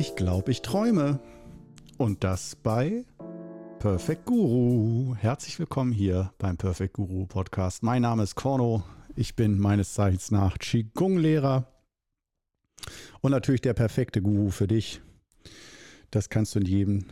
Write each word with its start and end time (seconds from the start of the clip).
Ich 0.00 0.16
glaube, 0.16 0.50
ich 0.50 0.62
träume. 0.62 1.20
Und 1.98 2.24
das 2.24 2.56
bei 2.56 3.04
Perfect 3.80 4.24
Guru. 4.24 5.14
Herzlich 5.14 5.58
willkommen 5.58 5.92
hier 5.92 6.32
beim 6.38 6.56
Perfect 6.56 6.94
Guru 6.94 7.26
Podcast. 7.26 7.82
Mein 7.82 8.00
Name 8.00 8.22
ist 8.22 8.34
Korno. 8.34 8.82
Ich 9.14 9.36
bin 9.36 9.58
meines 9.58 9.92
Zeichens 9.92 10.30
nach 10.30 10.56
Qigong-Lehrer 10.56 11.66
und 13.20 13.32
natürlich 13.32 13.60
der 13.60 13.74
perfekte 13.74 14.22
Guru 14.22 14.48
für 14.48 14.66
dich. 14.66 15.02
Das 16.10 16.30
kannst 16.30 16.54
du 16.54 16.60
in, 16.60 16.64
jedem, 16.64 17.04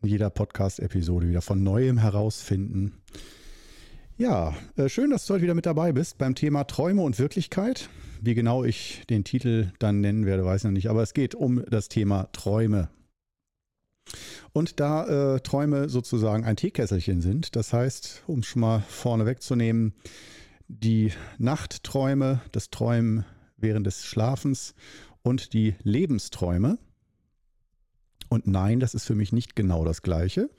in 0.00 0.08
jeder 0.08 0.30
Podcast-Episode 0.30 1.28
wieder 1.28 1.42
von 1.42 1.62
neuem 1.62 1.98
herausfinden. 1.98 3.02
Ja, 4.16 4.54
äh, 4.76 4.88
schön, 4.88 5.10
dass 5.10 5.26
du 5.26 5.34
heute 5.34 5.42
wieder 5.42 5.54
mit 5.54 5.66
dabei 5.66 5.92
bist 5.92 6.16
beim 6.16 6.34
Thema 6.34 6.64
Träume 6.64 7.02
und 7.02 7.18
Wirklichkeit. 7.18 7.90
Wie 8.22 8.34
genau 8.34 8.64
ich 8.64 9.02
den 9.08 9.24
Titel 9.24 9.72
dann 9.78 10.00
nennen 10.00 10.26
werde, 10.26 10.44
weiß 10.44 10.60
ich 10.60 10.64
noch 10.64 10.72
nicht, 10.72 10.90
aber 10.90 11.02
es 11.02 11.14
geht 11.14 11.34
um 11.34 11.64
das 11.70 11.88
Thema 11.88 12.28
Träume. 12.32 12.90
Und 14.52 14.80
da 14.80 15.36
äh, 15.36 15.40
Träume 15.40 15.88
sozusagen 15.88 16.44
ein 16.44 16.56
Teekesselchen 16.56 17.20
sind, 17.22 17.56
das 17.56 17.72
heißt, 17.72 18.24
um 18.26 18.42
schon 18.42 18.60
mal 18.60 18.80
vorne 18.88 19.26
wegzunehmen, 19.26 19.94
die 20.68 21.12
Nachtträume, 21.38 22.40
das 22.52 22.70
Träumen 22.70 23.24
während 23.56 23.86
des 23.86 24.04
Schlafens 24.04 24.74
und 25.22 25.52
die 25.52 25.74
Lebensträume. 25.82 26.78
Und 28.28 28.46
nein, 28.46 28.80
das 28.80 28.94
ist 28.94 29.04
für 29.04 29.14
mich 29.14 29.32
nicht 29.32 29.56
genau 29.56 29.84
das 29.84 30.02
Gleiche. 30.02 30.50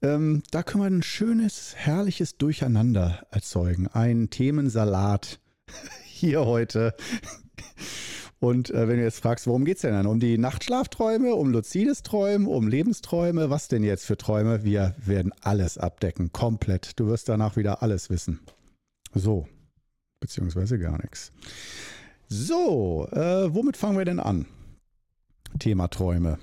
Ähm, 0.00 0.42
da 0.50 0.62
können 0.62 0.82
wir 0.82 0.90
ein 0.90 1.02
schönes, 1.02 1.74
herrliches 1.76 2.36
Durcheinander 2.38 3.26
erzeugen. 3.30 3.88
Ein 3.88 4.30
Themensalat 4.30 5.40
hier 6.18 6.44
heute. 6.44 6.94
Und 8.40 8.70
äh, 8.70 8.86
wenn 8.86 8.98
du 8.98 9.02
jetzt 9.02 9.20
fragst, 9.20 9.46
worum 9.46 9.64
geht 9.64 9.76
es 9.76 9.82
denn 9.82 9.92
dann? 9.92 10.06
Um 10.06 10.20
die 10.20 10.38
Nachtschlafträume, 10.38 11.34
um 11.34 11.50
luzides 11.50 12.02
Träumen, 12.02 12.46
um 12.46 12.68
Lebensträume? 12.68 13.50
Was 13.50 13.68
denn 13.68 13.82
jetzt 13.82 14.06
für 14.06 14.16
Träume? 14.16 14.64
Wir 14.64 14.94
werden 14.98 15.32
alles 15.42 15.76
abdecken, 15.76 16.32
komplett. 16.32 16.98
Du 17.00 17.08
wirst 17.08 17.28
danach 17.28 17.56
wieder 17.56 17.82
alles 17.82 18.10
wissen. 18.10 18.40
So, 19.12 19.48
beziehungsweise 20.20 20.78
gar 20.78 20.98
nichts. 21.02 21.32
So, 22.28 23.08
äh, 23.10 23.52
womit 23.52 23.76
fangen 23.76 23.98
wir 23.98 24.04
denn 24.04 24.20
an? 24.20 24.46
Thema 25.58 25.88
Träume. 25.88 26.38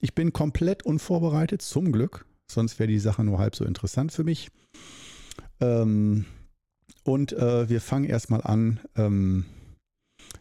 Ich 0.00 0.14
bin 0.14 0.32
komplett 0.32 0.84
unvorbereitet, 0.84 1.62
zum 1.62 1.92
Glück. 1.92 2.24
Sonst 2.50 2.78
wäre 2.78 2.88
die 2.88 2.98
Sache 2.98 3.24
nur 3.24 3.38
halb 3.38 3.56
so 3.56 3.64
interessant 3.64 4.12
für 4.12 4.24
mich. 4.24 4.50
Ähm, 5.60 6.26
und 7.06 7.32
äh, 7.32 7.68
wir 7.68 7.80
fangen 7.80 8.04
erstmal 8.04 8.42
an. 8.42 8.80
Ähm, 8.96 9.44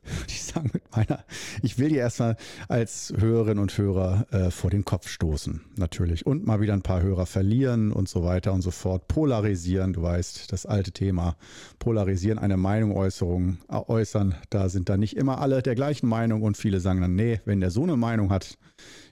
ich 0.28 0.44
sagen 0.44 0.72
mit 0.74 0.84
meiner, 0.96 1.24
ich 1.62 1.78
will 1.78 1.90
dir 1.90 2.00
erstmal 2.00 2.38
als 2.68 3.14
Hörerinnen 3.16 3.60
und 3.60 3.78
Hörer 3.78 4.26
äh, 4.32 4.52
vor 4.52 4.72
den 4.72 4.84
Kopf 4.84 5.08
stoßen, 5.08 5.62
natürlich. 5.78 6.26
Und 6.26 6.46
mal 6.46 6.62
wieder 6.62 6.74
ein 6.74 6.82
paar 6.82 7.02
Hörer 7.02 7.26
verlieren 7.26 7.92
und 7.92 8.10
so 8.10 8.24
weiter 8.24 8.54
und 8.54 8.62
so 8.62 8.72
fort. 8.72 9.08
Polarisieren, 9.08 9.94
du 9.94 10.02
weißt, 10.02 10.52
das 10.52 10.66
alte 10.66 10.92
Thema. 10.92 11.36
Polarisieren, 11.80 12.40
eine 12.40 12.58
Meinung 12.58 12.96
Äußerung, 12.96 13.58
äh, 13.70 13.76
äußern. 13.76 14.36
Da 14.50 14.70
sind 14.70 14.90
dann 14.90 15.00
nicht 15.00 15.18
immer 15.18 15.40
alle 15.40 15.62
der 15.62 15.76
gleichen 15.76 16.08
Meinung 16.08 16.42
und 16.42 16.58
viele 16.58 16.80
sagen 16.80 17.02
dann, 17.02 17.16
nee, 17.16 17.42
wenn 17.46 17.60
der 17.60 17.72
so 17.72 17.84
eine 17.84 17.96
Meinung 17.96 18.32
hat, 18.32 18.58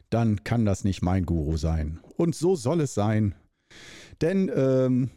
dann 0.09 0.43
kann 0.43 0.65
das 0.65 0.83
nicht 0.83 1.01
mein 1.01 1.25
Guru 1.25 1.57
sein. 1.57 1.99
Und 2.17 2.35
so 2.35 2.55
soll 2.55 2.81
es 2.81 2.93
sein. 2.93 3.35
Denn 4.21 4.51
ähm, 4.55 5.09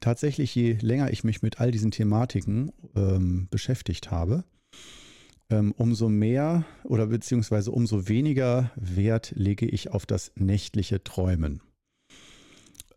tatsächlich, 0.00 0.54
je 0.54 0.74
länger 0.80 1.10
ich 1.10 1.24
mich 1.24 1.42
mit 1.42 1.60
all 1.60 1.70
diesen 1.70 1.90
Thematiken 1.90 2.72
ähm, 2.94 3.48
beschäftigt 3.50 4.10
habe, 4.10 4.44
ähm, 5.50 5.72
umso 5.76 6.08
mehr 6.08 6.64
oder 6.84 7.06
beziehungsweise 7.06 7.70
umso 7.70 8.08
weniger 8.08 8.70
Wert 8.76 9.32
lege 9.34 9.66
ich 9.66 9.90
auf 9.90 10.06
das 10.06 10.32
nächtliche 10.36 11.02
Träumen. 11.02 11.62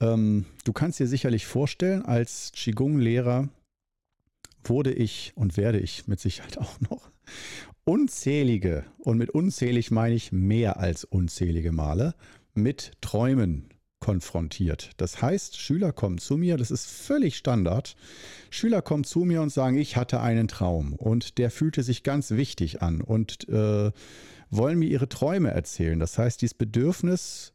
Ähm, 0.02 0.46
du 0.64 0.74
kannst 0.74 1.00
dir 1.00 1.08
sicherlich 1.08 1.46
vorstellen, 1.46 2.04
als 2.04 2.52
Qigong-Lehrer 2.56 3.50
wurde 4.64 4.92
ich 4.92 5.32
und 5.36 5.58
werde 5.58 5.80
ich 5.80 6.08
mit 6.08 6.20
Sicherheit 6.20 6.58
auch 6.58 6.80
noch 6.82 7.10
unzählige, 7.84 8.86
und 9.00 9.18
mit 9.18 9.32
unzählig 9.32 9.92
meine 9.92 10.16
ich 10.16 10.32
mehr 10.32 10.78
als 10.78 11.04
unzählige 11.04 11.72
Male, 11.72 12.14
mit 12.54 12.92
Träumen 13.02 13.70
konfrontiert. 14.02 14.92
Das 14.98 15.22
heißt, 15.22 15.58
Schüler 15.58 15.94
kommen 15.94 16.18
zu 16.18 16.36
mir, 16.36 16.58
das 16.58 16.72
ist 16.72 16.86
völlig 16.88 17.38
Standard. 17.38 17.96
Schüler 18.50 18.82
kommen 18.82 19.06
zu 19.06 19.20
mir 19.20 19.42
und 19.42 19.52
sagen, 19.52 19.78
ich 19.78 19.96
hatte 19.96 20.20
einen 20.20 20.50
Traum 20.50 20.94
und 20.94 21.38
der 21.38 21.50
fühlte 21.50 21.84
sich 21.84 22.04
ganz 22.04 22.32
wichtig 22.32 22.82
an 22.82 23.00
und 23.00 23.48
äh, 23.48 23.92
wollen 24.50 24.80
mir 24.80 24.90
ihre 24.90 25.08
Träume 25.08 25.52
erzählen. 25.52 26.00
Das 26.00 26.18
heißt, 26.18 26.42
dieses 26.42 26.56
Bedürfnis 26.56 27.54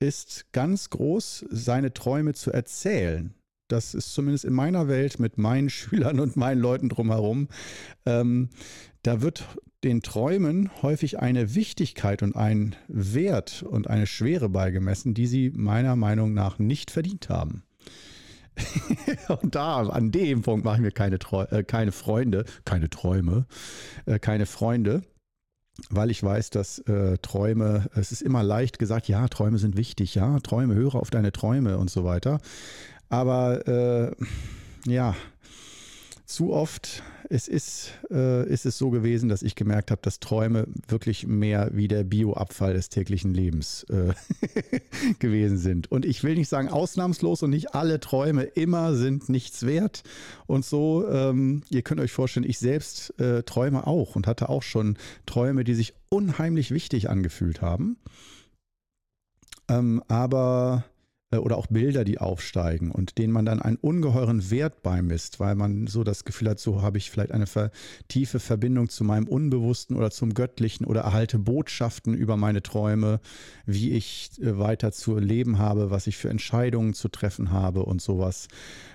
ist 0.00 0.46
ganz 0.52 0.88
groß, 0.88 1.44
seine 1.50 1.92
Träume 1.92 2.32
zu 2.32 2.50
erzählen. 2.52 3.34
Das 3.68 3.92
ist 3.92 4.14
zumindest 4.14 4.46
in 4.46 4.54
meiner 4.54 4.88
Welt 4.88 5.18
mit 5.18 5.36
meinen 5.36 5.68
Schülern 5.70 6.20
und 6.20 6.36
meinen 6.36 6.60
Leuten 6.60 6.88
drumherum. 6.88 7.48
Ähm, 8.06 8.48
da 9.02 9.20
wird 9.20 9.44
den 9.84 10.02
Träumen 10.02 10.70
häufig 10.82 11.20
eine 11.20 11.54
Wichtigkeit 11.54 12.22
und 12.22 12.34
ein 12.34 12.74
Wert 12.88 13.62
und 13.62 13.88
eine 13.88 14.06
Schwere 14.06 14.48
beigemessen, 14.48 15.14
die 15.14 15.26
sie 15.26 15.50
meiner 15.50 15.94
Meinung 15.94 16.34
nach 16.34 16.58
nicht 16.58 16.90
verdient 16.90 17.28
haben. 17.28 17.62
und 19.42 19.54
da, 19.54 19.82
an 19.82 20.10
dem 20.10 20.42
Punkt 20.42 20.64
mache 20.64 20.76
ich 20.76 20.82
mir 20.82 20.90
keine, 20.90 21.20
Treu 21.20 21.44
äh, 21.44 21.62
keine 21.62 21.92
Freunde, 21.92 22.44
keine 22.64 22.90
Träume, 22.90 23.46
äh, 24.06 24.18
keine 24.18 24.46
Freunde, 24.46 25.02
weil 25.90 26.10
ich 26.10 26.22
weiß, 26.22 26.50
dass 26.50 26.80
äh, 26.80 27.18
Träume, 27.18 27.88
es 27.94 28.10
ist 28.10 28.22
immer 28.22 28.42
leicht 28.42 28.80
gesagt, 28.80 29.06
ja, 29.06 29.28
Träume 29.28 29.58
sind 29.58 29.76
wichtig, 29.76 30.16
ja, 30.16 30.40
Träume, 30.40 30.74
höre 30.74 30.96
auf 30.96 31.10
deine 31.10 31.30
Träume 31.30 31.78
und 31.78 31.88
so 31.88 32.02
weiter. 32.04 32.40
Aber 33.08 33.66
äh, 33.68 34.12
ja, 34.86 35.14
zu 36.24 36.52
oft 36.52 37.02
es 37.30 37.48
ist, 37.48 37.92
äh, 38.10 38.48
ist 38.48 38.66
es 38.66 38.78
so 38.78 38.90
gewesen, 38.90 39.28
dass 39.28 39.42
ich 39.42 39.54
gemerkt 39.54 39.90
habe, 39.90 40.00
dass 40.02 40.20
Träume 40.20 40.66
wirklich 40.86 41.26
mehr 41.26 41.70
wie 41.72 41.88
der 41.88 42.04
Bioabfall 42.04 42.74
des 42.74 42.88
täglichen 42.88 43.34
Lebens 43.34 43.84
äh, 43.84 44.14
gewesen 45.18 45.58
sind. 45.58 45.90
Und 45.92 46.04
ich 46.04 46.24
will 46.24 46.34
nicht 46.34 46.48
sagen 46.48 46.68
ausnahmslos 46.68 47.42
und 47.42 47.50
nicht 47.50 47.74
alle 47.74 48.00
Träume 48.00 48.42
immer 48.42 48.94
sind 48.94 49.28
nichts 49.28 49.66
wert. 49.66 50.02
Und 50.46 50.64
so, 50.64 51.06
ähm, 51.08 51.62
ihr 51.68 51.82
könnt 51.82 52.00
euch 52.00 52.12
vorstellen, 52.12 52.48
ich 52.48 52.58
selbst 52.58 53.18
äh, 53.20 53.42
träume 53.42 53.86
auch 53.86 54.16
und 54.16 54.26
hatte 54.26 54.48
auch 54.48 54.62
schon 54.62 54.96
Träume, 55.26 55.64
die 55.64 55.74
sich 55.74 55.94
unheimlich 56.08 56.70
wichtig 56.70 57.10
angefühlt 57.10 57.60
haben. 57.60 57.98
Ähm, 59.68 60.02
aber 60.08 60.84
oder 61.36 61.58
auch 61.58 61.66
Bilder, 61.66 62.04
die 62.04 62.18
aufsteigen 62.18 62.90
und 62.90 63.18
denen 63.18 63.32
man 63.32 63.44
dann 63.44 63.60
einen 63.60 63.76
ungeheuren 63.76 64.50
Wert 64.50 64.82
beimisst, 64.82 65.40
weil 65.40 65.54
man 65.54 65.86
so 65.86 66.02
das 66.02 66.24
Gefühl 66.24 66.48
hat, 66.48 66.58
so 66.58 66.80
habe 66.80 66.96
ich 66.96 67.10
vielleicht 67.10 67.32
eine 67.32 67.44
tiefe 68.08 68.40
Verbindung 68.40 68.88
zu 68.88 69.04
meinem 69.04 69.28
Unbewussten 69.28 69.96
oder 69.96 70.10
zum 70.10 70.32
Göttlichen 70.32 70.86
oder 70.86 71.02
erhalte 71.02 71.38
Botschaften 71.38 72.14
über 72.14 72.38
meine 72.38 72.62
Träume, 72.62 73.20
wie 73.66 73.92
ich 73.92 74.30
äh, 74.40 74.58
weiter 74.58 74.90
zu 74.90 75.18
leben 75.18 75.58
habe, 75.58 75.90
was 75.90 76.06
ich 76.06 76.16
für 76.16 76.30
Entscheidungen 76.30 76.94
zu 76.94 77.08
treffen 77.08 77.50
habe 77.50 77.84
und 77.84 78.00
sowas. 78.00 78.48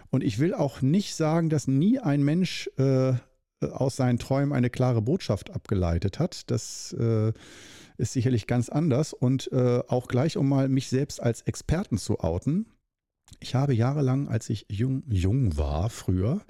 Und 0.09 0.23
ich 0.23 0.39
will 0.39 0.55
auch 0.55 0.81
nicht 0.81 1.15
sagen, 1.15 1.49
dass 1.49 1.67
nie 1.67 1.99
ein 1.99 2.23
Mensch 2.23 2.69
äh, 2.77 3.13
aus 3.61 3.95
seinen 3.95 4.19
Träumen 4.19 4.53
eine 4.53 4.69
klare 4.69 5.01
Botschaft 5.01 5.51
abgeleitet 5.51 6.19
hat. 6.19 6.49
Das 6.49 6.93
äh, 6.93 7.31
ist 7.97 8.13
sicherlich 8.13 8.47
ganz 8.47 8.69
anders. 8.69 9.13
Und 9.13 9.51
äh, 9.51 9.81
auch 9.87 10.07
gleich, 10.07 10.37
um 10.37 10.49
mal 10.49 10.69
mich 10.69 10.89
selbst 10.89 11.21
als 11.21 11.41
Experten 11.41 11.97
zu 11.97 12.19
outen. 12.19 12.65
Ich 13.39 13.55
habe 13.55 13.73
jahrelang, 13.73 14.27
als 14.27 14.49
ich 14.49 14.65
jung, 14.69 15.03
jung 15.07 15.57
war, 15.57 15.89
früher, 15.89 16.41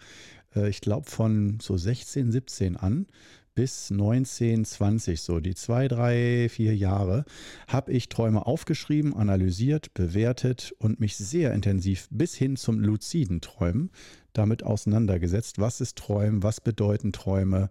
äh, 0.56 0.70
ich 0.70 0.82
glaube 0.82 1.10
von 1.10 1.60
so 1.62 1.78
16, 1.78 2.32
17 2.32 2.78
an, 2.78 3.08
bis 3.56 3.92
19, 3.92 4.66
20, 4.66 5.22
so 5.22 5.40
die 5.40 5.54
zwei, 5.54 5.88
drei, 5.88 6.50
vier 6.50 6.76
Jahre, 6.76 7.24
habe 7.68 7.92
ich 7.92 8.10
Träume 8.10 8.46
aufgeschrieben, 8.48 9.16
analysiert, 9.16 9.94
bewertet 9.94 10.74
und 10.80 11.00
mich 11.00 11.16
sehr 11.18 11.54
intensiv 11.54 12.08
bis 12.10 12.34
hin 12.34 12.56
zum 12.56 12.80
luziden 12.80 13.42
Träumen 13.42 13.92
damit 14.34 14.64
auseinandergesetzt. 14.64 15.60
Was 15.60 15.82
ist 15.82 15.98
Träumen? 15.98 16.44
Was 16.44 16.60
bedeuten 16.62 17.14
Träume? 17.14 17.70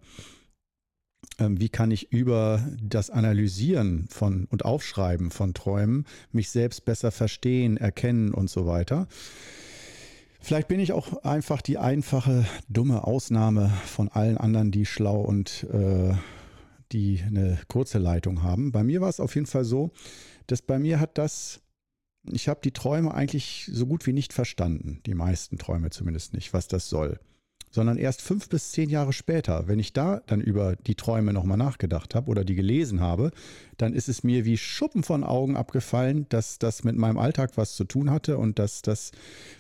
Ähm, 1.39 1.61
wie 1.61 1.69
kann 1.69 1.91
ich 1.91 2.13
über 2.13 2.67
das 2.83 3.11
Analysieren 3.11 4.07
von 4.09 4.47
und 4.47 4.65
Aufschreiben 4.65 5.31
von 5.31 5.55
Träumen 5.55 6.07
mich 6.31 6.51
selbst 6.51 6.85
besser 6.85 7.11
verstehen, 7.11 7.77
erkennen 7.77 8.35
und 8.35 8.51
so 8.51 8.67
weiter. 8.67 9.09
Vielleicht 10.41 10.67
bin 10.67 10.81
ich 10.81 10.93
auch 10.93 11.23
einfach 11.23 11.63
die 11.63 11.79
einfache, 11.79 12.45
dumme 12.69 13.05
Ausnahme 13.05 13.71
von 13.87 14.09
allen 14.09 14.37
anderen, 14.37 14.73
die 14.73 14.87
schlau 14.87 15.21
und 15.21 15.65
äh, 15.73 16.15
die 16.91 17.23
eine 17.25 17.59
kurze 17.69 17.99
Leitung 17.99 18.43
haben. 18.43 18.73
Bei 18.73 18.83
mir 18.83 19.01
war 19.01 19.09
es 19.09 19.21
auf 19.21 19.37
jeden 19.37 19.47
Fall 19.47 19.65
so, 19.65 19.93
dass 20.49 20.61
bei 20.61 20.81
mir 20.81 20.99
hat 20.99 21.17
das, 21.17 21.61
ich 22.25 22.49
habe 22.49 22.61
die 22.63 22.73
Träume 22.73 23.15
eigentlich 23.15 23.71
so 23.73 23.87
gut 23.87 24.05
wie 24.07 24.13
nicht 24.13 24.33
verstanden, 24.33 25.01
die 25.07 25.15
meisten 25.15 25.59
Träume 25.59 25.91
zumindest 25.91 26.35
nicht, 26.35 26.53
was 26.53 26.67
das 26.67 26.89
soll. 26.89 27.21
Sondern 27.71 27.97
erst 27.97 28.23
fünf 28.23 28.49
bis 28.49 28.73
zehn 28.73 28.91
Jahre 28.91 29.13
später. 29.13 29.67
Wenn 29.67 29.79
ich 29.79 29.93
da 29.93 30.21
dann 30.27 30.41
über 30.41 30.77
die 30.77 30.95
Träume 30.95 31.33
nochmal 31.33 31.57
nachgedacht 31.57 32.15
habe 32.15 32.31
oder 32.31 32.45
die 32.45 32.55
gelesen 32.55 33.01
habe, 33.01 33.31
dann 33.79 33.95
ist 33.95 34.09
es 34.09 34.23
mir 34.23 34.45
wie 34.45 34.59
Schuppen 34.59 35.03
von 35.03 35.25
Augen 35.25 35.57
abgefallen, 35.57 36.27
dass 36.29 36.59
das 36.59 36.85
mit 36.85 36.97
meinem 36.97 37.19
Alltag 37.19 37.53
was 37.57 37.75
zu 37.75 37.85
tun 37.85 38.11
hatte 38.11 38.39
und 38.39 38.59
dass 38.59 38.83
das 38.83 39.13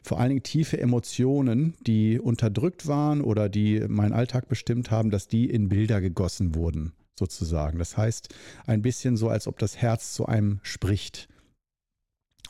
vor 0.03 0.21
allen 0.21 0.31
Dingen 0.31 0.43
tiefe 0.43 0.79
Emotionen, 0.79 1.75
die 1.87 2.21
unterdrückt 2.21 2.87
waren 2.87 3.23
oder 3.23 3.49
die 3.49 3.81
meinen 3.89 4.13
Alltag 4.13 4.49
bestimmt 4.49 4.91
haben, 4.91 5.11
dass 5.11 5.29
die 5.29 5.49
in 5.49 5.69
Bilder 5.69 6.01
gegossen 6.01 6.55
wurden, 6.55 6.93
sozusagen. 7.19 7.79
Das 7.79 7.97
heißt, 7.97 8.29
ein 8.67 8.83
bisschen 8.83 9.17
so, 9.17 9.29
als 9.29 9.47
ob 9.47 9.59
das 9.59 9.77
Herz 9.77 10.13
zu 10.13 10.27
einem 10.27 10.61
spricht. 10.63 11.29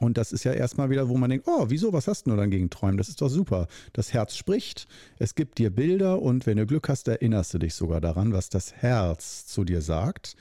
Und 0.02 0.18
das 0.18 0.32
ist 0.32 0.42
ja 0.42 0.52
erstmal 0.52 0.90
wieder, 0.90 1.08
wo 1.08 1.16
man 1.16 1.30
denkt, 1.30 1.46
oh, 1.46 1.66
wieso, 1.68 1.92
was 1.92 2.08
hast 2.08 2.26
du 2.26 2.34
dann 2.34 2.50
gegen 2.50 2.70
Träumen? 2.70 2.96
Das 2.96 3.08
ist 3.08 3.22
doch 3.22 3.28
super. 3.28 3.68
Das 3.92 4.12
Herz 4.12 4.34
spricht, 4.34 4.88
es 5.20 5.36
gibt 5.36 5.58
dir 5.58 5.70
Bilder 5.70 6.20
und 6.20 6.44
wenn 6.44 6.56
du 6.56 6.66
Glück 6.66 6.88
hast, 6.88 7.06
erinnerst 7.06 7.54
du 7.54 7.58
dich 7.58 7.74
sogar 7.74 8.00
daran, 8.00 8.32
was 8.32 8.48
das 8.48 8.72
Herz 8.74 9.46
zu 9.46 9.62
dir 9.62 9.80
sagt. 9.80 10.34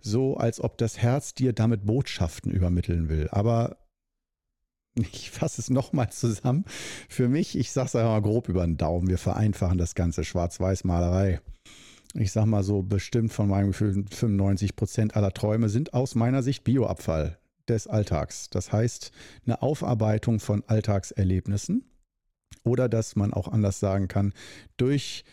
So 0.00 0.38
als 0.38 0.62
ob 0.62 0.78
das 0.78 0.96
Herz 0.96 1.34
dir 1.34 1.52
damit 1.52 1.84
Botschaften 1.84 2.50
übermitteln 2.50 3.10
will. 3.10 3.28
Aber 3.32 3.76
ich 4.94 5.30
fasse 5.30 5.60
es 5.60 5.68
nochmal 5.68 6.08
zusammen. 6.10 6.64
Für 7.10 7.28
mich, 7.28 7.58
ich 7.58 7.72
sage 7.72 7.88
es 7.88 7.96
einfach 7.96 8.12
mal 8.12 8.22
grob 8.22 8.48
über 8.48 8.64
den 8.64 8.78
Daumen, 8.78 9.08
wir 9.08 9.18
vereinfachen 9.18 9.76
das 9.76 9.94
ganze 9.94 10.24
Schwarz-Weiß-Malerei. 10.24 11.42
Ich 12.14 12.32
sage 12.32 12.46
mal 12.46 12.62
so, 12.62 12.80
bestimmt 12.80 13.34
von 13.34 13.46
meinem 13.46 13.68
Gefühl 13.68 14.06
95 14.10 14.74
Prozent 14.74 15.16
aller 15.16 15.34
Träume 15.34 15.68
sind 15.68 15.92
aus 15.92 16.14
meiner 16.14 16.42
Sicht 16.42 16.64
Bioabfall 16.64 17.36
des 17.68 17.86
Alltags. 17.86 18.50
Das 18.50 18.72
heißt, 18.72 19.12
eine 19.44 19.62
Aufarbeitung 19.62 20.40
von 20.40 20.62
Alltagserlebnissen 20.66 21.84
oder 22.64 22.88
dass 22.88 23.16
man 23.16 23.32
auch 23.32 23.48
anders 23.48 23.80
sagen 23.80 24.08
kann, 24.08 24.32
durch 24.76 25.24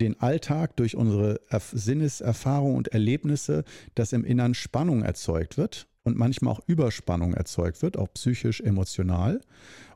den 0.00 0.20
Alltag, 0.20 0.76
durch 0.76 0.94
unsere 0.96 1.40
Sinneserfahrung 1.72 2.74
und 2.74 2.88
Erlebnisse, 2.88 3.64
dass 3.94 4.12
im 4.12 4.24
Innern 4.24 4.54
Spannung 4.54 5.02
erzeugt 5.02 5.56
wird 5.56 5.88
und 6.02 6.16
manchmal 6.16 6.52
auch 6.52 6.60
Überspannung 6.66 7.34
erzeugt 7.34 7.82
wird, 7.82 7.96
auch 7.96 8.12
psychisch, 8.12 8.60
emotional. 8.60 9.40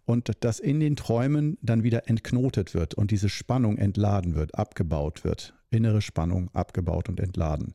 Und 0.07 0.33
dass 0.41 0.59
in 0.59 0.81
den 0.81 0.97
Träumen 0.97 1.59
dann 1.63 1.85
wieder 1.85 2.09
entknotet 2.09 2.75
wird 2.75 2.95
und 2.95 3.11
diese 3.11 3.29
Spannung 3.29 3.79
entladen 3.79 4.35
wird, 4.35 4.57
abgebaut 4.57 5.23
wird. 5.23 5.55
Innere 5.71 6.03
Spannung 6.03 6.51
abgebaut 6.53 7.09
und 7.09 7.21
entladen. 7.21 7.75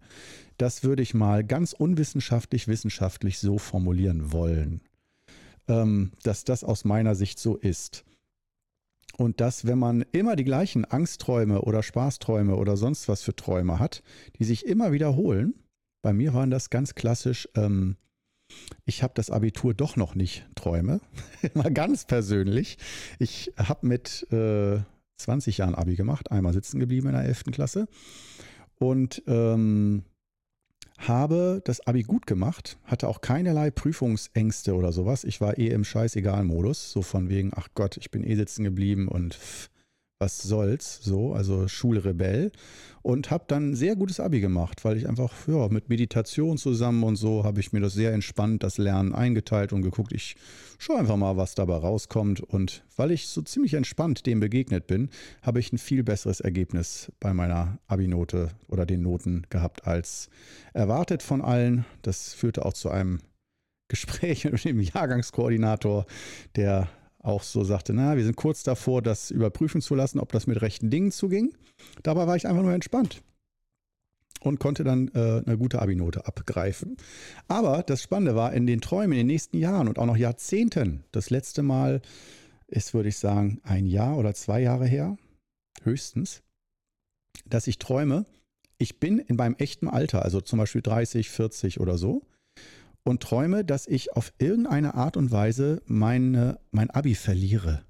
Das 0.57 0.83
würde 0.83 1.01
ich 1.01 1.13
mal 1.13 1.43
ganz 1.43 1.73
unwissenschaftlich, 1.73 2.67
wissenschaftlich 2.67 3.39
so 3.39 3.57
formulieren 3.57 4.31
wollen, 4.31 4.81
ähm, 5.67 6.11
dass 6.23 6.43
das 6.43 6.63
aus 6.63 6.85
meiner 6.85 7.15
Sicht 7.15 7.39
so 7.39 7.55
ist. 7.55 8.05
Und 9.17 9.39
dass, 9.39 9.65
wenn 9.65 9.79
man 9.79 10.03
immer 10.11 10.35
die 10.35 10.43
gleichen 10.43 10.83
Angstträume 10.83 11.61
oder 11.61 11.83
Spaßträume 11.83 12.55
oder 12.55 12.75
sonst 12.75 13.07
was 13.07 13.21
für 13.21 13.35
Träume 13.35 13.79
hat, 13.79 14.03
die 14.39 14.43
sich 14.43 14.65
immer 14.65 14.91
wiederholen, 14.91 15.53
bei 16.01 16.11
mir 16.13 16.33
waren 16.33 16.51
das 16.51 16.69
ganz 16.69 16.95
klassisch, 16.95 17.47
ähm, 17.55 17.95
ich 18.85 19.01
habe 19.01 19.13
das 19.15 19.29
Abitur 19.31 19.73
doch 19.73 19.95
noch 19.95 20.15
nicht 20.15 20.47
Träume, 20.55 20.99
mal 21.53 21.71
ganz 21.71 22.05
persönlich. 22.05 22.77
Ich 23.19 23.53
habe 23.57 23.87
mit 23.87 24.27
äh, 24.31 24.81
20 25.17 25.57
Jahren 25.57 25.75
Abi 25.75 25.95
gemacht, 25.95 26.31
einmal 26.31 26.53
sitzen 26.53 26.79
geblieben 26.79 27.07
in 27.07 27.13
der 27.13 27.23
11. 27.23 27.45
Klasse 27.51 27.87
und 28.77 29.23
ähm, 29.27 30.03
habe 30.97 31.61
das 31.65 31.85
Abi 31.85 32.03
gut 32.03 32.25
gemacht, 32.25 32.77
hatte 32.83 33.07
auch 33.07 33.21
keinerlei 33.21 33.69
Prüfungsängste 33.69 34.75
oder 34.75 34.91
sowas. 34.91 35.23
Ich 35.23 35.41
war 35.41 35.57
eh 35.57 35.67
im 35.67 35.83
Scheißegal-Modus, 35.83 36.91
so 36.91 37.01
von 37.01 37.29
wegen, 37.29 37.51
ach 37.55 37.67
Gott, 37.75 37.97
ich 37.97 38.11
bin 38.11 38.23
eh 38.23 38.35
sitzen 38.35 38.63
geblieben 38.63 39.07
und 39.07 39.35
pff, 39.35 39.69
was 40.19 40.37
soll's, 40.37 40.99
so, 41.03 41.33
also 41.33 41.67
Schulrebell 41.67 42.51
und 43.01 43.31
habe 43.31 43.43
dann 43.47 43.75
sehr 43.75 43.95
gutes 43.95 44.19
Abi 44.19 44.39
gemacht, 44.39 44.85
weil 44.85 44.97
ich 44.97 45.09
einfach 45.09 45.31
ja, 45.47 45.67
mit 45.67 45.89
Meditation 45.89 46.57
zusammen 46.57 47.03
und 47.03 47.17
so 47.17 47.43
habe 47.43 47.59
ich 47.59 47.73
mir 47.73 47.81
das 47.81 47.93
sehr 47.93 48.13
entspannt 48.13 48.63
das 48.63 48.77
Lernen 48.77 49.13
eingeteilt 49.13 49.73
und 49.73 49.81
geguckt, 49.81 50.13
ich 50.13 50.37
schaue 50.77 50.99
einfach 50.99 51.17
mal, 51.17 51.35
was 51.35 51.53
dabei 51.53 51.75
rauskommt 51.75 52.39
und 52.39 52.83
weil 52.95 53.11
ich 53.11 53.27
so 53.27 53.41
ziemlich 53.41 53.73
entspannt 53.73 54.25
dem 54.25 54.39
begegnet 54.39 54.87
bin, 54.87 55.09
habe 55.41 55.59
ich 55.59 55.73
ein 55.73 55.77
viel 55.77 56.03
besseres 56.03 56.39
Ergebnis 56.39 57.11
bei 57.19 57.33
meiner 57.33 57.77
Abi-Note 57.87 58.51
oder 58.69 58.85
den 58.85 59.01
Noten 59.01 59.45
gehabt 59.49 59.85
als 59.85 60.29
erwartet 60.73 61.23
von 61.23 61.41
allen. 61.41 61.85
Das 62.03 62.33
führte 62.33 62.65
auch 62.65 62.73
zu 62.73 62.89
einem 62.89 63.19
Gespräch 63.89 64.45
mit 64.45 64.63
dem 64.63 64.79
Jahrgangskoordinator, 64.79 66.05
der 66.55 66.89
auch 67.25 67.43
so 67.43 67.63
sagte, 67.63 67.93
na, 67.93 68.15
wir 68.15 68.23
sind 68.23 68.35
kurz 68.35 68.63
davor, 68.63 69.01
das 69.01 69.31
überprüfen 69.31 69.81
zu 69.81 69.95
lassen, 69.95 70.19
ob 70.19 70.31
das 70.31 70.47
mit 70.47 70.61
rechten 70.61 70.89
Dingen 70.89 71.11
zuging. 71.11 71.55
Dabei 72.03 72.27
war 72.27 72.35
ich 72.35 72.47
einfach 72.47 72.63
nur 72.63 72.73
entspannt 72.73 73.21
und 74.41 74.59
konnte 74.59 74.83
dann 74.83 75.09
äh, 75.09 75.43
eine 75.45 75.57
gute 75.57 75.81
Abi-Note 75.81 76.27
abgreifen. 76.27 76.97
Aber 77.47 77.83
das 77.83 78.01
Spannende 78.01 78.35
war, 78.35 78.53
in 78.53 78.67
den 78.67 78.81
Träumen 78.81 79.13
in 79.13 79.19
den 79.19 79.27
nächsten 79.27 79.57
Jahren 79.57 79.87
und 79.87 79.99
auch 79.99 80.05
noch 80.05 80.17
Jahrzehnten, 80.17 81.03
das 81.11 81.29
letzte 81.29 81.63
Mal 81.63 82.01
ist, 82.67 82.93
würde 82.93 83.09
ich 83.09 83.17
sagen, 83.17 83.59
ein 83.63 83.85
Jahr 83.85 84.17
oder 84.17 84.33
zwei 84.33 84.61
Jahre 84.61 84.85
her, 84.85 85.17
höchstens, 85.83 86.41
dass 87.45 87.67
ich 87.67 87.79
träume, 87.79 88.25
ich 88.77 88.99
bin 88.99 89.19
in 89.19 89.35
meinem 89.35 89.55
echten 89.55 89.87
Alter, 89.87 90.23
also 90.23 90.41
zum 90.41 90.59
Beispiel 90.59 90.81
30, 90.81 91.29
40 91.29 91.79
oder 91.79 91.97
so, 91.97 92.23
und 93.05 93.21
träume, 93.21 93.63
dass 93.63 93.87
ich 93.87 94.13
auf 94.13 94.33
irgendeine 94.39 94.95
Art 94.95 95.15
und 95.15 95.31
Weise 95.31 95.81
meine, 95.85 96.59
mein 96.71 96.89
Abi 96.89 97.15
verliere 97.15 97.85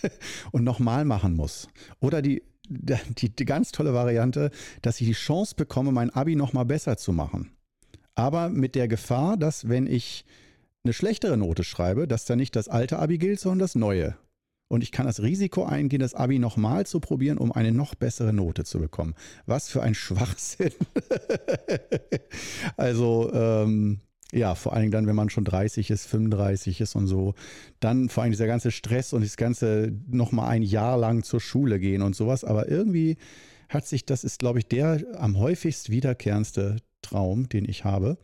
und 0.52 0.62
nochmal 0.62 1.04
machen 1.04 1.34
muss. 1.34 1.68
Oder 2.00 2.22
die, 2.22 2.42
die, 2.68 3.34
die 3.34 3.44
ganz 3.44 3.72
tolle 3.72 3.94
Variante, 3.94 4.50
dass 4.82 5.00
ich 5.00 5.06
die 5.06 5.14
Chance 5.14 5.54
bekomme, 5.56 5.90
mein 5.90 6.10
Abi 6.10 6.36
nochmal 6.36 6.66
besser 6.66 6.98
zu 6.98 7.12
machen. 7.12 7.50
Aber 8.14 8.50
mit 8.50 8.74
der 8.74 8.88
Gefahr, 8.88 9.36
dass 9.36 9.68
wenn 9.68 9.86
ich 9.86 10.24
eine 10.84 10.92
schlechtere 10.92 11.36
Note 11.36 11.64
schreibe, 11.64 12.06
dass 12.06 12.26
da 12.26 12.36
nicht 12.36 12.54
das 12.54 12.68
alte 12.68 12.98
Abi 12.98 13.18
gilt, 13.18 13.40
sondern 13.40 13.60
das 13.60 13.74
neue. 13.74 14.16
Und 14.70 14.82
ich 14.82 14.92
kann 14.92 15.06
das 15.06 15.22
Risiko 15.22 15.64
eingehen, 15.64 16.00
das 16.00 16.12
Abi 16.12 16.38
nochmal 16.38 16.84
zu 16.84 17.00
probieren, 17.00 17.38
um 17.38 17.52
eine 17.52 17.72
noch 17.72 17.94
bessere 17.94 18.34
Note 18.34 18.64
zu 18.64 18.78
bekommen. 18.80 19.14
Was 19.46 19.70
für 19.70 19.82
ein 19.82 19.94
Schwachsinn. 19.94 20.72
also, 22.76 23.32
ähm, 23.32 24.00
ja, 24.32 24.54
vor 24.54 24.72
allen 24.72 24.82
Dingen 24.82 24.92
dann, 24.92 25.06
wenn 25.06 25.16
man 25.16 25.30
schon 25.30 25.44
30 25.44 25.90
ist, 25.90 26.06
35 26.06 26.80
ist 26.80 26.94
und 26.94 27.06
so. 27.06 27.34
Dann 27.80 28.08
vor 28.08 28.22
allem 28.22 28.32
dieser 28.32 28.46
ganze 28.46 28.70
Stress 28.70 29.12
und 29.12 29.24
das 29.24 29.36
ganze 29.36 29.92
nochmal 30.06 30.50
ein 30.50 30.62
Jahr 30.62 30.98
lang 30.98 31.22
zur 31.22 31.40
Schule 31.40 31.78
gehen 31.78 32.02
und 32.02 32.14
sowas. 32.14 32.44
Aber 32.44 32.68
irgendwie 32.68 33.16
hat 33.68 33.86
sich, 33.86 34.04
das 34.04 34.24
ist, 34.24 34.38
glaube 34.38 34.58
ich, 34.58 34.66
der 34.66 35.02
am 35.16 35.38
häufigst 35.38 35.90
wiederkehrendste 35.90 36.76
Traum, 37.00 37.48
den 37.48 37.64
ich 37.66 37.84
habe. 37.84 38.18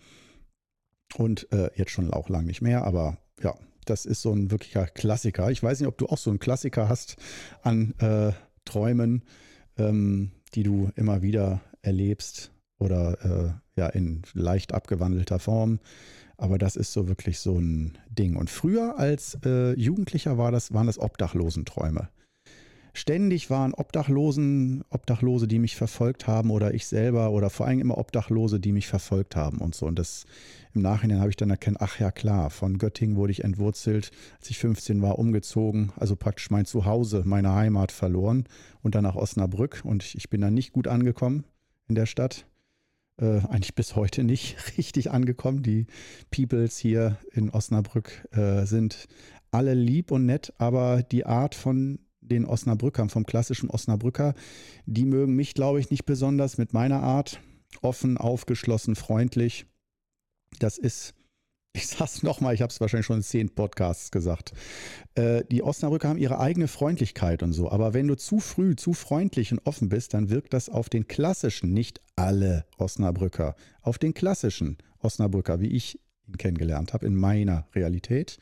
Und 1.17 1.51
äh, 1.53 1.71
jetzt 1.75 1.91
schon 1.91 2.11
auch 2.13 2.29
lang 2.29 2.45
nicht 2.45 2.61
mehr, 2.61 2.85
aber 2.85 3.19
ja, 3.43 3.55
das 3.85 4.05
ist 4.05 4.23
so 4.23 4.33
ein 4.33 4.51
wirklicher 4.51 4.87
Klassiker. 4.87 5.51
Ich 5.51 5.63
weiß 5.63 5.81
nicht, 5.81 5.89
ob 5.89 5.99
du 5.99 6.07
auch 6.07 6.19
so 6.19 6.31
einen 6.31 6.39
Klassiker 6.39 6.89
hast 6.89 7.17
an 7.63 7.95
äh, 7.99 8.33
Träumen, 8.65 9.23
ähm, 9.79 10.33
die 10.55 10.63
du 10.65 10.91
immer 10.97 11.23
wieder 11.23 11.61
erlebst 11.83 12.51
oder 12.79 13.25
äh, 13.25 13.64
ja 13.77 13.89
in 13.89 14.23
leicht 14.35 14.73
abgewandelter 14.73 15.39
Form. 15.39 15.81
Aber 16.37 16.59
das 16.59 16.77
ist 16.77 16.93
so 16.93 17.09
wirklich 17.09 17.39
so 17.39 17.59
ein 17.59 17.97
Ding. 18.09 18.37
Und 18.37 18.51
früher 18.51 18.99
als 18.99 19.39
äh, 19.45 19.79
Jugendlicher 19.79 20.37
war 20.37 20.51
das, 20.51 20.75
waren 20.75 20.87
das 20.87 20.99
Obdachlosenträume. 20.99 22.09
Ständig 22.97 23.51
waren 23.51 23.75
Obdachlosen, 23.75 24.85
Obdachlose, 24.89 25.49
die 25.49 25.59
mich 25.59 25.75
verfolgt 25.75 26.29
haben 26.29 26.53
oder 26.53 26.75
ich 26.75 26.87
selber 26.87 27.33
oder 27.33 27.51
vor 27.51 27.67
allem 27.67 27.81
immer 27.81 27.99
Obdachlose, 27.99 28.61
die 28.61 28.71
mich 28.71 28.87
verfolgt 28.87 29.35
haben 29.35 29.59
und 29.59 29.75
so. 29.75 29.87
Und 29.87 29.99
das 29.99 30.27
im 30.75 30.83
Nachhinein 30.83 31.19
habe 31.19 31.31
ich 31.31 31.37
dann 31.37 31.51
erkannt, 31.51 31.79
ach 31.81 31.99
ja 31.99 32.13
klar, 32.13 32.51
von 32.51 32.79
Göttingen 32.79 33.17
wurde 33.17 33.33
ich 33.33 33.43
entwurzelt, 33.43 34.13
als 34.39 34.49
ich 34.49 34.59
15 34.59 35.03
war, 35.03 35.19
umgezogen, 35.19 35.93
also 35.97 36.15
praktisch 36.15 36.51
mein 36.51 36.67
Zuhause, 36.67 37.23
meine 37.25 37.53
Heimat 37.53 37.91
verloren 37.91 38.45
und 38.83 38.95
dann 38.95 39.03
nach 39.03 39.17
Osnabrück 39.17 39.83
und 39.85 40.15
ich 40.15 40.31
bin 40.31 40.41
dann 40.41 40.55
nicht 40.55 40.73
gut 40.73 40.87
angekommen 40.87 41.43
in 41.89 41.97
der 41.97 42.07
Stadt 42.07 42.47
äh, 43.21 43.41
eigentlich 43.49 43.75
bis 43.75 43.97
heute 43.97 44.25
nicht 44.25 44.57
richtig 44.79 45.11
angekommen. 45.11 45.63
Die 45.63 45.87
Peoples 46.31 46.79
hier 46.79 47.19
in 47.33 47.51
Osnabrück 47.51 48.27
äh, 48.33 48.65
sind 48.67 49.07
alle 49.51 49.75
lieb 49.75 50.11
und 50.11 50.27
nett, 50.27 50.53
aber 50.59 51.03
die 51.03 51.27
Art 51.27 51.55
von 51.55 52.01
den 52.21 52.47
Osnabrückern, 52.47 53.11
vom 53.11 53.27
klassischen 53.27 53.71
Osnabrücker, 53.71 54.35
die 54.87 55.05
mögen 55.05 55.37
mich, 55.37 55.55
glaube 55.55 55.79
ich, 55.79 55.91
nicht 55.91 56.07
besonders 56.07 56.59
mit 56.59 56.73
meiner 56.73 57.03
Art. 57.03 57.41
Offen, 57.83 58.17
aufgeschlossen, 58.17 58.95
freundlich. 58.95 59.67
Das 60.59 60.79
ist 60.79 61.15
ich 61.75 61.89
sag's 61.89 62.23
nochmal, 62.23 62.55
ich 62.55 62.63
habe 62.63 62.71
es 62.71 62.81
wahrscheinlich 62.81 63.07
schon 63.07 63.17
in 63.17 63.23
zehn 63.23 63.51
Podcasts 63.51 64.13
gesagt. 64.13 64.53
Äh, 65.17 65.43
die 65.51 65.63
Osnabrücker 65.63 66.09
haben 66.09 66.19
ihre 66.19 66.39
eigene 66.39 66.69
Freundlichkeit 66.69 67.43
und 67.43 67.53
so. 67.53 67.71
Aber 67.71 67.93
wenn 67.93 68.07
du 68.07 68.15
zu 68.15 68.39
früh 68.39 68.77
zu 68.77 68.93
freundlich 68.93 69.51
und 69.51 69.61
offen 69.67 69.89
bist, 69.89 70.15
dann 70.15 70.31
wirkt 70.31 70.55
das 70.55 70.69
auf 70.69 70.89
den 70.89 71.09
klassischen, 71.09 71.73
nicht 71.73 72.01
alle 72.15 72.65
Osnabrücker, 72.79 73.57
auf 73.83 73.99
den 73.99 74.15
klassischen 74.15 74.79
Osnabrücker, 75.01 75.61
wie 75.61 75.69
ich 75.69 75.99
ihn 76.29 76.39
kennengelernt 76.39 76.93
habe, 76.93 77.07
in 77.07 77.17
meiner 77.17 77.67
Realität, 77.75 78.39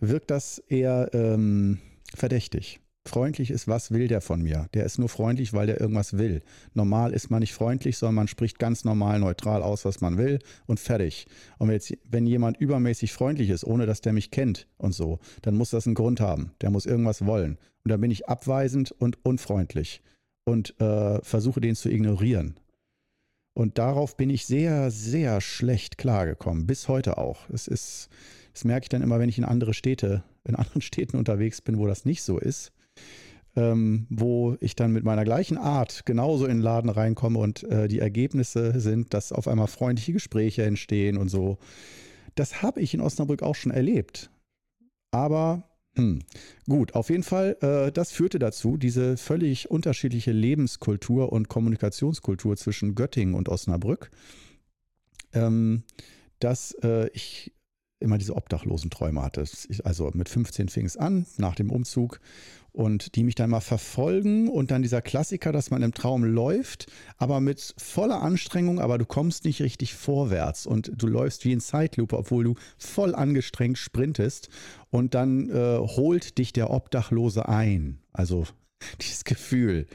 wirkt 0.00 0.30
das 0.30 0.58
eher 0.58 1.10
ähm, 1.12 1.78
verdächtig. 2.14 2.80
Freundlich 3.08 3.50
ist, 3.50 3.68
was 3.68 3.90
will 3.90 4.08
der 4.08 4.20
von 4.20 4.42
mir? 4.42 4.68
Der 4.74 4.84
ist 4.84 4.98
nur 4.98 5.08
freundlich, 5.08 5.52
weil 5.52 5.66
der 5.66 5.80
irgendwas 5.80 6.18
will. 6.18 6.42
Normal 6.74 7.12
ist 7.12 7.30
man 7.30 7.40
nicht 7.40 7.54
freundlich, 7.54 7.98
sondern 7.98 8.16
man 8.16 8.28
spricht 8.28 8.58
ganz 8.58 8.84
normal, 8.84 9.18
neutral 9.18 9.62
aus, 9.62 9.84
was 9.84 10.00
man 10.00 10.18
will 10.18 10.38
und 10.66 10.80
fertig. 10.80 11.26
Und 11.58 11.68
wenn, 11.68 11.74
jetzt, 11.74 11.96
wenn 12.08 12.26
jemand 12.26 12.58
übermäßig 12.58 13.12
freundlich 13.12 13.50
ist, 13.50 13.64
ohne 13.64 13.86
dass 13.86 14.00
der 14.00 14.12
mich 14.12 14.30
kennt 14.30 14.66
und 14.78 14.92
so, 14.92 15.18
dann 15.42 15.56
muss 15.56 15.70
das 15.70 15.86
einen 15.86 15.94
Grund 15.94 16.20
haben. 16.20 16.52
Der 16.60 16.70
muss 16.70 16.86
irgendwas 16.86 17.24
wollen. 17.24 17.58
Und 17.84 17.90
dann 17.90 18.00
bin 18.00 18.10
ich 18.10 18.28
abweisend 18.28 18.92
und 18.92 19.24
unfreundlich 19.24 20.02
und 20.44 20.78
äh, 20.80 21.22
versuche 21.22 21.60
den 21.60 21.74
zu 21.74 21.90
ignorieren. 21.90 22.58
Und 23.54 23.78
darauf 23.78 24.16
bin 24.16 24.28
ich 24.28 24.44
sehr, 24.46 24.90
sehr 24.90 25.40
schlecht 25.40 25.96
klargekommen, 25.96 26.66
bis 26.66 26.88
heute 26.88 27.16
auch. 27.16 27.48
Es 27.48 27.68
ist, 27.68 28.10
das 28.52 28.64
merke 28.64 28.84
ich 28.84 28.88
dann 28.90 29.02
immer, 29.02 29.18
wenn 29.18 29.28
ich 29.28 29.38
in 29.38 29.44
andere 29.44 29.72
Städte, 29.72 30.24
in 30.44 30.54
anderen 30.54 30.80
Städten 30.82 31.16
unterwegs 31.16 31.60
bin, 31.60 31.78
wo 31.78 31.86
das 31.86 32.04
nicht 32.04 32.22
so 32.22 32.38
ist 32.38 32.72
ähm, 33.56 34.06
wo 34.10 34.56
ich 34.60 34.76
dann 34.76 34.92
mit 34.92 35.04
meiner 35.04 35.24
gleichen 35.24 35.56
Art 35.58 36.04
genauso 36.06 36.44
in 36.44 36.58
den 36.58 36.62
Laden 36.62 36.90
reinkomme 36.90 37.38
und 37.38 37.64
äh, 37.64 37.88
die 37.88 37.98
Ergebnisse 37.98 38.78
sind, 38.78 39.14
dass 39.14 39.32
auf 39.32 39.48
einmal 39.48 39.66
freundliche 39.66 40.12
Gespräche 40.12 40.62
entstehen 40.64 41.16
und 41.16 41.28
so. 41.28 41.58
Das 42.34 42.62
habe 42.62 42.80
ich 42.80 42.92
in 42.92 43.00
Osnabrück 43.00 43.42
auch 43.42 43.54
schon 43.54 43.72
erlebt. 43.72 44.30
Aber 45.10 45.64
hm, 45.96 46.20
gut, 46.68 46.94
auf 46.94 47.08
jeden 47.08 47.22
Fall, 47.22 47.56
äh, 47.62 47.90
das 47.90 48.12
führte 48.12 48.38
dazu, 48.38 48.76
diese 48.76 49.16
völlig 49.16 49.70
unterschiedliche 49.70 50.32
Lebenskultur 50.32 51.32
und 51.32 51.48
Kommunikationskultur 51.48 52.56
zwischen 52.58 52.94
Göttingen 52.94 53.34
und 53.34 53.48
Osnabrück, 53.48 54.10
ähm, 55.32 55.84
dass 56.38 56.72
äh, 56.82 57.08
ich 57.14 57.55
immer 58.00 58.18
diese 58.18 58.36
obdachlosen 58.36 58.90
Träume 58.90 59.22
hatte. 59.22 59.44
Also 59.84 60.10
mit 60.12 60.28
15 60.28 60.68
fing 60.68 60.86
es 60.86 60.96
an, 60.96 61.26
nach 61.38 61.54
dem 61.54 61.70
Umzug 61.70 62.20
und 62.76 63.16
die 63.16 63.24
mich 63.24 63.34
dann 63.34 63.48
mal 63.48 63.60
verfolgen 63.60 64.48
und 64.48 64.70
dann 64.70 64.82
dieser 64.82 65.00
Klassiker, 65.00 65.50
dass 65.50 65.70
man 65.70 65.82
im 65.82 65.94
Traum 65.94 66.24
läuft, 66.24 66.86
aber 67.16 67.40
mit 67.40 67.74
voller 67.78 68.20
Anstrengung, 68.20 68.80
aber 68.80 68.98
du 68.98 69.06
kommst 69.06 69.46
nicht 69.46 69.62
richtig 69.62 69.94
vorwärts 69.94 70.66
und 70.66 70.92
du 70.94 71.06
läufst 71.06 71.46
wie 71.46 71.52
ein 71.52 71.60
Zeitloop, 71.60 72.12
obwohl 72.12 72.44
du 72.44 72.54
voll 72.76 73.14
angestrengt 73.14 73.78
sprintest 73.78 74.50
und 74.90 75.14
dann 75.14 75.48
äh, 75.48 75.78
holt 75.78 76.36
dich 76.36 76.52
der 76.52 76.68
Obdachlose 76.68 77.48
ein. 77.48 77.98
Also 78.12 78.44
dieses 79.00 79.24
Gefühl. 79.24 79.86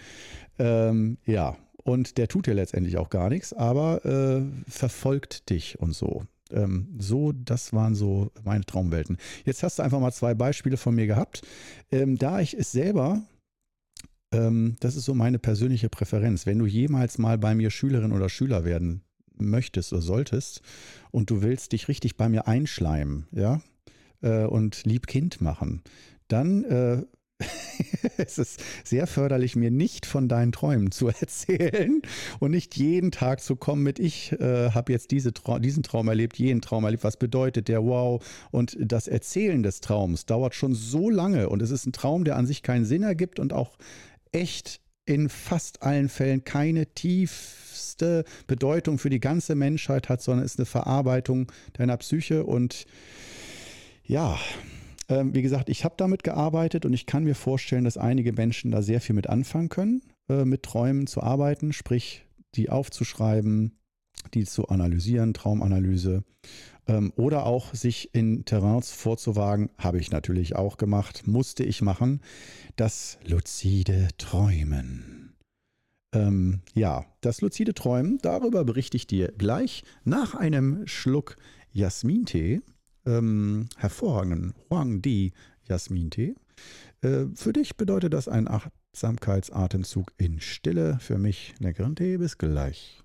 Ähm, 0.58 1.20
ja, 1.28 1.58
und 1.84 2.18
der 2.18 2.28
tut 2.28 2.48
dir 2.48 2.56
letztendlich 2.56 2.98
auch 2.98 3.12
gar 3.12 3.30
nichts, 3.30 3.54
aber 3.54 4.04
äh, 4.06 4.42
verfolgt 4.68 5.52
dich 5.52 5.80
und 5.80 5.94
so. 5.94 6.24
Ähm, 6.54 6.96
so, 6.98 7.32
das 7.32 7.74
waren 7.74 7.96
so 7.96 8.32
meine 8.44 8.66
Traumwelten. 8.66 9.18
Jetzt 9.46 9.64
hast 9.64 9.80
du 9.80 9.84
einfach 9.84 10.00
mal 10.00 10.12
zwei 10.12 10.34
Beispiele 10.34 10.78
von 10.78 10.96
mir 10.96 11.08
gehabt. 11.08 11.42
Ähm, 11.92 12.18
da 12.18 12.40
ich 12.40 12.54
es 12.54 12.72
selber 12.72 13.24
ähm, 14.32 14.76
das 14.80 14.96
ist 14.96 15.06
so 15.06 15.14
meine 15.14 15.40
persönliche 15.40 15.90
Präferenz. 15.90 16.46
Wenn 16.46 16.60
du 16.60 16.66
jemals 16.66 17.18
mal 17.18 17.38
bei 17.38 17.54
mir 17.54 17.70
Schülerin 17.70 18.12
oder 18.12 18.30
Schüler 18.30 18.66
werden 18.66 19.04
möchtest 19.38 19.92
oder 19.94 20.02
solltest 20.02 20.62
und 21.12 21.30
du 21.30 21.42
willst 21.42 21.72
dich 21.72 21.88
richtig 21.88 22.18
bei 22.18 22.30
mir 22.30 22.48
einschleimen, 22.48 23.28
ja, 23.32 23.62
äh, 24.22 24.46
und 24.46 24.86
lieb 24.86 25.08
Kind 25.08 25.42
machen, 25.42 25.82
dann 26.28 26.64
äh, 26.64 27.04
es 28.18 28.38
ist 28.38 28.64
sehr 28.84 29.08
förderlich, 29.08 29.56
mir 29.56 29.72
nicht 29.72 30.06
von 30.06 30.28
deinen 30.28 30.52
Träumen 30.52 30.92
zu 30.92 31.08
erzählen 31.20 32.02
und 32.40 32.52
nicht 32.52 32.78
jeden 32.78 33.12
Tag 33.12 33.42
zu 33.42 33.56
kommen 33.56 33.84
mit, 33.84 34.00
ich 34.00 34.34
äh, 34.34 34.72
habe 34.72 34.92
jetzt 34.92 35.12
diese 35.12 35.34
Tra 35.34 35.60
diesen 35.60 35.84
Traum 35.84 36.08
erlebt, 36.08 36.38
jenen 36.38 36.62
Traum 36.62 36.84
erlebt, 36.84 37.04
was 37.04 37.18
bedeutet 37.18 37.68
der, 37.68 37.84
wow. 37.84 38.24
Und 38.52 38.78
das 38.80 39.08
Erzählen 39.08 39.64
des 39.64 39.82
Traums 39.82 40.26
dauert 40.26 40.56
schon 40.56 40.74
so 40.74 41.10
lange 41.10 41.50
und 41.50 41.62
es 41.62 41.72
ist 41.72 41.86
ein 41.86 41.94
Traum, 41.94 42.24
der 42.24 42.38
an 42.38 42.48
sich 42.48 42.64
keinen 42.64 42.86
Sinn 42.86 43.04
ergibt 43.04 43.40
und 43.40 43.54
auch 43.54 43.78
echt 44.32 44.82
in 45.06 45.30
fast 45.30 45.84
allen 45.84 46.10
Fällen 46.10 46.44
keine 46.44 46.86
tiefste 46.86 48.24
Bedeutung 48.48 48.98
für 48.98 49.10
die 49.10 49.20
ganze 49.20 49.56
Menschheit 49.56 50.10
hat, 50.10 50.22
sondern 50.22 50.46
ist 50.46 50.60
eine 50.60 50.66
Verarbeitung 50.66 51.52
deiner 51.74 51.98
Psyche 51.98 52.44
und 52.44 52.86
ja, 54.06 54.38
ähm, 55.12 55.36
wie 55.36 55.42
gesagt, 55.42 55.68
ich 55.68 55.84
habe 55.84 55.96
damit 55.98 56.24
gearbeitet 56.24 56.86
und 56.86 56.94
ich 56.94 57.06
kann 57.06 57.26
mir 57.26 57.36
vorstellen, 57.36 57.84
dass 57.84 57.98
einige 57.98 58.32
Menschen 58.32 58.72
da 58.72 58.82
sehr 58.82 59.02
viel 59.02 59.14
mit 59.14 59.28
anfangen 59.28 59.68
können, 59.68 60.02
äh, 60.30 60.46
mit 60.46 60.64
Träumen 60.64 61.06
zu 61.06 61.22
arbeiten, 61.22 61.74
sprich 61.74 62.26
die 62.56 62.70
aufzuschreiben, 62.70 63.78
die 64.34 64.46
zu 64.46 64.70
analysieren, 64.70 65.34
Traumanalyse 65.34 66.24
ähm, 66.88 67.12
oder 67.18 67.46
auch 67.46 67.74
sich 67.74 68.16
in 68.16 68.46
Terrains 68.46 68.92
vorzuwagen, 68.92 69.70
habe 69.78 70.00
ich 70.00 70.12
natürlich 70.12 70.56
auch 70.56 70.78
gemacht, 70.78 71.28
musste 71.28 71.66
ich 71.66 71.82
machen, 71.82 72.22
das 72.78 73.20
luzide 73.26 74.08
Träumen. 74.18 75.34
Ähm, 76.14 76.62
ja, 76.74 77.06
das 77.20 77.42
luzide 77.42 77.74
Träumen, 77.74 78.18
darüber 78.22 78.64
berichte 78.64 78.96
ich 78.96 79.08
dir 79.08 79.34
gleich 79.38 79.84
nach 80.06 80.36
einem 80.36 80.88
Schluck 80.88 81.36
Jasmintee 81.74 82.62
ähm, 83.06 83.68
hervorragenden 83.78 84.54
Huang 84.70 85.02
Di 85.02 85.34
Jasmin-Tee. 85.68 86.36
Äh, 87.02 87.26
für 87.36 87.54
dich 87.54 87.78
bedeutet 87.78 88.14
das 88.14 88.28
ein 88.28 88.48
Achtsamkeitsatemzug 88.48 90.12
in 90.18 90.40
Stille. 90.40 90.98
Für 91.00 91.18
mich 91.18 91.56
leckeren 91.60 91.96
Tee. 91.96 92.18
Bis 92.18 92.38
gleich. 92.38 93.02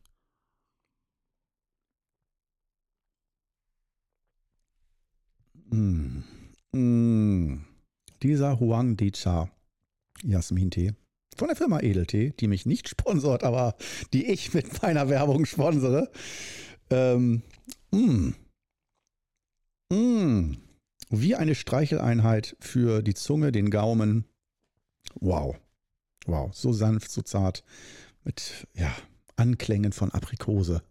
Mm. 5.71 6.23
Mm. 6.73 7.65
Dieser 8.23 8.61
Huang 8.61 8.97
Di 8.97 9.13
Cha 9.13 9.51
Jasmin-Tee 10.23 10.95
von 11.37 11.49
der 11.49 11.57
Firma 11.57 11.81
Edeltee, 11.81 12.33
die 12.41 12.49
mich 12.49 12.67
nicht 12.67 12.89
sponsort, 12.89 13.45
aber 13.45 13.77
die 14.13 14.27
ich 14.27 14.55
mit 14.55 14.83
meiner 14.83 15.09
Werbung 15.09 15.47
sponsere. 15.47 16.11
Ähm, 16.91 17.43
mm. 17.91 18.31
Mmh. 19.91 20.57
Wie 21.11 21.37
eine 21.37 21.55
Streicheleinheit 21.55 22.57
für 22.61 23.03
die 23.03 23.15
Zunge, 23.15 23.53
den 23.53 23.71
Gaumen. 23.71 24.25
Wow. 25.21 25.57
Wow. 26.27 26.53
So 26.55 26.73
sanft, 26.73 27.11
so 27.11 27.23
zart. 27.23 27.63
Mit, 28.25 28.67
ja, 28.75 28.93
Anklängen 29.37 29.93
von 29.93 30.11
Aprikose. 30.11 30.83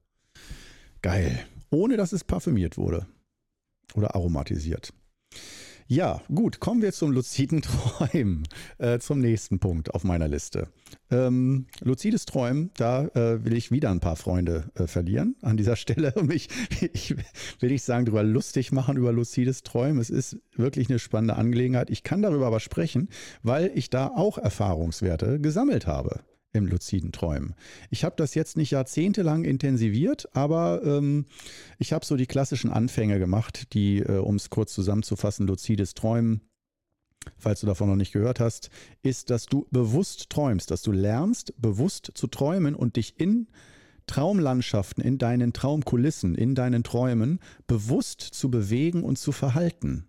Geil. 1.01 1.45
Ohne 1.69 1.97
dass 1.97 2.13
es 2.13 2.23
parfümiert 2.23 2.77
wurde. 2.77 3.07
Oder 3.93 4.15
aromatisiert. 4.15 4.93
Ja, 5.87 6.19
gut, 6.33 6.59
kommen 6.59 6.81
wir 6.81 6.91
zum 6.93 7.11
luziden 7.11 7.61
Träumen, 7.61 8.47
äh, 8.79 8.97
zum 8.97 9.19
nächsten 9.19 9.59
Punkt 9.59 9.93
auf 9.93 10.03
meiner 10.03 10.27
Liste. 10.27 10.69
Ähm, 11.11 11.67
luzides 11.79 12.25
Träumen, 12.25 12.71
da 12.75 13.05
äh, 13.09 13.45
will 13.45 13.55
ich 13.55 13.69
wieder 13.69 13.91
ein 13.91 13.99
paar 13.99 14.15
Freunde 14.15 14.71
äh, 14.73 14.87
verlieren 14.87 15.35
an 15.43 15.57
dieser 15.57 15.75
Stelle 15.75 16.11
und 16.15 16.27
mich, 16.27 16.49
ich 16.81 17.13
will 17.59 17.69
nicht 17.69 17.83
sagen, 17.83 18.05
darüber 18.05 18.23
lustig 18.23 18.71
machen, 18.71 18.97
über 18.97 19.11
luzides 19.11 19.61
Träumen. 19.61 20.01
Es 20.01 20.09
ist 20.09 20.39
wirklich 20.55 20.89
eine 20.89 20.97
spannende 20.97 21.35
Angelegenheit. 21.35 21.91
Ich 21.91 22.01
kann 22.01 22.23
darüber 22.23 22.47
aber 22.47 22.59
sprechen, 22.59 23.09
weil 23.43 23.71
ich 23.75 23.91
da 23.91 24.07
auch 24.07 24.39
Erfahrungswerte 24.39 25.39
gesammelt 25.39 25.85
habe 25.85 26.21
im 26.55 26.67
luziden 26.67 27.12
Träumen. 27.12 27.55
Ich 27.89 28.03
habe 28.03 28.15
das 28.17 28.35
jetzt 28.35 28.57
nicht 28.57 28.71
jahrzehntelang 28.71 29.43
intensiviert, 29.43 30.27
aber 30.33 30.81
ähm, 30.83 31.25
ich 31.77 31.93
habe 31.93 32.05
so 32.05 32.15
die 32.15 32.25
klassischen 32.25 32.71
Anfänge 32.71 33.19
gemacht, 33.19 33.74
die, 33.74 34.00
äh, 34.00 34.17
um 34.17 34.35
es 34.35 34.50
kurz 34.50 34.74
zusammenzufassen, 34.74 35.47
luzides 35.47 35.93
Träumen, 35.93 36.41
falls 37.38 37.62
du 37.62 37.67
davon 37.67 37.89
noch 37.89 37.95
nicht 37.95 38.13
gehört 38.13 38.39
hast, 38.39 38.69
ist, 39.01 39.29
dass 39.29 39.45
du 39.45 39.67
bewusst 39.71 40.29
träumst, 40.29 40.71
dass 40.71 40.81
du 40.81 40.91
lernst, 40.91 41.53
bewusst 41.57 42.12
zu 42.13 42.27
träumen 42.27 42.75
und 42.75 42.95
dich 42.95 43.19
in 43.19 43.47
Traumlandschaften, 44.07 45.03
in 45.03 45.17
deinen 45.17 45.51
Traumkulissen, 45.51 46.35
in 46.35 46.53
deinen 46.53 46.83
Träumen 46.83 47.39
bewusst 47.65 48.21
zu 48.21 48.51
bewegen 48.51 49.03
und 49.03 49.17
zu 49.17 49.31
verhalten 49.31 50.07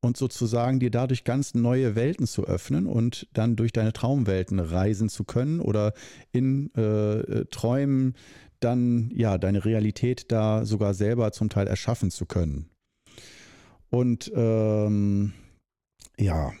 und 0.00 0.16
sozusagen 0.16 0.80
dir 0.80 0.90
dadurch 0.90 1.24
ganz 1.24 1.54
neue 1.54 1.94
Welten 1.94 2.26
zu 2.26 2.44
öffnen 2.46 2.86
und 2.86 3.28
dann 3.32 3.56
durch 3.56 3.72
deine 3.72 3.92
Traumwelten 3.92 4.58
reisen 4.58 5.08
zu 5.08 5.24
können 5.24 5.60
oder 5.60 5.92
in 6.32 6.70
äh, 6.74 7.18
äh, 7.18 7.44
Träumen 7.46 8.14
dann 8.60 9.10
ja 9.14 9.38
deine 9.38 9.64
Realität 9.64 10.30
da 10.32 10.64
sogar 10.64 10.94
selber 10.94 11.32
zum 11.32 11.48
Teil 11.48 11.66
erschaffen 11.66 12.10
zu 12.10 12.26
können. 12.26 12.68
Und 13.90 14.30
ähm, 14.34 15.32
ja, 16.18 16.52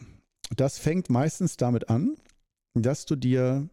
das 0.56 0.78
fängt 0.78 1.10
meistens 1.10 1.56
damit 1.56 1.88
an, 1.88 2.16
dass 2.74 3.04
du 3.06 3.16
dir 3.16 3.68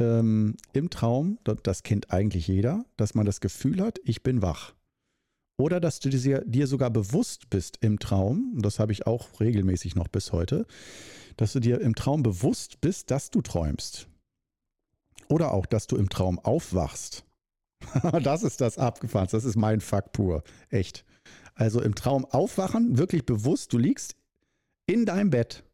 ähm, 0.00 0.56
im 0.72 0.90
Traum, 0.90 1.38
das 1.62 1.82
kennt 1.82 2.12
eigentlich 2.12 2.48
jeder, 2.48 2.84
dass 2.96 3.14
man 3.14 3.26
das 3.26 3.40
Gefühl 3.40 3.80
hat, 3.80 3.98
ich 4.04 4.22
bin 4.22 4.42
wach. 4.42 4.75
Oder 5.58 5.80
dass 5.80 6.00
du 6.00 6.10
dir, 6.10 6.66
sogar 6.66 6.90
bewusst 6.90 7.48
bist 7.48 7.78
im 7.80 7.98
Traum, 7.98 8.52
und 8.56 8.62
das 8.62 8.78
habe 8.78 8.92
ich 8.92 9.06
auch 9.06 9.40
regelmäßig 9.40 9.94
noch 9.94 10.08
bis 10.08 10.32
heute, 10.32 10.66
dass 11.36 11.52
du 11.52 11.60
dir 11.60 11.80
im 11.80 11.94
Traum 11.94 12.22
bewusst 12.22 12.80
bist, 12.80 13.10
dass 13.10 13.30
du 13.30 13.40
träumst. 13.40 14.08
Oder 15.28 15.52
auch, 15.52 15.66
dass 15.66 15.86
du 15.86 15.96
im 15.96 16.08
Traum 16.08 16.38
aufwachst. 16.38 17.24
das 18.22 18.42
ist 18.42 18.60
das 18.60 18.78
abgefahren. 18.78 19.28
Das 19.30 19.44
ist 19.44 19.56
mein 19.56 19.80
Fakt 19.80 20.12
pur. 20.12 20.42
Echt. 20.70 21.04
Also 21.54 21.80
im 21.80 21.94
Traum 21.94 22.26
aufwachen, 22.26 22.98
wirklich 22.98 23.24
bewusst, 23.24 23.72
du 23.72 23.78
liegst 23.78 24.14
in 24.86 25.06
deinem 25.06 25.30
Bett 25.30 25.64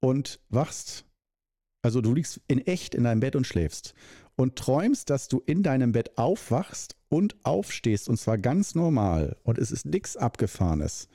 und 0.00 0.40
wachst, 0.50 1.04
also 1.82 2.00
du 2.00 2.14
liegst 2.14 2.40
in 2.46 2.60
echt 2.60 2.94
in 2.94 3.04
deinem 3.04 3.20
Bett 3.20 3.34
und 3.34 3.46
schläfst 3.46 3.94
und 4.36 4.56
träumst, 4.56 5.10
dass 5.10 5.28
du 5.28 5.42
in 5.46 5.62
deinem 5.62 5.92
Bett 5.92 6.16
aufwachst 6.16 6.96
und 7.14 7.36
aufstehst 7.44 8.08
und 8.08 8.16
zwar 8.16 8.38
ganz 8.38 8.74
normal 8.74 9.36
und 9.44 9.58
es 9.58 9.70
ist 9.70 9.86
nichts 9.86 10.16
Abgefahrenes. 10.16 11.08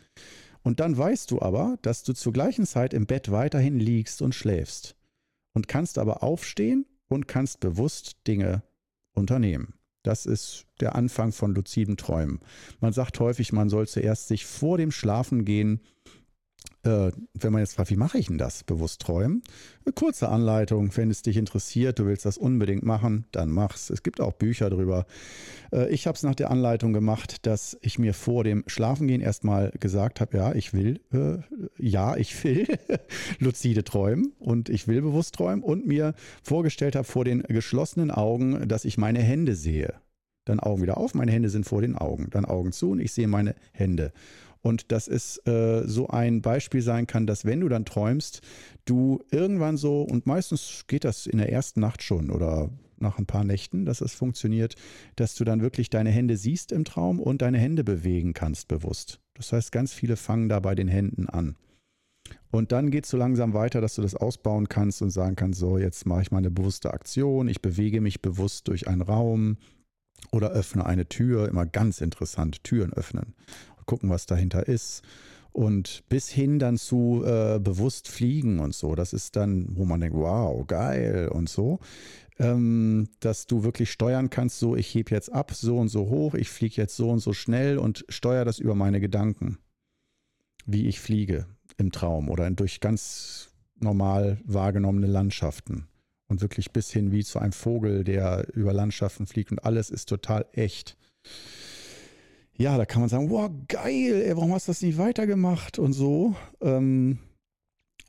Und 0.62 0.80
dann 0.80 0.98
weißt 0.98 1.30
du 1.30 1.42
aber, 1.42 1.78
dass 1.82 2.04
du 2.04 2.14
zur 2.14 2.32
gleichen 2.32 2.66
Zeit 2.66 2.94
im 2.94 3.06
Bett 3.06 3.32
weiterhin 3.32 3.82
liegst 3.82 4.22
und 4.22 4.34
schläfst 4.34 4.96
und 5.54 5.68
kannst 5.68 5.98
aber 5.98 6.24
aufstehen 6.24 6.86
und 7.10 7.28
kannst 7.28 7.60
bewusst 7.60 8.16
Dinge 8.28 8.64
unternehmen. 9.14 9.74
Das 10.04 10.26
ist 10.26 10.68
der 10.80 10.96
Anfang 10.96 11.34
von 11.34 11.54
luziden 11.54 11.98
Träumen. 11.98 12.40
Man 12.80 12.94
sagt 12.94 13.20
häufig, 13.20 13.52
man 13.52 13.68
soll 13.68 13.86
zuerst 13.86 14.30
sich 14.30 14.46
vor 14.46 14.78
dem 14.78 14.92
Schlafengehen 14.92 15.82
äh, 16.84 17.12
wenn 17.34 17.52
man 17.52 17.62
jetzt 17.62 17.74
fragt, 17.74 17.90
wie 17.90 17.98
mache 17.98 18.18
ich 18.18 18.28
denn 18.28 18.38
das? 18.38 18.64
Bewusst 18.64 19.02
träumen. 19.02 19.42
Eine 19.86 19.94
kurze 19.94 20.30
Anleitung, 20.30 20.96
wenn 20.96 21.10
es 21.10 21.22
dich 21.22 21.36
interessiert, 21.36 22.00
du 22.00 22.06
willst 22.06 22.26
das 22.26 22.38
unbedingt 22.38 22.84
machen, 22.84 23.26
dann 23.32 23.50
mach's. 23.50 23.90
Es 23.90 24.04
gibt 24.04 24.22
auch 24.22 24.34
Bücher 24.34 24.70
drüber. 24.70 25.06
Äh, 25.74 25.90
ich 25.90 26.08
habe 26.08 26.16
es 26.16 26.24
nach 26.24 26.36
der 26.36 26.52
Anleitung 26.52 26.94
gemacht, 26.94 27.46
dass 27.46 27.78
ich 27.82 28.00
mir 28.00 28.14
vor 28.14 28.44
dem 28.44 28.64
Schlafengehen 28.68 29.22
erstmal 29.22 29.72
gesagt 29.80 30.22
habe, 30.22 30.38
ja, 30.38 30.54
ich 30.54 30.74
will, 30.74 31.02
äh, 31.12 31.40
ja, 31.78 32.16
ich 32.16 32.44
will 32.44 32.68
luzide 33.40 33.84
träumen 33.84 34.34
und 34.40 34.70
ich 34.70 34.88
will 34.88 35.02
bewusst 35.02 35.36
träumen 35.36 35.64
und 35.64 35.86
mir 35.86 36.14
vorgestellt 36.44 36.96
habe 36.96 37.06
vor 37.06 37.26
den 37.26 37.44
geschlossenen 37.44 38.12
Augen, 38.12 38.68
dass 38.68 38.86
ich 38.86 38.98
meine 38.98 39.20
Hände 39.20 39.56
sehe. 39.56 39.96
Dann 40.46 40.60
Augen 40.60 40.82
wieder 40.82 40.98
auf, 40.98 41.14
meine 41.14 41.32
Hände 41.32 41.50
sind 41.50 41.66
vor 41.66 41.82
den 41.82 41.96
Augen. 41.96 42.30
Dann 42.32 42.46
Augen 42.46 42.72
zu 42.72 42.92
und 42.92 43.00
ich 43.00 43.12
sehe 43.12 43.28
meine 43.28 43.54
Hände. 43.72 44.12
Und 44.62 44.92
dass 44.92 45.08
es 45.08 45.38
äh, 45.46 45.84
so 45.86 46.08
ein 46.08 46.42
Beispiel 46.42 46.82
sein 46.82 47.08
kann, 47.08 47.26
dass 47.26 47.46
wenn 47.46 47.62
du 47.62 47.70
dann 47.70 47.86
träumst, 47.86 48.42
du 48.86 49.24
irgendwann 49.32 49.78
so, 49.78 50.02
und 50.04 50.26
meistens 50.26 50.86
geht 50.88 51.06
das 51.06 51.28
in 51.28 51.38
der 51.38 51.52
ersten 51.52 51.80
Nacht 51.80 52.04
schon 52.04 52.30
oder 52.30 52.70
nach 53.02 53.18
ein 53.18 53.26
paar 53.26 53.46
Nächten, 53.46 53.86
dass 53.86 54.02
es 54.02 54.14
funktioniert, 54.14 54.76
dass 55.16 55.36
du 55.36 55.46
dann 55.46 55.62
wirklich 55.62 55.90
deine 55.90 56.10
Hände 56.10 56.36
siehst 56.36 56.72
im 56.74 56.84
Traum 56.84 57.20
und 57.20 57.42
deine 57.42 57.58
Hände 57.58 57.84
bewegen 57.86 58.34
kannst 58.34 58.68
bewusst. 58.68 59.20
Das 59.36 59.54
heißt, 59.54 59.72
ganz 59.72 59.94
viele 59.94 60.18
fangen 60.18 60.50
da 60.50 60.60
bei 60.60 60.76
den 60.76 60.90
Händen 60.90 61.30
an. 61.30 61.56
Und 62.52 62.72
dann 62.72 62.92
geht 62.92 63.06
es 63.06 63.12
so 63.12 63.18
langsam 63.18 63.54
weiter, 63.54 63.80
dass 63.80 63.96
du 63.96 64.02
das 64.02 64.16
ausbauen 64.16 64.68
kannst 64.68 65.02
und 65.02 65.10
sagen 65.10 65.36
kannst, 65.36 65.60
so, 65.60 65.78
jetzt 65.78 66.06
mache 66.06 66.24
ich 66.24 66.32
mal 66.32 66.40
eine 66.40 66.52
bewusste 66.52 66.94
Aktion, 66.94 67.48
ich 67.48 67.62
bewege 67.62 68.02
mich 68.02 68.22
bewusst 68.22 68.68
durch 68.68 68.88
einen 68.88 69.02
Raum 69.02 69.58
oder 70.32 70.52
öffne 70.52 70.86
eine 70.86 71.08
Tür, 71.08 71.48
immer 71.48 71.66
ganz 71.66 72.02
interessant, 72.02 72.64
Türen 72.64 72.92
öffnen 72.94 73.34
gucken, 73.90 74.10
was 74.10 74.28
dahinter 74.28 74.68
ist. 74.68 75.02
Und 75.52 76.04
bis 76.10 76.30
hin 76.30 76.60
dann 76.60 76.78
zu 76.78 77.24
äh, 77.26 77.60
bewusst 77.60 78.08
fliegen 78.08 78.60
und 78.60 78.76
so. 78.76 78.94
Das 78.94 79.14
ist 79.14 79.36
dann, 79.36 79.66
wo 79.76 79.84
man 79.84 80.00
denkt, 80.00 80.16
wow, 80.16 80.66
geil 80.68 81.28
und 81.30 81.50
so. 81.50 81.80
Ähm, 82.38 83.10
dass 83.20 83.48
du 83.48 83.64
wirklich 83.64 83.92
steuern 83.92 84.30
kannst, 84.30 84.60
so 84.60 84.76
ich 84.76 84.94
hebe 84.94 85.12
jetzt 85.12 85.34
ab, 85.34 85.52
so 85.54 85.78
und 85.78 85.90
so 85.90 86.08
hoch, 86.08 86.36
ich 86.36 86.50
fliege 86.50 86.76
jetzt 86.78 86.96
so 86.96 87.10
und 87.10 87.20
so 87.20 87.34
schnell 87.34 87.80
und 87.80 88.06
steuere 88.08 88.46
das 88.46 88.60
über 88.60 88.76
meine 88.76 89.02
Gedanken, 89.02 89.58
wie 90.66 90.88
ich 90.88 91.02
fliege 91.02 91.48
im 91.78 91.92
Traum 91.92 92.30
oder 92.30 92.50
durch 92.52 92.80
ganz 92.80 93.50
normal 93.82 94.38
wahrgenommene 94.46 95.08
Landschaften. 95.08 95.88
Und 96.28 96.42
wirklich 96.42 96.72
bis 96.72 96.92
hin 96.92 97.12
wie 97.12 97.24
zu 97.24 97.40
einem 97.40 97.54
Vogel, 97.54 98.04
der 98.04 98.48
über 98.54 98.72
Landschaften 98.72 99.26
fliegt 99.26 99.52
und 99.52 99.66
alles 99.66 99.90
ist 99.90 100.08
total 100.08 100.46
echt 100.54 100.96
ja, 102.60 102.78
da 102.78 102.86
kann 102.86 103.02
man 103.02 103.10
sagen, 103.10 103.30
wow, 103.30 103.50
geil, 103.70 104.22
ey, 104.22 104.36
warum 104.36 104.54
hast 104.54 104.68
du 104.68 104.72
das 104.72 104.82
nicht 104.82 104.98
weitergemacht 104.98 105.80
und 105.80 105.94
so. 105.94 106.36
Ähm, 106.60 107.20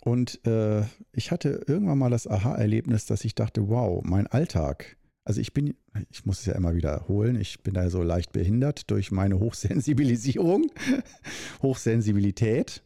und 0.00 0.44
äh, 0.44 0.82
ich 1.12 1.30
hatte 1.30 1.62
irgendwann 1.68 1.98
mal 1.98 2.10
das 2.10 2.26
Aha-Erlebnis, 2.26 3.06
dass 3.06 3.24
ich 3.24 3.36
dachte, 3.36 3.68
wow, 3.68 4.02
mein 4.02 4.26
Alltag, 4.26 4.96
also 5.24 5.40
ich 5.40 5.52
bin, 5.52 5.76
ich 6.10 6.26
muss 6.26 6.40
es 6.40 6.46
ja 6.46 6.54
immer 6.54 6.74
wiederholen, 6.74 7.40
ich 7.40 7.62
bin 7.62 7.74
da 7.74 7.88
so 7.90 8.02
leicht 8.02 8.32
behindert 8.32 8.90
durch 8.90 9.12
meine 9.12 9.38
Hochsensibilisierung, 9.38 10.66
Hochsensibilität, 11.62 12.82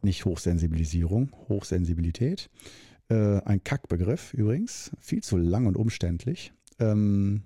nicht 0.00 0.24
Hochsensibilisierung, 0.24 1.30
Hochsensibilität. 1.50 2.48
Äh, 3.10 3.42
ein 3.42 3.62
Kackbegriff 3.62 4.32
übrigens, 4.32 4.92
viel 4.98 5.22
zu 5.22 5.36
lang 5.36 5.66
und 5.66 5.76
umständlich. 5.76 6.54
Ähm, 6.78 7.42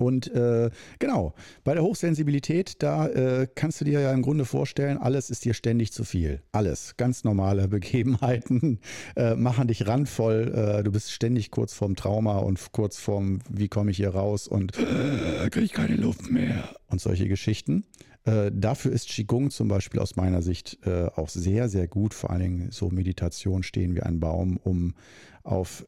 und 0.00 0.32
äh, 0.34 0.70
genau, 0.98 1.34
bei 1.64 1.74
der 1.74 1.82
Hochsensibilität, 1.82 2.82
da 2.82 3.06
äh, 3.08 3.46
kannst 3.54 3.80
du 3.80 3.84
dir 3.84 4.00
ja 4.00 4.12
im 4.12 4.22
Grunde 4.22 4.44
vorstellen, 4.44 4.98
alles 4.98 5.30
ist 5.30 5.44
dir 5.44 5.54
ständig 5.54 5.92
zu 5.92 6.04
viel. 6.04 6.42
Alles. 6.52 6.96
Ganz 6.96 7.24
normale 7.24 7.68
Begebenheiten 7.68 8.80
äh, 9.16 9.34
machen 9.34 9.68
dich 9.68 9.86
randvoll. 9.86 10.52
Äh, 10.54 10.82
du 10.82 10.92
bist 10.92 11.12
ständig 11.12 11.50
kurz 11.50 11.74
vorm 11.74 11.96
Trauma 11.96 12.38
und 12.38 12.72
kurz 12.72 12.98
vorm, 12.98 13.40
wie 13.50 13.68
komme 13.68 13.90
ich 13.90 13.98
hier 13.98 14.10
raus 14.10 14.48
und 14.48 14.76
äh, 14.78 15.50
kriege 15.50 15.66
ich 15.66 15.72
keine 15.72 15.96
Luft 15.96 16.30
mehr. 16.30 16.74
Und 16.88 17.00
solche 17.00 17.28
Geschichten. 17.28 17.84
Äh, 18.24 18.50
dafür 18.52 18.92
ist 18.92 19.08
Qigong 19.08 19.50
zum 19.50 19.68
Beispiel 19.68 20.00
aus 20.00 20.16
meiner 20.16 20.42
Sicht 20.42 20.78
auch 21.14 21.28
sehr, 21.28 21.68
sehr 21.68 21.88
gut. 21.88 22.14
Vor 22.14 22.30
allen 22.30 22.40
Dingen 22.40 22.70
so 22.70 22.90
Meditation 22.90 23.62
stehen 23.62 23.94
wie 23.94 24.02
ein 24.02 24.20
Baum, 24.20 24.56
um 24.56 24.94
auf 25.42 25.86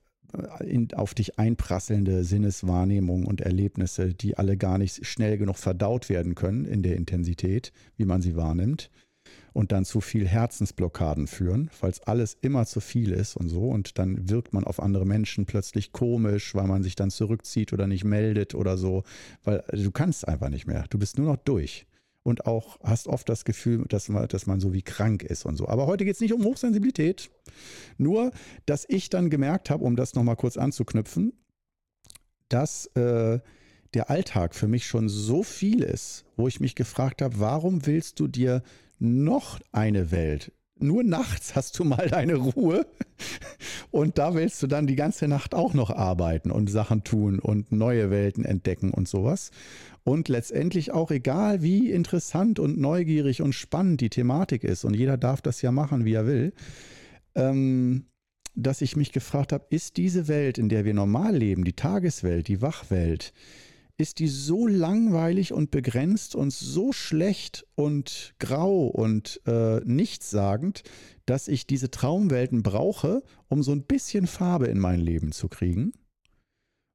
in, 0.64 0.92
auf 0.94 1.14
dich 1.14 1.38
einprasselnde 1.38 2.24
Sinneswahrnehmungen 2.24 3.26
und 3.26 3.40
Erlebnisse, 3.40 4.14
die 4.14 4.36
alle 4.36 4.56
gar 4.56 4.78
nicht 4.78 5.06
schnell 5.06 5.38
genug 5.38 5.56
verdaut 5.56 6.08
werden 6.08 6.34
können 6.34 6.64
in 6.64 6.82
der 6.82 6.96
Intensität, 6.96 7.72
wie 7.96 8.04
man 8.04 8.22
sie 8.22 8.36
wahrnimmt. 8.36 8.90
Und 9.52 9.70
dann 9.70 9.84
zu 9.84 10.00
viel 10.00 10.26
Herzensblockaden 10.26 11.26
führen, 11.26 11.70
falls 11.72 12.00
alles 12.00 12.36
immer 12.40 12.66
zu 12.66 12.80
viel 12.80 13.12
ist 13.12 13.36
und 13.36 13.48
so. 13.48 13.68
Und 13.68 13.98
dann 13.98 14.28
wirkt 14.28 14.52
man 14.52 14.64
auf 14.64 14.80
andere 14.82 15.06
Menschen 15.06 15.46
plötzlich 15.46 15.92
komisch, 15.92 16.54
weil 16.54 16.66
man 16.66 16.82
sich 16.82 16.96
dann 16.96 17.10
zurückzieht 17.10 17.72
oder 17.72 17.86
nicht 17.86 18.04
meldet 18.04 18.54
oder 18.54 18.76
so. 18.76 19.04
Weil 19.44 19.62
du 19.70 19.90
kannst 19.90 20.26
einfach 20.26 20.48
nicht 20.48 20.66
mehr. 20.66 20.86
Du 20.90 20.98
bist 20.98 21.18
nur 21.18 21.26
noch 21.26 21.36
durch 21.36 21.86
und 22.22 22.46
auch 22.46 22.78
hast 22.82 23.08
oft 23.08 23.28
das 23.28 23.44
Gefühl, 23.44 23.84
dass 23.88 24.08
man, 24.08 24.28
dass 24.28 24.46
man 24.46 24.60
so 24.60 24.72
wie 24.72 24.82
krank 24.82 25.22
ist 25.22 25.44
und 25.44 25.56
so. 25.56 25.68
Aber 25.68 25.86
heute 25.86 26.04
geht 26.04 26.14
es 26.14 26.20
nicht 26.20 26.32
um 26.32 26.44
Hochsensibilität. 26.44 27.30
Nur, 27.98 28.30
dass 28.66 28.84
ich 28.88 29.10
dann 29.10 29.30
gemerkt 29.30 29.70
habe, 29.70 29.84
um 29.84 29.96
das 29.96 30.14
nochmal 30.14 30.36
kurz 30.36 30.56
anzuknüpfen, 30.56 31.32
dass 32.48 32.86
äh, 32.94 33.40
der 33.94 34.10
Alltag 34.10 34.54
für 34.54 34.68
mich 34.68 34.86
schon 34.86 35.08
so 35.08 35.42
viel 35.42 35.82
ist, 35.82 36.24
wo 36.36 36.48
ich 36.48 36.60
mich 36.60 36.74
gefragt 36.74 37.22
habe, 37.22 37.38
warum 37.40 37.86
willst 37.86 38.20
du 38.20 38.28
dir 38.28 38.62
noch 38.98 39.60
eine 39.72 40.10
Welt? 40.10 40.52
Nur 40.82 41.04
nachts 41.04 41.54
hast 41.54 41.78
du 41.78 41.84
mal 41.84 42.08
deine 42.08 42.34
Ruhe. 42.34 42.86
Und 43.90 44.18
da 44.18 44.34
willst 44.34 44.62
du 44.62 44.66
dann 44.66 44.86
die 44.86 44.96
ganze 44.96 45.28
Nacht 45.28 45.54
auch 45.54 45.74
noch 45.74 45.90
arbeiten 45.90 46.50
und 46.50 46.70
Sachen 46.70 47.04
tun 47.04 47.38
und 47.38 47.72
neue 47.72 48.10
Welten 48.10 48.44
entdecken 48.44 48.90
und 48.90 49.06
sowas. 49.06 49.50
Und 50.02 50.28
letztendlich 50.28 50.92
auch 50.92 51.10
egal, 51.10 51.62
wie 51.62 51.90
interessant 51.90 52.58
und 52.58 52.78
neugierig 52.78 53.42
und 53.42 53.52
spannend 53.52 54.00
die 54.00 54.08
Thematik 54.08 54.64
ist, 54.64 54.84
und 54.84 54.94
jeder 54.94 55.18
darf 55.18 55.42
das 55.42 55.60
ja 55.60 55.70
machen, 55.70 56.06
wie 56.06 56.14
er 56.14 56.26
will, 56.26 56.54
ähm, 57.34 58.06
dass 58.54 58.80
ich 58.80 58.96
mich 58.96 59.12
gefragt 59.12 59.52
habe, 59.52 59.66
ist 59.70 59.96
diese 59.96 60.26
Welt, 60.28 60.58
in 60.58 60.68
der 60.68 60.84
wir 60.84 60.94
normal 60.94 61.36
leben, 61.36 61.64
die 61.64 61.74
Tageswelt, 61.74 62.48
die 62.48 62.62
Wachwelt, 62.62 63.32
ist 64.02 64.18
die 64.18 64.26
so 64.26 64.66
langweilig 64.66 65.52
und 65.52 65.70
begrenzt 65.70 66.34
und 66.34 66.52
so 66.52 66.92
schlecht 66.92 67.64
und 67.76 68.34
grau 68.40 68.86
und 68.88 69.40
äh, 69.46 69.80
nichtssagend, 69.84 70.82
dass 71.24 71.46
ich 71.46 71.68
diese 71.68 71.90
Traumwelten 71.90 72.64
brauche, 72.64 73.22
um 73.46 73.62
so 73.62 73.70
ein 73.70 73.84
bisschen 73.84 74.26
Farbe 74.26 74.66
in 74.66 74.80
mein 74.80 74.98
Leben 74.98 75.30
zu 75.30 75.48
kriegen? 75.48 75.92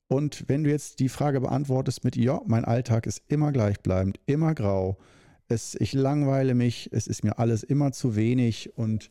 Und 0.09 0.43
wenn 0.47 0.65
du 0.65 0.69
jetzt 0.69 0.99
die 0.99 1.07
Frage 1.07 1.39
beantwortest 1.39 2.03
mit, 2.03 2.17
ja, 2.17 2.41
mein 2.45 2.65
Alltag 2.65 3.07
ist 3.07 3.23
immer 3.29 3.53
gleichbleibend, 3.53 4.19
immer 4.25 4.53
grau, 4.53 4.97
es, 5.47 5.75
ich 5.75 5.93
langweile 5.93 6.55
mich, 6.55 6.89
es 6.91 7.07
ist 7.07 7.23
mir 7.23 7.39
alles 7.39 7.63
immer 7.63 7.93
zu 7.93 8.17
wenig 8.17 8.77
und 8.77 9.09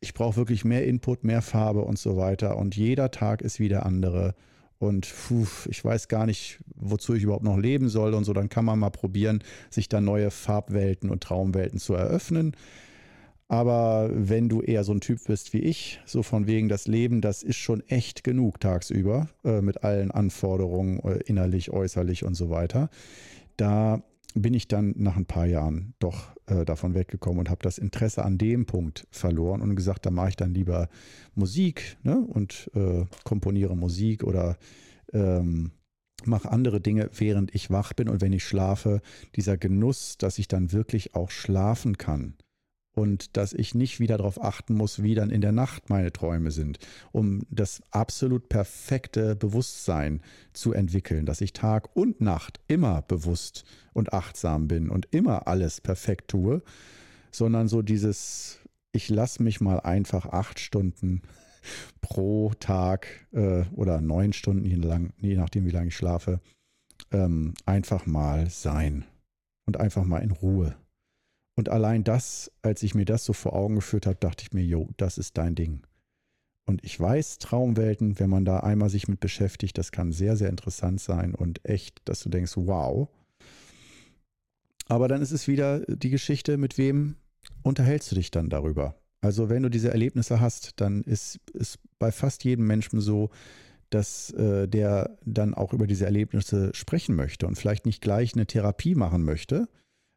ich 0.00 0.14
brauche 0.14 0.36
wirklich 0.36 0.64
mehr 0.64 0.86
Input, 0.86 1.24
mehr 1.24 1.42
Farbe 1.42 1.82
und 1.82 1.98
so 1.98 2.16
weiter. 2.16 2.56
Und 2.56 2.74
jeder 2.74 3.10
Tag 3.10 3.42
ist 3.42 3.60
wie 3.60 3.68
der 3.68 3.84
andere. 3.84 4.34
Und 4.84 5.12
puh, 5.26 5.46
ich 5.68 5.84
weiß 5.84 6.08
gar 6.08 6.26
nicht, 6.26 6.60
wozu 6.74 7.14
ich 7.14 7.22
überhaupt 7.22 7.44
noch 7.44 7.58
leben 7.58 7.88
soll 7.88 8.14
und 8.14 8.24
so. 8.24 8.32
Dann 8.32 8.48
kann 8.48 8.64
man 8.64 8.78
mal 8.78 8.90
probieren, 8.90 9.42
sich 9.70 9.88
da 9.88 10.00
neue 10.00 10.30
Farbwelten 10.30 11.10
und 11.10 11.22
Traumwelten 11.22 11.78
zu 11.78 11.94
eröffnen. 11.94 12.56
Aber 13.48 14.10
wenn 14.12 14.48
du 14.48 14.62
eher 14.62 14.84
so 14.84 14.92
ein 14.92 15.00
Typ 15.00 15.20
bist 15.26 15.52
wie 15.52 15.58
ich, 15.58 16.00
so 16.06 16.22
von 16.22 16.46
wegen 16.46 16.68
das 16.68 16.86
Leben, 16.86 17.20
das 17.20 17.42
ist 17.42 17.56
schon 17.56 17.82
echt 17.88 18.24
genug 18.24 18.58
tagsüber 18.58 19.28
äh, 19.44 19.60
mit 19.60 19.84
allen 19.84 20.10
Anforderungen 20.10 20.98
äh, 21.00 21.20
innerlich, 21.26 21.70
äußerlich 21.70 22.24
und 22.24 22.34
so 22.34 22.48
weiter, 22.48 22.88
da 23.56 24.02
bin 24.34 24.52
ich 24.52 24.68
dann 24.68 24.94
nach 24.96 25.16
ein 25.16 25.26
paar 25.26 25.46
Jahren 25.46 25.94
doch 26.00 26.34
äh, 26.46 26.64
davon 26.64 26.94
weggekommen 26.94 27.38
und 27.38 27.50
habe 27.50 27.62
das 27.62 27.78
Interesse 27.78 28.24
an 28.24 28.36
dem 28.36 28.66
Punkt 28.66 29.06
verloren 29.10 29.62
und 29.62 29.76
gesagt, 29.76 30.04
da 30.06 30.10
mache 30.10 30.30
ich 30.30 30.36
dann 30.36 30.52
lieber 30.52 30.88
Musik 31.34 31.96
ne, 32.02 32.18
und 32.18 32.70
äh, 32.74 33.04
komponiere 33.22 33.76
Musik 33.76 34.24
oder 34.24 34.56
ähm, 35.12 35.70
mache 36.24 36.50
andere 36.50 36.80
Dinge, 36.80 37.10
während 37.16 37.54
ich 37.54 37.70
wach 37.70 37.92
bin 37.92 38.08
und 38.08 38.20
wenn 38.20 38.32
ich 38.32 38.44
schlafe, 38.44 39.00
dieser 39.36 39.56
Genuss, 39.56 40.18
dass 40.18 40.38
ich 40.38 40.48
dann 40.48 40.72
wirklich 40.72 41.14
auch 41.14 41.30
schlafen 41.30 41.96
kann 41.96 42.34
und 42.94 43.36
dass 43.36 43.52
ich 43.52 43.74
nicht 43.74 44.00
wieder 44.00 44.16
darauf 44.16 44.42
achten 44.42 44.74
muss, 44.74 45.02
wie 45.02 45.14
dann 45.14 45.30
in 45.30 45.40
der 45.40 45.52
Nacht 45.52 45.90
meine 45.90 46.12
Träume 46.12 46.50
sind, 46.50 46.78
um 47.12 47.42
das 47.50 47.82
absolut 47.90 48.48
perfekte 48.48 49.34
Bewusstsein 49.34 50.22
zu 50.52 50.72
entwickeln, 50.72 51.26
dass 51.26 51.40
ich 51.40 51.52
Tag 51.52 51.94
und 51.96 52.20
Nacht 52.20 52.60
immer 52.68 53.02
bewusst 53.02 53.64
und 53.92 54.12
achtsam 54.12 54.68
bin 54.68 54.90
und 54.90 55.08
immer 55.10 55.48
alles 55.48 55.80
perfekt 55.80 56.28
tue, 56.28 56.62
sondern 57.32 57.66
so 57.66 57.82
dieses, 57.82 58.60
ich 58.92 59.08
lasse 59.08 59.42
mich 59.42 59.60
mal 59.60 59.80
einfach 59.80 60.26
acht 60.26 60.60
Stunden 60.60 61.22
pro 62.00 62.52
Tag 62.60 63.08
äh, 63.32 63.64
oder 63.74 64.00
neun 64.00 64.32
Stunden, 64.32 64.64
je, 64.64 64.76
lang, 64.76 65.12
je 65.18 65.36
nachdem, 65.36 65.66
wie 65.66 65.70
lange 65.70 65.88
ich 65.88 65.96
schlafe, 65.96 66.40
ähm, 67.10 67.54
einfach 67.66 68.06
mal 68.06 68.48
sein 68.50 69.04
und 69.66 69.80
einfach 69.80 70.04
mal 70.04 70.22
in 70.22 70.30
Ruhe. 70.30 70.76
Und 71.56 71.68
allein 71.68 72.04
das, 72.04 72.50
als 72.62 72.82
ich 72.82 72.94
mir 72.94 73.04
das 73.04 73.24
so 73.24 73.32
vor 73.32 73.54
Augen 73.54 73.76
geführt 73.76 74.06
habe, 74.06 74.16
dachte 74.18 74.42
ich 74.42 74.52
mir, 74.52 74.64
jo, 74.64 74.88
das 74.96 75.18
ist 75.18 75.38
dein 75.38 75.54
Ding. 75.54 75.82
Und 76.66 76.82
ich 76.84 76.98
weiß, 76.98 77.38
Traumwelten, 77.38 78.18
wenn 78.18 78.30
man 78.30 78.44
da 78.44 78.60
einmal 78.60 78.88
sich 78.88 79.06
mit 79.06 79.20
beschäftigt, 79.20 79.76
das 79.76 79.92
kann 79.92 80.12
sehr, 80.12 80.36
sehr 80.36 80.48
interessant 80.48 81.00
sein 81.00 81.34
und 81.34 81.64
echt, 81.64 82.00
dass 82.06 82.20
du 82.20 82.30
denkst, 82.30 82.52
wow. 82.56 83.08
Aber 84.88 85.08
dann 85.08 85.22
ist 85.22 85.30
es 85.30 85.46
wieder 85.46 85.80
die 85.80 86.10
Geschichte, 86.10 86.56
mit 86.56 86.78
wem 86.78 87.16
unterhältst 87.62 88.10
du 88.10 88.16
dich 88.16 88.30
dann 88.30 88.48
darüber? 88.48 88.94
Also 89.20 89.48
wenn 89.48 89.62
du 89.62 89.70
diese 89.70 89.90
Erlebnisse 89.90 90.40
hast, 90.40 90.80
dann 90.80 91.02
ist 91.02 91.38
es 91.54 91.78
bei 91.98 92.12
fast 92.12 92.44
jedem 92.44 92.66
Menschen 92.66 93.00
so, 93.00 93.30
dass 93.90 94.30
äh, 94.32 94.66
der 94.66 95.18
dann 95.24 95.54
auch 95.54 95.72
über 95.72 95.86
diese 95.86 96.04
Erlebnisse 96.04 96.70
sprechen 96.74 97.14
möchte 97.14 97.46
und 97.46 97.56
vielleicht 97.56 97.86
nicht 97.86 98.02
gleich 98.02 98.34
eine 98.34 98.46
Therapie 98.46 98.94
machen 98.94 99.22
möchte, 99.22 99.68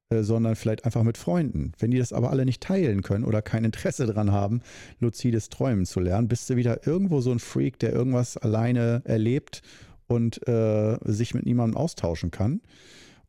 sondern 0.10 0.56
vielleicht 0.56 0.86
einfach 0.86 1.04
mit 1.04 1.18
Freunden. 1.18 1.74
Wenn 1.80 1.92
die 1.92 1.98
das 1.98 2.14
aber 2.14 2.30
alle 2.30 2.46
nicht 2.46 2.64
teilen 2.64 3.02
können 3.02 3.26
oder 3.26 3.42
kein 3.42 3.66
Interesse 3.66 4.06
daran 4.06 4.32
haben, 4.32 4.62
luzides 5.00 5.50
Träumen 5.50 5.86
zu 5.86 6.00
lernen, 6.00 6.28
bist 6.28 6.50
du 6.50 6.56
wieder 6.56 6.88
irgendwo 6.88 7.20
so 7.22 7.32
ein 7.32 7.40
Freak, 7.40 7.80
der 7.80 7.92
irgendwas 7.92 8.38
alleine 8.38 9.02
erlebt 9.04 9.62
und 10.08 10.48
äh, 10.48 10.98
sich 11.04 11.34
mit 11.34 11.46
niemandem 11.46 11.78
austauschen 11.78 12.32
kann. 12.32 12.62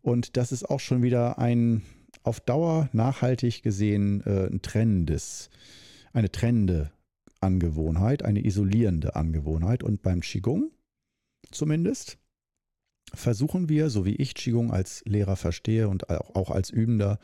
Und 0.03 0.37
das 0.37 0.53
ist 0.53 0.71
auch 0.71 0.81
schon 0.81 1.03
wieder 1.03 1.38
ein 1.38 1.83
auf 2.23 2.41
Dauer 2.41 2.88
nachhaltig 2.93 3.62
gesehen 3.62 4.23
äh, 4.25 4.47
ein 4.47 4.62
trennendes, 4.62 5.51
eine 6.12 6.31
trennende 6.31 6.93
Angewohnheit, 7.41 8.25
eine 8.25 8.45
isolierende 8.45 9.17
Angewohnheit. 9.17 9.83
Und 9.83 10.03
beim 10.03 10.21
Qigong 10.21 10.71
zumindest 11.51 12.19
versuchen 13.14 13.68
wir, 13.68 13.90
so 13.90 14.05
wie 14.05 14.16
ich 14.16 14.35
Qigong 14.35 14.73
als 14.73 15.03
Lehrer 15.05 15.37
verstehe 15.37 15.88
und 15.88 16.11
auch 16.11 16.51
als 16.51 16.71
Übender, 16.71 17.18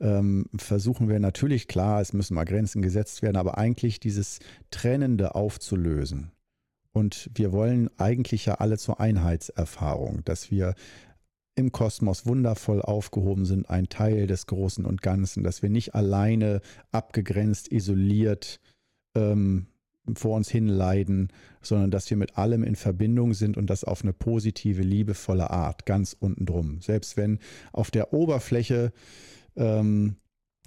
ähm, 0.00 0.46
versuchen 0.56 1.08
wir 1.08 1.20
natürlich, 1.20 1.68
klar, 1.68 2.00
es 2.00 2.12
müssen 2.12 2.34
mal 2.34 2.44
Grenzen 2.44 2.82
gesetzt 2.82 3.22
werden, 3.22 3.36
aber 3.36 3.58
eigentlich 3.58 4.00
dieses 4.00 4.40
Trennende 4.70 5.34
aufzulösen. 5.34 6.32
Und 6.92 7.30
wir 7.34 7.52
wollen 7.52 7.90
eigentlich 7.98 8.46
ja 8.46 8.54
alle 8.54 8.78
zur 8.78 9.00
Einheitserfahrung, 9.00 10.24
dass 10.24 10.50
wir 10.50 10.74
im 11.56 11.72
Kosmos 11.72 12.26
wundervoll 12.26 12.82
aufgehoben 12.82 13.46
sind, 13.46 13.70
ein 13.70 13.88
Teil 13.88 14.26
des 14.26 14.46
Großen 14.46 14.84
und 14.84 15.02
Ganzen, 15.02 15.44
dass 15.44 15.62
wir 15.62 15.70
nicht 15.70 15.94
alleine, 15.94 16.60
abgegrenzt, 16.90 17.70
isoliert 17.70 18.60
ähm, 19.14 19.66
vor 20.14 20.36
uns 20.36 20.50
hin 20.50 20.68
leiden, 20.68 21.28
sondern 21.62 21.90
dass 21.90 22.08
wir 22.10 22.16
mit 22.16 22.36
allem 22.36 22.62
in 22.62 22.76
Verbindung 22.76 23.34
sind 23.34 23.56
und 23.56 23.68
das 23.70 23.84
auf 23.84 24.02
eine 24.02 24.12
positive, 24.12 24.82
liebevolle 24.82 25.50
Art, 25.50 25.86
ganz 25.86 26.14
unten 26.18 26.46
drum. 26.46 26.80
Selbst 26.80 27.16
wenn 27.16 27.38
auf 27.72 27.90
der 27.90 28.12
Oberfläche 28.12 28.92
ähm, 29.56 30.16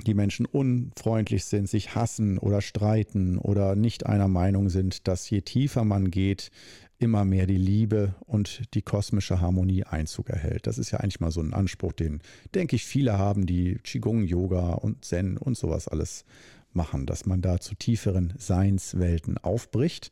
die 0.06 0.14
Menschen 0.14 0.46
unfreundlich 0.46 1.46
sind, 1.46 1.68
sich 1.68 1.96
hassen 1.96 2.38
oder 2.38 2.62
streiten 2.62 3.38
oder 3.38 3.76
nicht 3.76 4.06
einer 4.06 4.28
Meinung 4.28 4.70
sind, 4.70 5.08
dass 5.08 5.30
je 5.30 5.42
tiefer 5.42 5.84
man 5.86 6.12
geht, 6.12 6.52
immer 7.00 7.26
mehr 7.26 7.46
die 7.46 7.58
Liebe 7.58 8.16
und 8.26 8.74
die 8.74 8.82
kosmische 8.82 9.40
Harmonie 9.40 9.84
Einzug 9.84 10.30
erhält. 10.30 10.66
Das 10.68 10.78
ist 10.78 10.92
ja 10.92 11.00
eigentlich 11.00 11.20
mal 11.20 11.32
so 11.32 11.42
ein 11.42 11.54
Anspruch, 11.54 11.94
den, 11.94 12.22
denke 12.56 12.76
ich, 12.76 12.86
viele 12.86 13.18
haben, 13.18 13.46
die 13.46 13.76
Qigong, 13.84 14.24
Yoga 14.24 14.74
und 14.74 15.06
Zen 15.06 15.38
und 15.38 15.58
sowas 15.58 15.88
alles 15.88 16.26
machen, 16.74 17.06
dass 17.06 17.26
man 17.26 17.42
da 17.42 17.60
zu 17.60 17.76
tieferen 17.76 18.34
Seinswelten 18.38 19.38
aufbricht. 19.38 20.12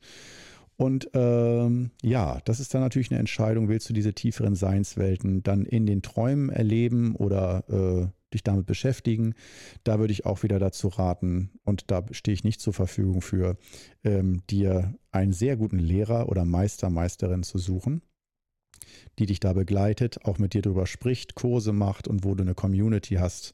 Und 0.77 1.09
ähm, 1.13 1.91
ja, 2.01 2.41
das 2.43 2.59
ist 2.59 2.73
dann 2.73 2.81
natürlich 2.81 3.09
eine 3.09 3.19
Entscheidung, 3.19 3.69
willst 3.69 3.89
du 3.89 3.93
diese 3.93 4.13
tieferen 4.13 4.55
Seinswelten 4.55 5.41
dann 5.41 5.65
in 5.65 5.85
den 5.85 6.01
Träumen 6.01 6.49
erleben 6.49 7.15
oder 7.15 7.63
äh, 7.69 8.33
dich 8.33 8.43
damit 8.43 8.65
beschäftigen? 8.65 9.35
Da 9.85 9.99
würde 9.99 10.11
ich 10.11 10.25
auch 10.25 10.43
wieder 10.43 10.59
dazu 10.59 10.89
raten, 10.89 11.51
und 11.63 11.91
da 11.91 12.03
stehe 12.11 12.33
ich 12.33 12.43
nicht 12.43 12.59
zur 12.59 12.73
Verfügung 12.73 13.21
für, 13.21 13.57
ähm, 14.03 14.41
dir 14.49 14.95
einen 15.11 15.31
sehr 15.31 15.55
guten 15.55 15.79
Lehrer 15.79 16.27
oder 16.27 16.43
Meister, 16.43 16.89
Meisterin 16.89 17.43
zu 17.43 17.57
suchen, 17.57 18.01
die 19.17 19.27
dich 19.27 19.39
da 19.39 19.53
begleitet, 19.53 20.25
auch 20.25 20.39
mit 20.39 20.53
dir 20.53 20.61
darüber 20.61 20.87
spricht, 20.87 21.35
Kurse 21.35 21.71
macht 21.71 22.05
und 22.09 22.25
wo 22.25 22.35
du 22.35 22.43
eine 22.43 22.53
Community 22.53 23.15
hast, 23.15 23.53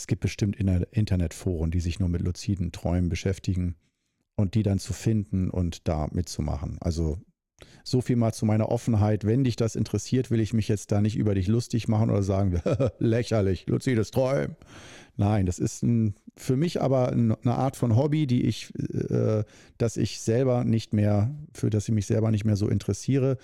es 0.00 0.06
gibt 0.06 0.22
bestimmt 0.22 0.56
Internetforen, 0.56 1.70
die 1.70 1.80
sich 1.80 2.00
nur 2.00 2.08
mit 2.08 2.22
luziden 2.22 2.72
Träumen 2.72 3.10
beschäftigen 3.10 3.76
und 4.34 4.54
die 4.54 4.62
dann 4.62 4.78
zu 4.78 4.94
finden 4.94 5.50
und 5.50 5.86
da 5.88 6.08
mitzumachen. 6.10 6.78
Also 6.80 7.18
so 7.84 8.00
viel 8.00 8.16
mal 8.16 8.32
zu 8.32 8.46
meiner 8.46 8.70
Offenheit. 8.70 9.26
Wenn 9.26 9.44
dich 9.44 9.56
das 9.56 9.76
interessiert, 9.76 10.30
will 10.30 10.40
ich 10.40 10.54
mich 10.54 10.68
jetzt 10.68 10.90
da 10.90 11.02
nicht 11.02 11.16
über 11.16 11.34
dich 11.34 11.48
lustig 11.48 11.86
machen 11.86 12.08
oder 12.08 12.22
sagen, 12.22 12.62
lächerlich, 12.98 13.66
luzides 13.66 14.10
Träumen. 14.10 14.56
Nein, 15.18 15.44
das 15.44 15.58
ist 15.58 15.82
ein, 15.82 16.14
für 16.34 16.56
mich 16.56 16.80
aber 16.80 17.12
eine 17.12 17.36
Art 17.44 17.76
von 17.76 17.94
Hobby, 17.94 18.26
die 18.26 18.44
ich, 18.44 18.72
äh, 19.10 19.44
dass 19.76 19.98
ich 19.98 20.22
selber 20.22 20.64
nicht 20.64 20.94
mehr, 20.94 21.34
für 21.52 21.68
das 21.68 21.86
ich 21.86 21.94
mich 21.94 22.06
selber 22.06 22.30
nicht 22.30 22.46
mehr 22.46 22.56
so 22.56 22.68
interessiere, 22.68 23.36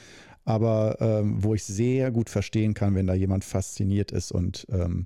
aber 0.47 0.97
ähm, 1.01 1.45
wo 1.45 1.53
ich 1.53 1.65
sehr 1.65 2.11
gut 2.13 2.31
verstehen 2.31 2.73
kann, 2.73 2.95
wenn 2.95 3.07
da 3.07 3.13
jemand 3.13 3.45
fasziniert 3.45 4.11
ist 4.11 4.33
und 4.33 4.67
ähm, 4.71 5.05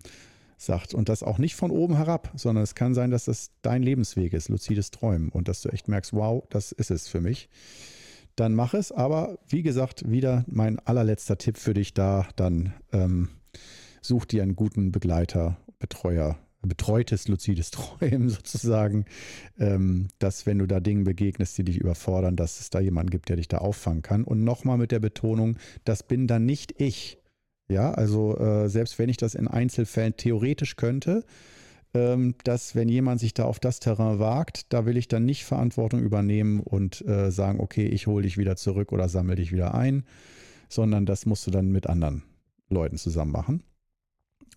sagt. 0.60 0.94
Und 0.94 1.08
das 1.08 1.22
auch 1.22 1.38
nicht 1.38 1.54
von 1.54 1.70
oben 1.70 1.96
herab, 1.96 2.30
sondern 2.34 2.64
es 2.64 2.74
kann 2.74 2.94
sein, 2.94 3.10
dass 3.10 3.24
das 3.24 3.50
dein 3.62 3.82
Lebensweg 3.82 4.32
ist, 4.32 4.48
luzides 4.48 4.90
Träumen. 4.90 5.30
Und 5.30 5.48
dass 5.48 5.62
du 5.62 5.68
echt 5.68 5.88
merkst, 5.88 6.12
wow, 6.12 6.44
das 6.50 6.72
ist 6.72 6.90
es 6.90 7.08
für 7.08 7.20
mich. 7.20 7.48
Dann 8.36 8.54
mach 8.54 8.74
es. 8.74 8.92
Aber 8.92 9.38
wie 9.48 9.62
gesagt, 9.62 10.10
wieder 10.10 10.44
mein 10.46 10.78
allerletzter 10.78 11.38
Tipp 11.38 11.58
für 11.58 11.74
dich 11.74 11.94
da. 11.94 12.28
Dann 12.36 12.74
ähm, 12.92 13.28
such 14.02 14.24
dir 14.24 14.42
einen 14.42 14.56
guten 14.56 14.92
Begleiter, 14.92 15.56
Betreuer, 15.78 16.38
betreutes 16.62 17.28
luzides 17.28 17.70
Träumen 17.70 18.28
sozusagen, 18.28 19.06
ähm, 19.58 20.08
dass 20.18 20.46
wenn 20.46 20.58
du 20.58 20.66
da 20.66 20.80
Dingen 20.80 21.04
begegnest, 21.04 21.56
die 21.58 21.64
dich 21.64 21.78
überfordern, 21.78 22.36
dass 22.36 22.60
es 22.60 22.70
da 22.70 22.80
jemanden 22.80 23.10
gibt, 23.10 23.28
der 23.28 23.36
dich 23.36 23.48
da 23.48 23.58
auffangen 23.58 24.02
kann. 24.02 24.24
Und 24.24 24.44
nochmal 24.44 24.78
mit 24.78 24.92
der 24.92 25.00
Betonung, 25.00 25.56
das 25.84 26.02
bin 26.02 26.26
dann 26.26 26.44
nicht 26.44 26.80
ich. 26.80 27.18
Ja, 27.70 27.92
also 27.92 28.36
äh, 28.36 28.68
selbst 28.68 28.98
wenn 28.98 29.08
ich 29.08 29.16
das 29.16 29.36
in 29.36 29.46
Einzelfällen 29.46 30.16
theoretisch 30.16 30.74
könnte, 30.74 31.24
ähm, 31.94 32.34
dass 32.42 32.74
wenn 32.74 32.88
jemand 32.88 33.20
sich 33.20 33.32
da 33.32 33.44
auf 33.44 33.60
das 33.60 33.78
Terrain 33.78 34.18
wagt, 34.18 34.72
da 34.72 34.86
will 34.86 34.96
ich 34.96 35.06
dann 35.06 35.24
nicht 35.24 35.44
Verantwortung 35.44 36.00
übernehmen 36.00 36.58
und 36.58 37.06
äh, 37.06 37.30
sagen, 37.30 37.60
okay, 37.60 37.86
ich 37.86 38.08
hole 38.08 38.24
dich 38.24 38.38
wieder 38.38 38.56
zurück 38.56 38.90
oder 38.90 39.08
sammle 39.08 39.36
dich 39.36 39.52
wieder 39.52 39.72
ein, 39.72 40.02
sondern 40.68 41.06
das 41.06 41.26
musst 41.26 41.46
du 41.46 41.52
dann 41.52 41.70
mit 41.70 41.86
anderen 41.86 42.24
Leuten 42.70 42.96
zusammen 42.96 43.30
machen. 43.30 43.62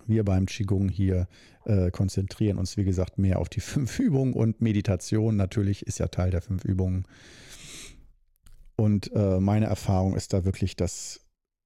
Wir 0.08 0.26
beim 0.26 0.48
Qigong 0.48 0.90
hier 0.90 1.28
äh, 1.66 1.92
konzentrieren 1.92 2.58
uns, 2.58 2.78
wie 2.78 2.84
gesagt, 2.84 3.20
mehr 3.20 3.38
auf 3.38 3.48
die 3.48 3.60
fünf 3.62 4.00
Übungen 4.00 4.34
und 4.34 4.60
Meditation 4.60 5.36
natürlich 5.36 5.86
ist 5.86 6.00
ja 6.00 6.08
Teil 6.08 6.32
der 6.32 6.42
fünf 6.42 6.66
Übungen. 6.66 7.06
Und 8.76 9.12
äh, 9.14 9.40
meine 9.40 9.68
Erfahrung 9.68 10.16
ist 10.16 10.34
da 10.34 10.46
wirklich, 10.46 10.76
dass 10.76 11.23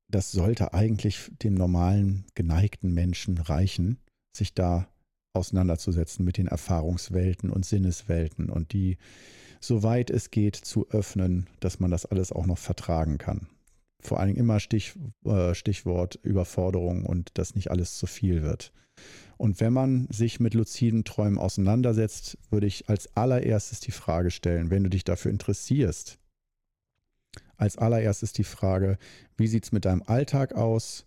das 0.09 0.31
sollte 0.31 0.73
eigentlich 0.73 1.31
dem 1.43 1.53
normalen, 1.53 2.25
geneigten 2.33 2.93
Menschen 2.93 3.37
reichen, 3.37 3.99
sich 4.35 4.53
da 4.53 4.87
auseinanderzusetzen 5.33 6.25
mit 6.25 6.37
den 6.37 6.47
Erfahrungswelten 6.47 7.49
und 7.49 7.65
Sinneswelten 7.65 8.49
und 8.49 8.73
die, 8.73 8.97
soweit 9.59 10.09
es 10.09 10.31
geht, 10.31 10.55
zu 10.55 10.89
öffnen, 10.89 11.47
dass 11.59 11.79
man 11.79 11.91
das 11.91 12.05
alles 12.05 12.31
auch 12.31 12.45
noch 12.45 12.57
vertragen 12.57 13.17
kann. 13.17 13.47
Vor 14.01 14.19
allen 14.19 14.27
Dingen 14.27 14.39
immer 14.39 14.59
Stich, 14.59 14.93
äh, 15.25 15.53
Stichwort 15.53 16.19
Überforderung 16.23 17.05
und 17.05 17.37
dass 17.37 17.55
nicht 17.55 17.71
alles 17.71 17.97
zu 17.97 18.07
viel 18.07 18.43
wird. 18.43 18.71
Und 19.37 19.59
wenn 19.59 19.73
man 19.73 20.07
sich 20.09 20.39
mit 20.39 20.55
luziden 20.55 21.03
Träumen 21.03 21.37
auseinandersetzt, 21.37 22.37
würde 22.49 22.65
ich 22.65 22.89
als 22.89 23.15
allererstes 23.15 23.79
die 23.79 23.91
Frage 23.91 24.31
stellen, 24.31 24.71
wenn 24.71 24.83
du 24.83 24.89
dich 24.89 25.03
dafür 25.03 25.31
interessierst, 25.31 26.19
als 27.57 27.77
allererstes 27.77 28.33
die 28.33 28.43
Frage, 28.43 28.97
wie 29.35 29.47
sieht 29.47 29.65
es 29.65 29.71
mit 29.71 29.85
deinem 29.85 30.03
Alltag 30.05 30.53
aus? 30.53 31.05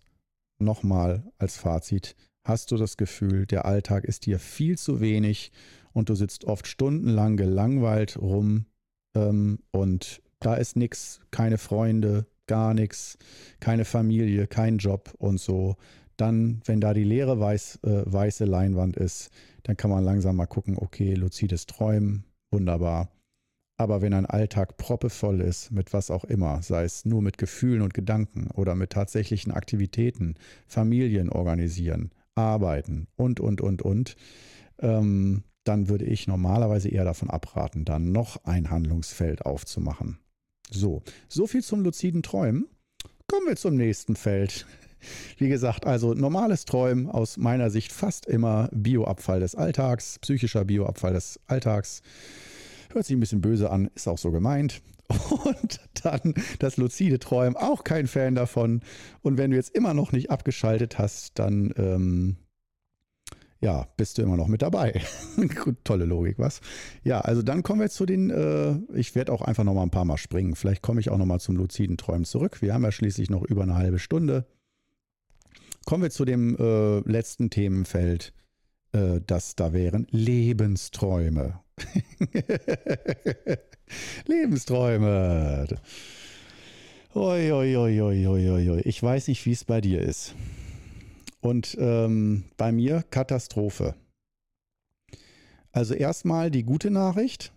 Nochmal 0.59 1.23
als 1.37 1.57
Fazit, 1.57 2.15
hast 2.43 2.71
du 2.71 2.77
das 2.77 2.97
Gefühl, 2.97 3.45
der 3.45 3.65
Alltag 3.65 4.03
ist 4.05 4.25
dir 4.25 4.37
viel 4.39 4.77
zu 4.77 4.99
wenig 5.01 5.51
und 5.93 6.09
du 6.09 6.15
sitzt 6.15 6.45
oft 6.45 6.67
stundenlang 6.67 7.37
gelangweilt 7.37 8.17
rum 8.17 8.65
ähm, 9.15 9.59
und 9.71 10.21
da 10.39 10.55
ist 10.55 10.75
nichts, 10.75 11.19
keine 11.31 11.57
Freunde, 11.57 12.25
gar 12.47 12.73
nichts, 12.73 13.17
keine 13.59 13.85
Familie, 13.85 14.47
kein 14.47 14.77
Job 14.77 15.13
und 15.17 15.39
so, 15.39 15.77
Dann, 16.17 16.61
wenn 16.65 16.81
da 16.81 16.93
die 16.93 17.03
leere 17.03 17.39
weiß, 17.39 17.79
äh, 17.83 18.03
weiße 18.05 18.45
Leinwand 18.45 18.95
ist, 18.95 19.31
dann 19.63 19.75
kann 19.75 19.89
man 19.89 20.03
langsam 20.03 20.35
mal 20.35 20.45
gucken, 20.45 20.77
okay, 20.77 21.15
luzides 21.15 21.65
Träumen, 21.65 22.25
wunderbar. 22.51 23.09
Aber 23.81 24.03
wenn 24.03 24.13
ein 24.13 24.27
Alltag 24.27 24.77
proppevoll 24.77 25.41
ist, 25.41 25.71
mit 25.71 25.91
was 25.91 26.11
auch 26.11 26.23
immer, 26.23 26.61
sei 26.61 26.83
es 26.83 27.03
nur 27.03 27.23
mit 27.23 27.39
Gefühlen 27.39 27.81
und 27.81 27.95
Gedanken 27.95 28.51
oder 28.53 28.75
mit 28.75 28.91
tatsächlichen 28.91 29.51
Aktivitäten, 29.51 30.35
Familien 30.67 31.31
organisieren, 31.31 32.11
arbeiten 32.35 33.07
und, 33.15 33.39
und, 33.39 33.59
und, 33.59 33.81
und, 33.81 34.15
ähm, 34.77 35.41
dann 35.63 35.89
würde 35.89 36.05
ich 36.05 36.27
normalerweise 36.27 36.89
eher 36.89 37.05
davon 37.05 37.31
abraten, 37.31 37.83
dann 37.83 38.11
noch 38.11 38.45
ein 38.45 38.69
Handlungsfeld 38.69 39.47
aufzumachen. 39.47 40.19
So, 40.69 41.01
so 41.27 41.47
viel 41.47 41.63
zum 41.63 41.81
luziden 41.81 42.21
Träumen. 42.21 42.67
Kommen 43.25 43.47
wir 43.47 43.55
zum 43.55 43.77
nächsten 43.77 44.15
Feld. 44.15 44.67
Wie 45.37 45.49
gesagt, 45.49 45.87
also 45.87 46.13
normales 46.13 46.65
Träumen 46.65 47.09
aus 47.09 47.37
meiner 47.37 47.71
Sicht 47.71 47.91
fast 47.91 48.27
immer 48.27 48.69
Bioabfall 48.71 49.39
des 49.39 49.55
Alltags, 49.55 50.19
psychischer 50.19 50.65
Bioabfall 50.65 51.13
des 51.13 51.39
Alltags. 51.47 52.03
Hört 52.93 53.05
sich 53.05 53.15
ein 53.15 53.19
bisschen 53.19 53.41
böse 53.41 53.69
an, 53.69 53.89
ist 53.95 54.07
auch 54.07 54.17
so 54.17 54.31
gemeint. 54.31 54.81
Und 55.45 55.79
dann 56.03 56.33
das 56.59 56.77
luzide 56.77 57.19
Träumen, 57.19 57.55
auch 57.55 57.83
kein 57.83 58.07
Fan 58.07 58.35
davon. 58.35 58.81
Und 59.21 59.37
wenn 59.37 59.51
du 59.51 59.57
jetzt 59.57 59.75
immer 59.75 59.93
noch 59.93 60.11
nicht 60.11 60.31
abgeschaltet 60.31 60.97
hast, 60.97 61.37
dann 61.39 61.73
ähm, 61.77 62.37
ja, 63.61 63.87
bist 63.95 64.17
du 64.17 64.23
immer 64.23 64.37
noch 64.37 64.47
mit 64.47 64.63
dabei. 64.63 65.01
Tolle 65.83 66.05
Logik, 66.05 66.39
was? 66.39 66.61
Ja, 67.03 67.21
also 67.21 67.43
dann 67.43 67.61
kommen 67.61 67.79
wir 67.79 67.89
zu 67.89 68.07
den, 68.07 68.31
äh, 68.31 68.75
ich 68.97 69.13
werde 69.13 69.31
auch 69.31 69.41
einfach 69.41 69.63
noch 69.63 69.75
mal 69.75 69.83
ein 69.83 69.91
paar 69.91 70.05
Mal 70.05 70.17
springen. 70.17 70.55
Vielleicht 70.55 70.81
komme 70.81 70.99
ich 70.99 71.11
auch 71.11 71.17
noch 71.17 71.27
mal 71.27 71.39
zum 71.39 71.55
luziden 71.55 71.97
Träumen 71.97 72.25
zurück. 72.25 72.61
Wir 72.61 72.73
haben 72.73 72.83
ja 72.83 72.91
schließlich 72.91 73.29
noch 73.29 73.43
über 73.43 73.61
eine 73.63 73.75
halbe 73.75 73.99
Stunde. 73.99 74.47
Kommen 75.85 76.03
wir 76.03 76.09
zu 76.09 76.25
dem 76.25 76.55
äh, 76.57 76.99
letzten 77.01 77.51
Themenfeld, 77.51 78.33
äh, 78.93 79.19
das 79.25 79.55
da 79.55 79.73
wären 79.73 80.07
Lebensträume. 80.09 81.59
Lebensträume. 84.27 85.67
Oi, 87.13 87.51
oi, 87.51 87.75
oi, 87.75 88.01
oi, 88.01 88.27
oi, 88.27 88.69
oi. 88.69 88.81
Ich 88.85 89.03
weiß 89.03 89.27
nicht, 89.27 89.45
wie 89.45 89.51
es 89.51 89.65
bei 89.65 89.81
dir 89.81 90.01
ist. 90.01 90.33
Und 91.41 91.75
ähm, 91.79 92.43
bei 92.57 92.71
mir 92.71 93.03
Katastrophe. 93.09 93.95
Also 95.71 95.93
erstmal 95.93 96.51
die 96.51 96.63
gute 96.63 96.91
Nachricht. 96.91 97.51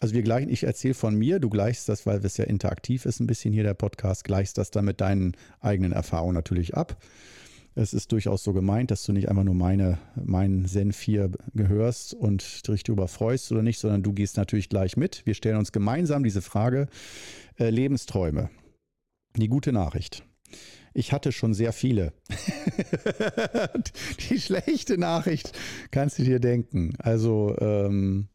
Also 0.00 0.14
wir 0.14 0.22
gleichen, 0.22 0.48
ich 0.48 0.64
erzähle 0.64 0.94
von 0.94 1.14
mir, 1.14 1.40
du 1.40 1.50
gleichst 1.50 1.88
das, 1.88 2.06
weil 2.06 2.24
es 2.24 2.38
ja 2.38 2.44
interaktiv 2.44 3.04
ist, 3.04 3.20
ein 3.20 3.26
bisschen 3.26 3.52
hier 3.52 3.64
der 3.64 3.74
Podcast, 3.74 4.24
gleichst 4.24 4.56
das 4.56 4.70
dann 4.70 4.86
mit 4.86 5.00
deinen 5.00 5.36
eigenen 5.60 5.92
Erfahrungen 5.92 6.34
natürlich 6.34 6.74
ab. 6.74 6.96
Es 7.74 7.94
ist 7.94 8.10
durchaus 8.12 8.42
so 8.42 8.52
gemeint, 8.52 8.90
dass 8.90 9.04
du 9.04 9.12
nicht 9.12 9.28
einfach 9.28 9.44
nur 9.44 9.54
meine, 9.54 9.98
meinen 10.16 10.66
Senf 10.66 11.00
hier 11.00 11.30
gehörst 11.54 12.14
und 12.14 12.66
dich 12.66 12.82
darüber 12.82 13.08
freust 13.08 13.50
oder 13.52 13.62
nicht, 13.62 13.78
sondern 13.78 14.02
du 14.02 14.12
gehst 14.12 14.36
natürlich 14.36 14.68
gleich 14.68 14.96
mit. 14.96 15.24
Wir 15.24 15.34
stellen 15.34 15.56
uns 15.56 15.72
gemeinsam 15.72 16.24
diese 16.24 16.42
Frage, 16.42 16.88
äh, 17.58 17.70
Lebensträume. 17.70 18.50
Die 19.36 19.48
gute 19.48 19.72
Nachricht. 19.72 20.24
Ich 20.92 21.12
hatte 21.12 21.30
schon 21.30 21.54
sehr 21.54 21.72
viele. 21.72 22.12
die 24.30 24.40
schlechte 24.40 24.98
Nachricht 24.98 25.56
kannst 25.92 26.18
du 26.18 26.24
dir 26.24 26.40
denken. 26.40 26.94
Also 26.98 27.56
ähm, 27.60 28.28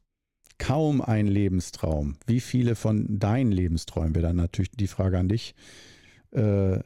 kaum 0.58 1.02
ein 1.02 1.28
Lebenstraum. 1.28 2.16
Wie 2.26 2.40
viele 2.40 2.76
von 2.76 3.20
deinen 3.20 3.52
Lebensträumen, 3.52 4.16
wäre 4.16 4.28
dann 4.28 4.38
natürlich 4.38 4.72
die 4.72 4.88
Frage 4.88 5.20
an 5.20 5.28
dich, 5.28 5.56
äh, 6.32 6.80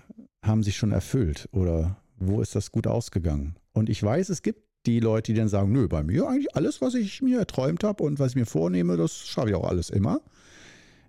haben 0.44 0.64
sich 0.64 0.78
schon 0.78 0.92
erfüllt 0.92 1.50
oder 1.52 1.99
wo 2.20 2.42
ist 2.42 2.56
das 2.56 2.72
gut 2.72 2.88
ausgegangen? 2.88 3.56
Und 3.74 3.90
ich 3.90 4.02
weiß, 4.02 4.30
es 4.30 4.42
gibt 4.42 4.64
die 4.86 5.00
Leute, 5.00 5.34
die 5.34 5.40
dann 5.40 5.50
sagen, 5.50 5.72
nö, 5.72 5.88
bei 5.88 6.04
mir 6.04 6.28
eigentlich 6.28 6.56
alles, 6.56 6.82
was 6.82 6.96
ich 6.96 7.22
mir 7.22 7.40
erträumt 7.40 7.84
habe 7.84 8.04
und 8.04 8.20
was 8.20 8.32
ich 8.32 8.36
mir 8.36 8.46
vornehme, 8.46 8.98
das 8.98 9.18
schaffe 9.28 9.50
ich 9.50 9.56
auch 9.56 9.68
alles 9.68 9.90
immer. 9.90 10.22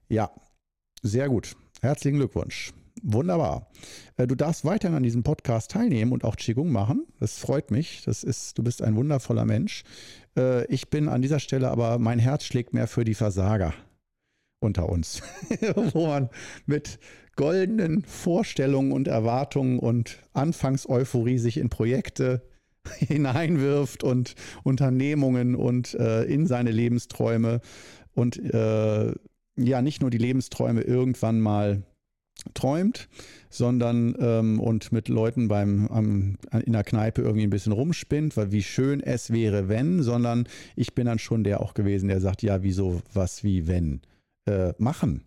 Ja, 0.09 0.31
sehr 1.03 1.29
gut. 1.29 1.57
Herzlichen 1.81 2.19
Glückwunsch. 2.19 2.73
Wunderbar. 3.03 3.71
Äh, 4.17 4.27
du 4.27 4.35
darfst 4.35 4.65
weiterhin 4.65 4.97
an 4.97 5.03
diesem 5.03 5.23
Podcast 5.23 5.71
teilnehmen 5.71 6.13
und 6.13 6.25
auch 6.25 6.37
Qigong 6.37 6.71
machen. 6.71 7.07
Das 7.19 7.39
freut 7.39 7.71
mich. 7.71 8.03
Das 8.05 8.25
ist, 8.25 8.59
du 8.59 8.63
bist 8.63 8.83
ein 8.83 8.97
wundervoller 8.97 9.45
Mensch. 9.45 9.85
Äh, 10.37 10.67
ich 10.67 10.91
bin 10.91 11.09
an 11.09 11.23
dieser 11.23 11.41
Stelle 11.41 11.71
aber, 11.71 11.99
mein 11.99 12.19
Herz 12.19 12.45
schlägt 12.45 12.75
mehr 12.75 12.89
für 12.89 13.05
die 13.05 13.15
Versager 13.15 13.73
unter 14.61 14.89
uns, 14.89 15.23
wo 15.93 16.09
man 16.09 16.29
mit 16.67 16.99
goldenen 17.37 18.05
Vorstellungen 18.05 18.93
und 18.93 19.09
Erwartungen 19.09 19.79
und 19.79 20.19
Anfangseuphorie 20.33 21.39
sich 21.39 21.57
in 21.57 21.69
Projekte 21.69 22.43
hineinwirft 22.99 24.03
und 24.05 24.35
Unternehmungen 24.63 25.55
und 25.55 25.95
äh, 25.95 26.25
in 26.25 26.47
seine 26.47 26.71
Lebensträume 26.71 27.61
und 28.15 28.39
äh, 28.39 29.13
ja, 29.57 29.83
nicht 29.83 30.01
nur 30.01 30.11
die 30.11 30.19
Lebensträume 30.19 30.83
irgendwann 30.83 31.41
mal 31.41 31.83
träumt, 32.55 33.09
sondern 33.51 34.15
ähm, 34.19 34.61
und 34.61 34.93
mit 34.93 35.09
Leuten 35.09 35.49
beim 35.49 35.89
am, 35.89 36.37
in 36.65 36.73
der 36.73 36.85
Kneipe 36.85 37.23
irgendwie 37.23 37.47
ein 37.47 37.51
bisschen 37.51 37.73
rumspinnt, 37.73 38.37
weil 38.37 38.53
wie 38.53 38.63
schön 38.63 39.01
es 39.01 39.31
wäre, 39.31 39.69
wenn, 39.69 40.03
sondern 40.03 40.49
ich 40.77 40.95
bin 40.95 41.07
dann 41.07 41.19
schon 41.19 41.45
der 41.45 41.61
auch 41.61 41.75
gewesen, 41.75 42.09
der 42.09 42.21
sagt, 42.21 42.43
ja, 42.43 42.63
wieso, 42.63 43.03
was, 43.13 43.45
wie, 43.45 43.67
wenn. 43.67 44.01
Äh, 44.47 44.73
machen. 44.79 45.25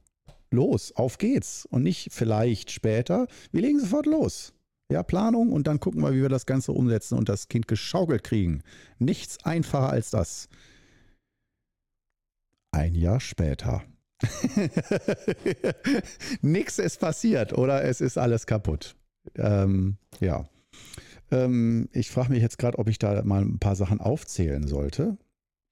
Los, 0.53 0.91
auf 0.95 1.17
geht's. 1.17 1.65
Und 1.65 1.83
nicht 1.83 2.09
vielleicht 2.11 2.71
später. 2.71 3.27
Wir 3.51 3.61
legen 3.61 3.79
sofort 3.79 4.05
los. 4.05 4.53
Ja, 4.91 5.01
Planung 5.01 5.51
und 5.51 5.65
dann 5.65 5.79
gucken 5.79 6.01
wir, 6.03 6.13
wie 6.13 6.21
wir 6.21 6.29
das 6.29 6.45
Ganze 6.45 6.71
umsetzen 6.71 7.17
und 7.17 7.27
das 7.27 7.47
Kind 7.47 7.67
geschaukelt 7.67 8.23
kriegen. 8.23 8.61
Nichts 8.99 9.43
einfacher 9.43 9.89
als 9.89 10.11
das. 10.11 10.49
Ein 12.71 12.93
Jahr 12.93 13.19
später. 13.19 13.83
Nichts 16.41 16.77
ist 16.77 16.99
passiert 16.99 17.53
oder 17.53 17.83
es 17.83 17.99
ist 17.99 18.17
alles 18.17 18.45
kaputt. 18.45 18.95
Ähm, 19.35 19.97
ja. 20.19 20.45
Ähm, 21.31 21.89
ich 21.91 22.11
frage 22.11 22.29
mich 22.29 22.41
jetzt 22.41 22.59
gerade, 22.59 22.77
ob 22.77 22.87
ich 22.87 22.99
da 22.99 23.23
mal 23.23 23.41
ein 23.41 23.59
paar 23.59 23.75
Sachen 23.75 23.99
aufzählen 23.99 24.67
sollte. 24.67 25.17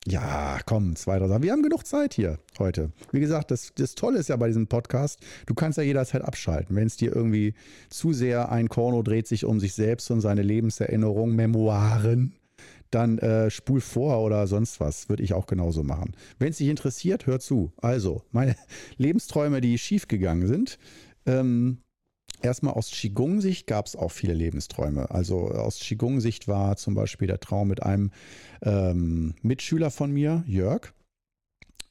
Ja, 0.08 0.60
komm, 0.66 0.96
zwei, 0.96 1.20
drei 1.20 1.28
Sachen. 1.28 1.44
Wir 1.44 1.52
haben 1.52 1.62
genug 1.62 1.86
Zeit 1.86 2.16
hier 2.16 2.40
heute. 2.58 2.92
Wie 3.12 3.20
gesagt, 3.20 3.52
das, 3.52 3.72
das 3.76 3.94
Tolle 3.94 4.18
ist 4.18 4.30
ja 4.30 4.36
bei 4.36 4.48
diesem 4.48 4.66
Podcast, 4.66 5.20
du 5.46 5.54
kannst 5.54 5.78
ja 5.78 5.84
jederzeit 5.84 6.24
abschalten. 6.24 6.76
Wenn 6.76 6.88
es 6.88 6.98
dir 6.98 7.16
irgendwie 7.16 7.54
zu 7.90 8.12
sehr 8.12 8.52
ein 8.52 8.68
Korno 8.68 9.04
dreht 9.04 9.28
sich 9.28 9.46
um 9.46 9.60
sich 9.60 9.74
selbst 9.74 10.10
und 10.10 10.22
seine 10.22 10.42
Lebenserinnerungen, 10.42 11.36
Memoiren, 11.36 12.34
dann 12.90 13.20
äh, 13.20 13.52
spul 13.52 13.80
vor 13.80 14.24
oder 14.24 14.48
sonst 14.48 14.80
was. 14.80 15.08
Würde 15.08 15.22
ich 15.22 15.34
auch 15.34 15.46
genauso 15.46 15.84
machen. 15.84 16.16
Wenn 16.40 16.50
es 16.50 16.58
dich 16.58 16.68
interessiert, 16.68 17.28
hör 17.28 17.40
zu. 17.40 17.72
Also, 17.78 18.24
meine 18.32 18.56
Lebensträume, 18.98 19.62
die 19.62 19.78
schiefgegangen 19.78 20.48
sind. 20.48 20.80
Ähm, 21.28 21.78
Erstmal 22.42 22.74
aus 22.74 22.90
Qigong-Sicht 22.90 23.68
gab 23.68 23.86
es 23.86 23.96
auch 23.96 24.12
viele 24.12 24.34
Lebensträume. 24.34 25.12
Also 25.12 25.50
aus 25.50 25.80
Qigong-Sicht 25.80 26.48
war 26.48 26.76
zum 26.76 26.96
Beispiel 26.96 27.28
der 27.28 27.40
Traum 27.40 27.68
mit 27.68 27.84
einem 27.84 28.12
ähm, 28.64 29.36
Mitschüler 29.44 29.92
von 29.92 30.12
mir, 30.12 30.44
Jörg, 30.48 30.92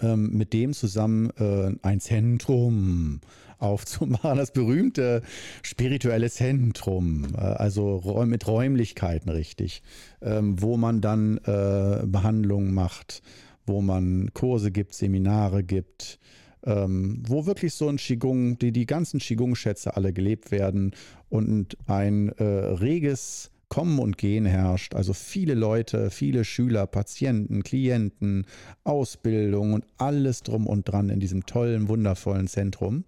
ähm, 0.02 0.30
mit 0.36 0.52
dem 0.52 0.72
zusammen 0.72 1.30
äh, 1.38 1.72
ein 1.82 2.00
Zentrum 2.00 3.20
aufzumachen, 3.58 4.38
das 4.38 4.52
berühmte 4.52 5.22
spirituelle 5.62 6.30
Zentrum, 6.30 7.26
äh, 7.34 7.38
also 7.38 8.24
mit 8.26 8.46
Räumlichkeiten 8.46 9.30
richtig, 9.30 9.82
ähm, 10.20 10.60
wo 10.60 10.76
man 10.76 11.00
dann 11.00 11.38
äh, 11.38 12.04
Behandlungen 12.06 12.74
macht, 12.74 13.22
wo 13.66 13.82
man 13.82 14.30
Kurse 14.34 14.72
gibt, 14.72 14.94
Seminare 14.94 15.62
gibt, 15.62 16.18
ähm, 16.64 17.22
wo 17.26 17.46
wirklich 17.46 17.74
so 17.74 17.88
ein 17.88 17.96
Qigong, 17.96 18.58
die, 18.58 18.72
die 18.72 18.86
ganzen 18.86 19.20
Qigong-Schätze 19.20 19.96
alle 19.96 20.12
gelebt 20.12 20.50
werden 20.50 20.92
und 21.28 21.76
ein 21.86 22.30
äh, 22.30 22.44
reges 22.44 23.50
Kommen 23.68 24.00
und 24.00 24.18
Gehen 24.18 24.46
herrscht. 24.46 24.94
Also 24.94 25.12
viele 25.12 25.54
Leute, 25.54 26.10
viele 26.10 26.44
Schüler, 26.44 26.86
Patienten, 26.88 27.62
Klienten, 27.62 28.46
Ausbildung 28.82 29.74
und 29.74 29.84
alles 29.96 30.42
drum 30.42 30.66
und 30.66 30.88
dran 30.88 31.08
in 31.08 31.20
diesem 31.20 31.46
tollen, 31.46 31.88
wundervollen 31.88 32.48
Zentrum. 32.48 33.04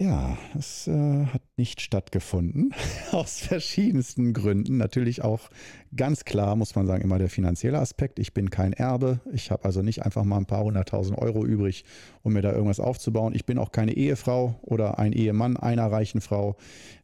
Ja, 0.00 0.38
es 0.56 0.86
äh, 0.86 1.26
hat 1.26 1.42
nicht 1.56 1.80
stattgefunden, 1.80 2.72
aus 3.10 3.40
verschiedensten 3.40 4.32
Gründen. 4.32 4.76
Natürlich 4.76 5.24
auch 5.24 5.50
ganz 5.96 6.24
klar, 6.24 6.54
muss 6.54 6.76
man 6.76 6.86
sagen, 6.86 7.02
immer 7.02 7.18
der 7.18 7.28
finanzielle 7.28 7.80
Aspekt. 7.80 8.20
Ich 8.20 8.32
bin 8.32 8.48
kein 8.48 8.72
Erbe. 8.72 9.18
Ich 9.32 9.50
habe 9.50 9.64
also 9.64 9.82
nicht 9.82 10.04
einfach 10.04 10.22
mal 10.22 10.36
ein 10.36 10.46
paar 10.46 10.62
hunderttausend 10.62 11.18
Euro 11.18 11.44
übrig, 11.44 11.84
um 12.22 12.34
mir 12.34 12.42
da 12.42 12.52
irgendwas 12.52 12.78
aufzubauen. 12.78 13.34
Ich 13.34 13.44
bin 13.44 13.58
auch 13.58 13.72
keine 13.72 13.92
Ehefrau 13.92 14.54
oder 14.62 15.00
ein 15.00 15.12
Ehemann 15.12 15.56
einer 15.56 15.90
reichen 15.90 16.20
Frau, 16.20 16.56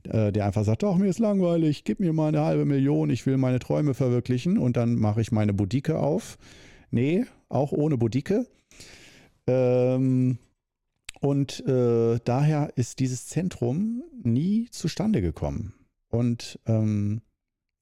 äh, 0.04 0.30
der 0.30 0.46
einfach 0.46 0.62
sagt, 0.62 0.84
ach, 0.84 0.94
mir 0.94 1.08
ist 1.08 1.18
langweilig, 1.18 1.82
gib 1.82 1.98
mir 1.98 2.12
mal 2.12 2.28
eine 2.28 2.42
halbe 2.42 2.64
Million, 2.64 3.10
ich 3.10 3.26
will 3.26 3.38
meine 3.38 3.58
Träume 3.58 3.94
verwirklichen 3.94 4.56
und 4.56 4.76
dann 4.76 4.94
mache 4.94 5.20
ich 5.20 5.32
meine 5.32 5.52
Boutique 5.52 5.90
auf. 5.90 6.38
Nee, 6.92 7.24
auch 7.48 7.72
ohne 7.72 7.98
Boutique. 7.98 8.46
Ähm, 9.48 10.38
und 11.24 11.66
äh, 11.66 12.20
daher 12.22 12.72
ist 12.76 12.98
dieses 12.98 13.26
Zentrum 13.26 14.04
nie 14.22 14.68
zustande 14.70 15.22
gekommen. 15.22 15.72
Und 16.10 16.58
ähm, 16.66 17.22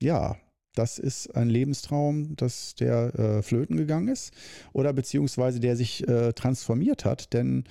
ja, 0.00 0.36
das 0.76 1.00
ist 1.00 1.34
ein 1.34 1.50
Lebenstraum, 1.50 2.36
dass 2.36 2.76
der 2.76 3.18
äh, 3.18 3.42
flöten 3.42 3.76
gegangen 3.76 4.06
ist 4.06 4.32
oder 4.72 4.92
beziehungsweise 4.92 5.58
der 5.58 5.76
sich 5.76 6.06
äh, 6.06 6.32
transformiert 6.34 7.04
hat. 7.04 7.32
Denn 7.32 7.64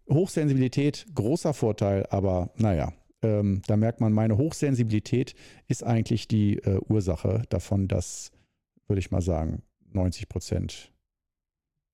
Hochsensibilität, 0.09 1.05
großer 1.15 1.53
Vorteil, 1.53 2.05
aber 2.09 2.51
naja, 2.57 2.93
ähm, 3.21 3.61
da 3.67 3.75
merkt 3.75 4.01
man, 4.01 4.13
meine 4.13 4.37
Hochsensibilität 4.37 5.33
ist 5.67 5.83
eigentlich 5.83 6.27
die 6.27 6.57
äh, 6.59 6.79
Ursache 6.87 7.43
davon, 7.49 7.87
dass, 7.87 8.31
würde 8.87 8.99
ich 8.99 9.11
mal 9.11 9.21
sagen, 9.21 9.63
90 9.91 10.29
Prozent 10.29 10.91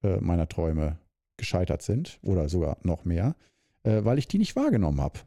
äh, 0.03 0.17
meiner 0.19 0.49
Träume 0.49 0.97
gescheitert 1.38 1.81
sind 1.81 2.19
oder 2.21 2.49
sogar 2.49 2.77
noch 2.84 3.05
mehr, 3.05 3.36
äh, 3.84 4.04
weil 4.04 4.17
ich 4.17 4.28
die 4.28 4.38
nicht 4.38 4.56
wahrgenommen 4.56 5.02
habe. 5.02 5.20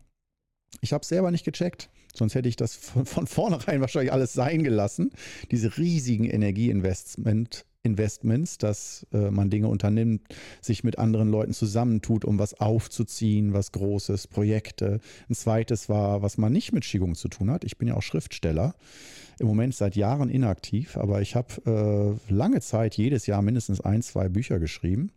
Ich 0.81 0.93
habe 0.93 1.03
es 1.03 1.09
selber 1.09 1.31
nicht 1.31 1.45
gecheckt, 1.45 1.91
sonst 2.15 2.35
hätte 2.35 2.49
ich 2.49 2.57
das 2.57 2.75
von, 2.75 3.07
von 3.07 3.27
vornherein 3.27 3.81
wahrscheinlich 3.81 4.13
alles 4.13 4.33
sein 4.33 4.63
gelassen. 4.63 5.13
Diese 5.51 5.77
riesigen 5.79 6.25
Energieinvestment, 6.25 7.65
Investments, 7.85 8.59
dass 8.59 9.07
äh, 9.13 9.31
man 9.31 9.51
Dinge 9.51 9.69
unternimmt, 9.69 10.23
sich 10.61 10.85
mit 10.85 10.99
anderen 10.99 11.29
Leuten 11.29 11.53
zusammentut, 11.53 12.25
um 12.25 12.39
was 12.39 12.55
aufzuziehen, 12.55 13.53
was 13.53 13.73
Großes, 13.73 14.27
Projekte. 14.27 15.01
Ein 15.29 15.35
zweites 15.35 15.89
war, 15.89 16.23
was 16.23 16.39
man 16.39 16.53
nicht 16.53 16.73
mit 16.73 16.85
Qigong 16.85 17.15
zu 17.15 17.29
tun 17.29 17.51
hat. 17.51 17.63
Ich 17.63 17.77
bin 17.77 17.89
ja 17.89 17.95
auch 17.95 18.03
Schriftsteller, 18.03 18.75
im 19.39 19.47
Moment 19.47 19.75
seit 19.75 19.97
Jahren 19.97 20.31
inaktiv, 20.31 20.97
aber 20.97 21.21
ich 21.21 21.35
habe 21.35 22.19
äh, 22.29 22.33
lange 22.33 22.61
Zeit 22.61 22.97
jedes 22.97 23.27
Jahr 23.27 23.43
mindestens 23.43 23.81
ein, 23.81 24.03
zwei 24.03 24.29
Bücher 24.29 24.59
geschrieben. 24.59 25.13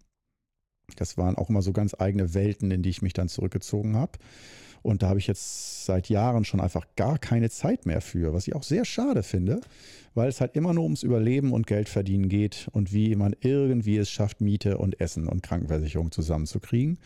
Das 0.96 1.18
waren 1.18 1.36
auch 1.36 1.50
immer 1.50 1.62
so 1.62 1.74
ganz 1.74 1.96
eigene 2.00 2.34
Welten, 2.34 2.72
in 2.72 2.82
die 2.82 2.90
ich 2.90 3.02
mich 3.02 3.14
dann 3.14 3.30
zurückgezogen 3.30 3.96
habe. 3.96 4.14
Und 4.82 5.04
da 5.04 5.10
habe 5.10 5.20
ich 5.20 5.28
jetzt 5.28 5.86
seit 5.86 6.08
Jahren 6.08 6.46
schon 6.46 6.62
einfach 6.62 6.86
gar 6.96 7.18
keine 7.18 7.50
Zeit 7.50 7.86
mehr 7.86 8.00
für, 8.00 8.34
was 8.34 8.48
ich 8.48 8.56
auch 8.56 8.64
sehr 8.64 8.86
schade 8.86 9.24
finde, 9.24 9.60
weil 10.14 10.30
es 10.30 10.40
halt 10.40 10.56
immer 10.56 10.74
nur 10.74 10.84
ums 10.86 11.04
Überleben 11.04 11.52
und 11.52 11.68
Geld 11.68 11.90
verdienen 11.90 12.30
geht 12.30 12.70
und 12.72 12.94
wie 12.94 13.16
man 13.16 13.36
irgendwie 13.42 13.98
es 13.98 14.10
schafft, 14.10 14.40
Miete 14.40 14.78
und 14.78 15.02
Essen 15.02 15.28
und 15.28 15.44
Krankenversicherung 15.44 16.12
zusammenzukriegen. 16.12 17.00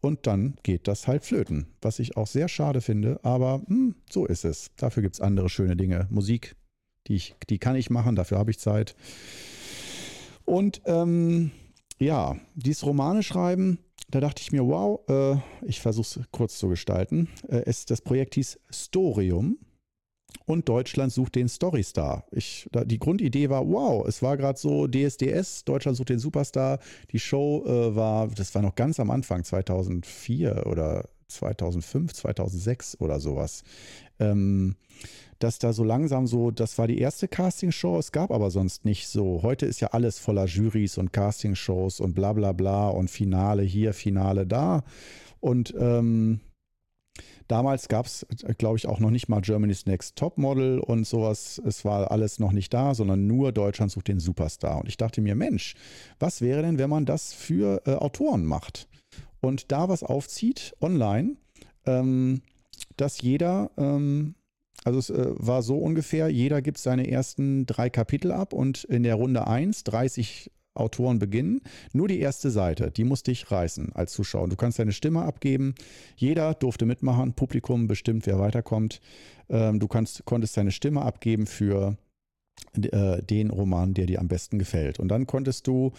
Und 0.00 0.26
dann 0.26 0.54
geht 0.62 0.88
das 0.88 1.06
halt 1.06 1.24
flöten, 1.24 1.66
was 1.82 1.98
ich 1.98 2.16
auch 2.16 2.26
sehr 2.26 2.48
schade 2.48 2.80
finde, 2.80 3.20
aber 3.22 3.62
hm, 3.66 3.94
so 4.10 4.26
ist 4.26 4.44
es. 4.44 4.70
Dafür 4.76 5.02
gibt 5.02 5.16
es 5.16 5.20
andere 5.20 5.50
schöne 5.50 5.76
Dinge. 5.76 6.06
Musik, 6.10 6.56
die, 7.06 7.16
ich, 7.16 7.36
die 7.48 7.58
kann 7.58 7.76
ich 7.76 7.90
machen, 7.90 8.16
dafür 8.16 8.38
habe 8.38 8.50
ich 8.50 8.58
Zeit. 8.58 8.96
Und 10.46 10.80
ähm, 10.86 11.50
ja, 12.00 12.36
dieses 12.54 12.84
Romane 12.84 13.22
schreiben, 13.22 13.78
da 14.10 14.20
dachte 14.20 14.42
ich 14.42 14.52
mir, 14.52 14.66
wow, 14.66 15.00
äh, 15.08 15.36
ich 15.64 15.80
versuche 15.80 16.20
es 16.20 16.26
kurz 16.32 16.58
zu 16.58 16.68
gestalten. 16.68 17.28
Äh, 17.48 17.62
es, 17.66 17.84
das 17.84 18.00
Projekt 18.00 18.34
hieß 18.34 18.58
Storium 18.70 19.58
und 20.46 20.68
Deutschland 20.68 21.12
sucht 21.12 21.36
den 21.36 21.48
Storystar. 21.48 22.24
Ich, 22.32 22.68
da, 22.72 22.84
die 22.84 22.98
Grundidee 22.98 23.50
war, 23.50 23.68
wow, 23.68 24.06
es 24.06 24.22
war 24.22 24.36
gerade 24.36 24.58
so 24.58 24.88
DSDS, 24.88 25.64
Deutschland 25.64 25.96
sucht 25.96 26.08
den 26.08 26.18
Superstar. 26.18 26.80
Die 27.12 27.20
Show 27.20 27.64
äh, 27.66 27.94
war, 27.94 28.28
das 28.28 28.54
war 28.54 28.62
noch 28.62 28.74
ganz 28.74 28.98
am 28.98 29.10
Anfang, 29.10 29.44
2004 29.44 30.66
oder 30.66 31.08
2005, 31.28 32.12
2006 32.14 33.00
oder 33.00 33.20
sowas. 33.20 33.62
Ähm, 34.18 34.74
dass 35.40 35.58
da 35.58 35.72
so 35.72 35.82
langsam 35.82 36.26
so, 36.26 36.50
das 36.50 36.78
war 36.78 36.86
die 36.86 36.98
erste 36.98 37.26
Castingshow, 37.26 37.98
es 37.98 38.12
gab 38.12 38.30
aber 38.30 38.50
sonst 38.50 38.84
nicht 38.84 39.08
so. 39.08 39.42
Heute 39.42 39.64
ist 39.64 39.80
ja 39.80 39.88
alles 39.88 40.18
voller 40.18 40.44
Juries 40.44 40.98
und 40.98 41.12
Castingshows 41.12 41.98
und 42.00 42.14
bla 42.14 42.34
bla 42.34 42.52
bla 42.52 42.90
und 42.90 43.10
Finale 43.10 43.62
hier, 43.62 43.94
Finale 43.94 44.46
da. 44.46 44.84
Und 45.40 45.74
ähm, 45.78 46.40
damals 47.48 47.88
gab 47.88 48.04
es, 48.04 48.26
glaube 48.58 48.76
ich, 48.76 48.86
auch 48.86 49.00
noch 49.00 49.10
nicht 49.10 49.30
mal 49.30 49.40
Germany's 49.40 49.86
Next 49.86 50.16
Topmodel 50.16 50.78
und 50.78 51.06
sowas. 51.06 51.60
Es 51.66 51.86
war 51.86 52.10
alles 52.10 52.38
noch 52.38 52.52
nicht 52.52 52.74
da, 52.74 52.94
sondern 52.94 53.26
nur 53.26 53.50
Deutschland 53.52 53.90
sucht 53.90 54.08
den 54.08 54.20
Superstar. 54.20 54.78
Und 54.78 54.88
ich 54.88 54.98
dachte 54.98 55.22
mir, 55.22 55.34
Mensch, 55.34 55.74
was 56.18 56.42
wäre 56.42 56.60
denn, 56.60 56.78
wenn 56.78 56.90
man 56.90 57.06
das 57.06 57.32
für 57.32 57.80
äh, 57.86 57.94
Autoren 57.94 58.44
macht? 58.44 58.88
Und 59.40 59.72
da 59.72 59.88
was 59.88 60.02
aufzieht 60.02 60.76
online, 60.82 61.36
ähm, 61.86 62.42
dass 62.98 63.22
jeder 63.22 63.70
ähm, 63.78 64.34
also 64.84 64.98
es 64.98 65.10
äh, 65.10 65.26
war 65.34 65.62
so 65.62 65.78
ungefähr, 65.78 66.28
jeder 66.28 66.62
gibt 66.62 66.78
seine 66.78 67.10
ersten 67.10 67.66
drei 67.66 67.90
Kapitel 67.90 68.32
ab 68.32 68.52
und 68.52 68.84
in 68.84 69.02
der 69.02 69.16
Runde 69.16 69.46
1 69.46 69.84
30 69.84 70.50
Autoren 70.74 71.18
beginnen. 71.18 71.60
Nur 71.92 72.08
die 72.08 72.20
erste 72.20 72.50
Seite, 72.50 72.90
die 72.90 73.04
musste 73.04 73.32
ich 73.32 73.50
reißen 73.50 73.92
als 73.94 74.12
Zuschauer. 74.12 74.48
Du 74.48 74.56
kannst 74.56 74.78
deine 74.78 74.92
Stimme 74.92 75.22
abgeben. 75.22 75.74
Jeder 76.16 76.54
durfte 76.54 76.86
mitmachen. 76.86 77.34
Publikum 77.34 77.86
bestimmt, 77.86 78.26
wer 78.26 78.38
weiterkommt. 78.38 79.00
Ähm, 79.48 79.80
du 79.80 79.88
kannst, 79.88 80.24
konntest 80.24 80.56
deine 80.56 80.70
Stimme 80.70 81.02
abgeben 81.02 81.46
für 81.46 81.96
äh, 82.80 83.22
den 83.22 83.50
Roman, 83.50 83.94
der 83.94 84.06
dir 84.06 84.20
am 84.20 84.28
besten 84.28 84.58
gefällt. 84.58 85.00
Und 85.00 85.08
dann 85.08 85.26
konntest 85.26 85.66
du 85.66 85.92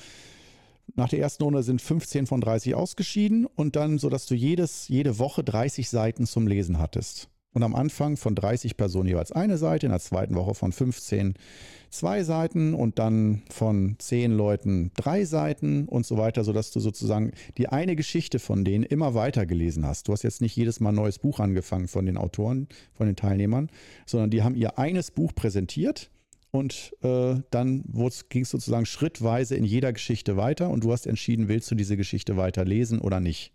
nach 0.95 1.09
der 1.09 1.19
ersten 1.19 1.43
Runde 1.43 1.63
sind 1.63 1.81
15 1.81 2.25
von 2.27 2.41
30 2.41 2.75
ausgeschieden 2.75 3.45
und 3.45 3.75
dann, 3.75 3.97
so 3.97 4.09
dass 4.09 4.25
du 4.25 4.35
jedes, 4.35 4.87
jede 4.87 5.19
Woche 5.19 5.43
30 5.43 5.89
Seiten 5.89 6.25
zum 6.25 6.47
Lesen 6.47 6.79
hattest. 6.79 7.30
Und 7.53 7.63
am 7.63 7.75
Anfang 7.75 8.15
von 8.15 8.33
30 8.33 8.77
Personen 8.77 9.09
jeweils 9.09 9.31
eine 9.31 9.57
Seite, 9.57 9.85
in 9.85 9.91
der 9.91 9.99
zweiten 9.99 10.35
Woche 10.35 10.55
von 10.55 10.71
15 10.71 11.35
zwei 11.91 12.23
Seiten 12.23 12.73
und 12.73 12.97
dann 12.97 13.43
von 13.49 13.95
10 13.99 14.31
Leuten 14.31 14.91
drei 14.95 15.25
Seiten 15.25 15.87
und 15.87 16.05
so 16.05 16.17
weiter, 16.17 16.43
sodass 16.43 16.71
du 16.71 16.79
sozusagen 16.79 17.31
die 17.57 17.67
eine 17.67 17.95
Geschichte 17.95 18.39
von 18.39 18.65
denen 18.65 18.83
immer 18.83 19.13
weiter 19.13 19.45
gelesen 19.45 19.85
hast. 19.85 20.07
Du 20.07 20.13
hast 20.13 20.23
jetzt 20.23 20.41
nicht 20.41 20.55
jedes 20.55 20.79
Mal 20.79 20.89
ein 20.89 20.95
neues 20.95 21.19
Buch 21.19 21.39
angefangen 21.39 21.87
von 21.87 22.05
den 22.05 22.17
Autoren, 22.17 22.67
von 22.93 23.05
den 23.07 23.15
Teilnehmern, 23.15 23.69
sondern 24.05 24.29
die 24.29 24.41
haben 24.41 24.55
ihr 24.55 24.79
eines 24.79 25.11
Buch 25.11 25.35
präsentiert 25.35 26.09
und 26.51 26.95
äh, 27.03 27.35
dann 27.51 27.83
ging 28.29 28.43
es 28.43 28.49
sozusagen 28.49 28.85
schrittweise 28.85 29.55
in 29.55 29.65
jeder 29.65 29.93
Geschichte 29.93 30.37
weiter 30.37 30.69
und 30.69 30.83
du 30.83 30.91
hast 30.91 31.05
entschieden, 31.05 31.49
willst 31.49 31.69
du 31.69 31.75
diese 31.75 31.97
Geschichte 31.97 32.37
weiter 32.37 32.65
lesen 32.65 32.99
oder 32.99 33.19
nicht. 33.19 33.53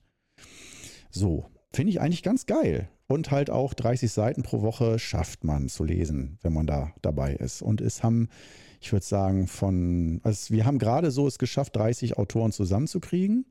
So, 1.10 1.46
finde 1.72 1.90
ich 1.90 2.00
eigentlich 2.00 2.22
ganz 2.22 2.46
geil. 2.46 2.90
Und 3.08 3.30
halt 3.30 3.50
auch 3.50 3.72
30 3.74 4.10
Seiten 4.10 4.42
pro 4.42 4.62
Woche 4.62 4.98
schafft 4.98 5.44
man 5.44 5.68
zu 5.68 5.84
lesen, 5.84 6.38
wenn 6.42 6.52
man 6.52 6.66
da 6.66 6.92
dabei 7.02 7.34
ist. 7.34 7.62
Und 7.62 7.80
es 7.80 8.02
haben, 8.02 8.28
ich 8.80 8.92
würde 8.92 9.06
sagen, 9.06 9.46
von, 9.46 10.20
also 10.24 10.52
wir 10.52 10.64
haben 10.64 10.78
gerade 10.78 11.12
so 11.12 11.26
es 11.26 11.38
geschafft, 11.38 11.76
30 11.76 12.18
Autoren 12.18 12.50
zusammenzukriegen. 12.50 13.46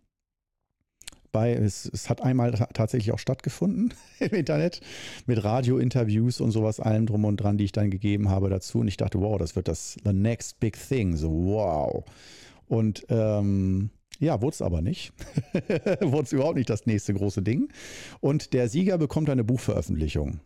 Bei, 1.32 1.54
es, 1.54 1.86
es 1.86 2.10
hat 2.10 2.22
einmal 2.22 2.52
tatsächlich 2.74 3.14
auch 3.14 3.20
stattgefunden 3.20 3.94
im 4.20 4.32
Internet 4.32 4.82
mit 5.26 5.44
Radiointerviews 5.44 6.42
und 6.42 6.52
sowas, 6.52 6.80
allem 6.82 7.06
drum 7.06 7.24
und 7.24 7.38
dran, 7.38 7.58
die 7.58 7.66
ich 7.66 7.72
dann 7.72 7.92
gegeben 7.92 8.30
habe 8.30 8.50
dazu. 8.50 8.80
Und 8.80 8.90
ich 8.90 8.98
dachte, 8.98 9.22
wow, 9.22 9.38
das 9.38 9.56
wird 9.56 9.70
das 9.70 9.98
the 10.04 10.14
next 10.14 10.60
big 10.60 10.78
thing. 10.78 11.16
So, 11.16 11.30
wow. 11.32 12.04
Und 12.68 13.06
ähm, 13.10 13.90
ja, 14.20 14.42
wurde 14.42 14.54
es 14.54 14.62
aber 14.62 14.82
nicht. 14.82 15.14
wurde 16.02 16.24
es 16.24 16.34
überhaupt 16.34 16.56
nicht 16.56 16.70
das 16.70 16.86
nächste 16.86 17.14
große 17.14 17.42
Ding. 17.42 17.70
Und 18.22 18.54
der 18.54 18.70
Sieger 18.70 18.98
bekommt 18.98 19.30
eine 19.30 19.44
Buchveröffentlichung. 19.44 20.40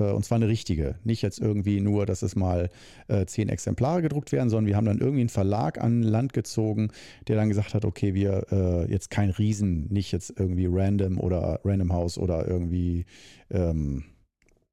Äh, 0.00 0.10
und 0.10 0.24
zwar 0.24 0.36
eine 0.36 0.48
richtige. 0.48 0.96
Nicht 1.04 1.22
jetzt 1.22 1.38
irgendwie 1.38 1.80
nur, 1.80 2.06
dass 2.06 2.22
es 2.22 2.34
mal 2.34 2.70
äh, 3.08 3.26
zehn 3.26 3.48
Exemplare 3.48 4.02
gedruckt 4.02 4.32
werden, 4.32 4.48
sondern 4.48 4.66
wir 4.66 4.76
haben 4.76 4.86
dann 4.86 4.98
irgendwie 4.98 5.20
einen 5.20 5.28
Verlag 5.28 5.80
an 5.80 6.02
Land 6.02 6.32
gezogen, 6.32 6.90
der 7.28 7.36
dann 7.36 7.48
gesagt 7.48 7.74
hat, 7.74 7.84
okay, 7.84 8.14
wir 8.14 8.46
äh, 8.50 8.90
jetzt 8.90 9.10
kein 9.10 9.30
Riesen, 9.30 9.86
nicht 9.92 10.12
jetzt 10.12 10.32
irgendwie 10.36 10.66
Random 10.68 11.20
oder 11.20 11.60
Random 11.64 11.92
House 11.92 12.18
oder 12.18 12.48
irgendwie 12.48 13.04
ähm, 13.50 14.04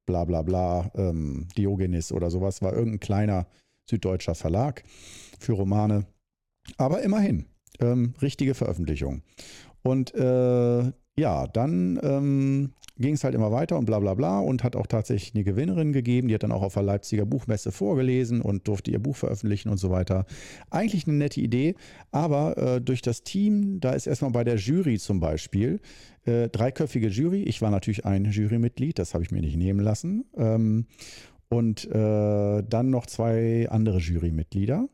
bla 0.06 0.24
bla 0.24 0.42
bla, 0.42 0.90
ähm, 0.94 1.48
Diogenes 1.56 2.12
oder 2.12 2.30
sowas, 2.30 2.62
war 2.62 2.72
irgendein 2.72 3.00
kleiner 3.00 3.46
süddeutscher 3.88 4.34
Verlag 4.34 4.82
für 5.38 5.52
Romane. 5.52 6.06
Aber 6.76 7.02
immerhin, 7.02 7.46
ähm, 7.80 8.14
richtige 8.20 8.54
Veröffentlichung. 8.54 9.22
Und 9.82 10.14
äh, 10.14 10.92
ja, 11.18 11.46
dann 11.48 11.98
ähm, 12.02 12.72
ging 12.98 13.14
es 13.14 13.24
halt 13.24 13.34
immer 13.34 13.52
weiter 13.52 13.78
und 13.78 13.86
bla 13.86 13.98
bla 14.00 14.14
bla 14.14 14.40
und 14.40 14.64
hat 14.64 14.76
auch 14.76 14.86
tatsächlich 14.86 15.34
eine 15.34 15.44
Gewinnerin 15.44 15.92
gegeben. 15.92 16.28
Die 16.28 16.34
hat 16.34 16.42
dann 16.42 16.52
auch 16.52 16.62
auf 16.62 16.74
der 16.74 16.82
Leipziger 16.82 17.26
Buchmesse 17.26 17.72
vorgelesen 17.72 18.40
und 18.40 18.66
durfte 18.68 18.90
ihr 18.90 18.98
Buch 18.98 19.16
veröffentlichen 19.16 19.68
und 19.68 19.78
so 19.78 19.90
weiter. 19.90 20.26
Eigentlich 20.70 21.06
eine 21.06 21.16
nette 21.16 21.40
Idee, 21.40 21.74
aber 22.10 22.56
äh, 22.58 22.80
durch 22.80 23.02
das 23.02 23.22
Team, 23.22 23.80
da 23.80 23.92
ist 23.92 24.06
erstmal 24.06 24.32
bei 24.32 24.44
der 24.44 24.56
Jury 24.56 24.98
zum 24.98 25.20
Beispiel, 25.20 25.80
äh, 26.24 26.48
dreiköpfige 26.48 27.08
Jury. 27.08 27.42
Ich 27.42 27.62
war 27.62 27.70
natürlich 27.70 28.04
ein 28.04 28.24
Jurymitglied, 28.24 28.98
das 28.98 29.14
habe 29.14 29.24
ich 29.24 29.30
mir 29.30 29.40
nicht 29.40 29.56
nehmen 29.56 29.80
lassen. 29.80 30.24
Ähm, 30.36 30.86
und 31.48 31.86
äh, 31.90 32.62
dann 32.62 32.90
noch 32.90 33.06
zwei 33.06 33.68
andere 33.70 33.98
Jurymitglieder. 33.98 34.88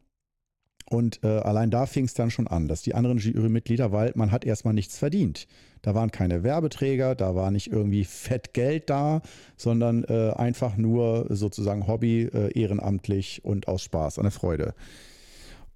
Und 0.90 1.24
äh, 1.24 1.28
allein 1.28 1.70
da 1.70 1.86
fing 1.86 2.04
es 2.04 2.14
dann 2.14 2.30
schon 2.30 2.46
an, 2.46 2.68
dass 2.68 2.82
die 2.82 2.94
anderen 2.94 3.18
Jurymitglieder, 3.18 3.90
weil 3.90 4.12
man 4.16 4.30
hat 4.30 4.44
erstmal 4.44 4.74
nichts 4.74 4.98
verdient. 4.98 5.46
Da 5.80 5.94
waren 5.94 6.10
keine 6.10 6.42
Werbeträger, 6.42 7.14
da 7.14 7.34
war 7.34 7.50
nicht 7.50 7.72
irgendwie 7.72 8.04
fett 8.04 8.54
Geld 8.54 8.90
da, 8.90 9.22
sondern 9.56 10.04
äh, 10.04 10.32
einfach 10.34 10.76
nur 10.76 11.26
sozusagen 11.30 11.86
Hobby, 11.86 12.22
äh, 12.22 12.58
ehrenamtlich 12.58 13.44
und 13.44 13.68
aus 13.68 13.82
Spaß, 13.82 14.18
eine 14.18 14.30
Freude. 14.30 14.74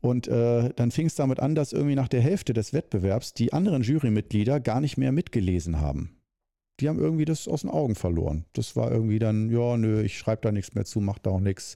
Und 0.00 0.28
äh, 0.28 0.70
dann 0.76 0.90
fing 0.90 1.06
es 1.06 1.14
damit 1.14 1.40
an, 1.40 1.54
dass 1.54 1.72
irgendwie 1.72 1.96
nach 1.96 2.08
der 2.08 2.20
Hälfte 2.20 2.52
des 2.52 2.72
Wettbewerbs 2.72 3.34
die 3.34 3.52
anderen 3.52 3.82
Jurymitglieder 3.82 4.60
gar 4.60 4.80
nicht 4.80 4.96
mehr 4.96 5.12
mitgelesen 5.12 5.80
haben. 5.80 6.16
Die 6.80 6.88
haben 6.88 7.00
irgendwie 7.00 7.24
das 7.24 7.48
aus 7.48 7.62
den 7.62 7.70
Augen 7.70 7.96
verloren. 7.96 8.44
Das 8.52 8.76
war 8.76 8.92
irgendwie 8.92 9.18
dann, 9.18 9.50
ja, 9.50 9.76
nö, 9.76 10.02
ich 10.02 10.16
schreibe 10.16 10.42
da 10.42 10.52
nichts 10.52 10.74
mehr 10.74 10.84
zu, 10.84 11.00
mach 11.00 11.18
da 11.18 11.30
auch 11.30 11.40
nichts. 11.40 11.74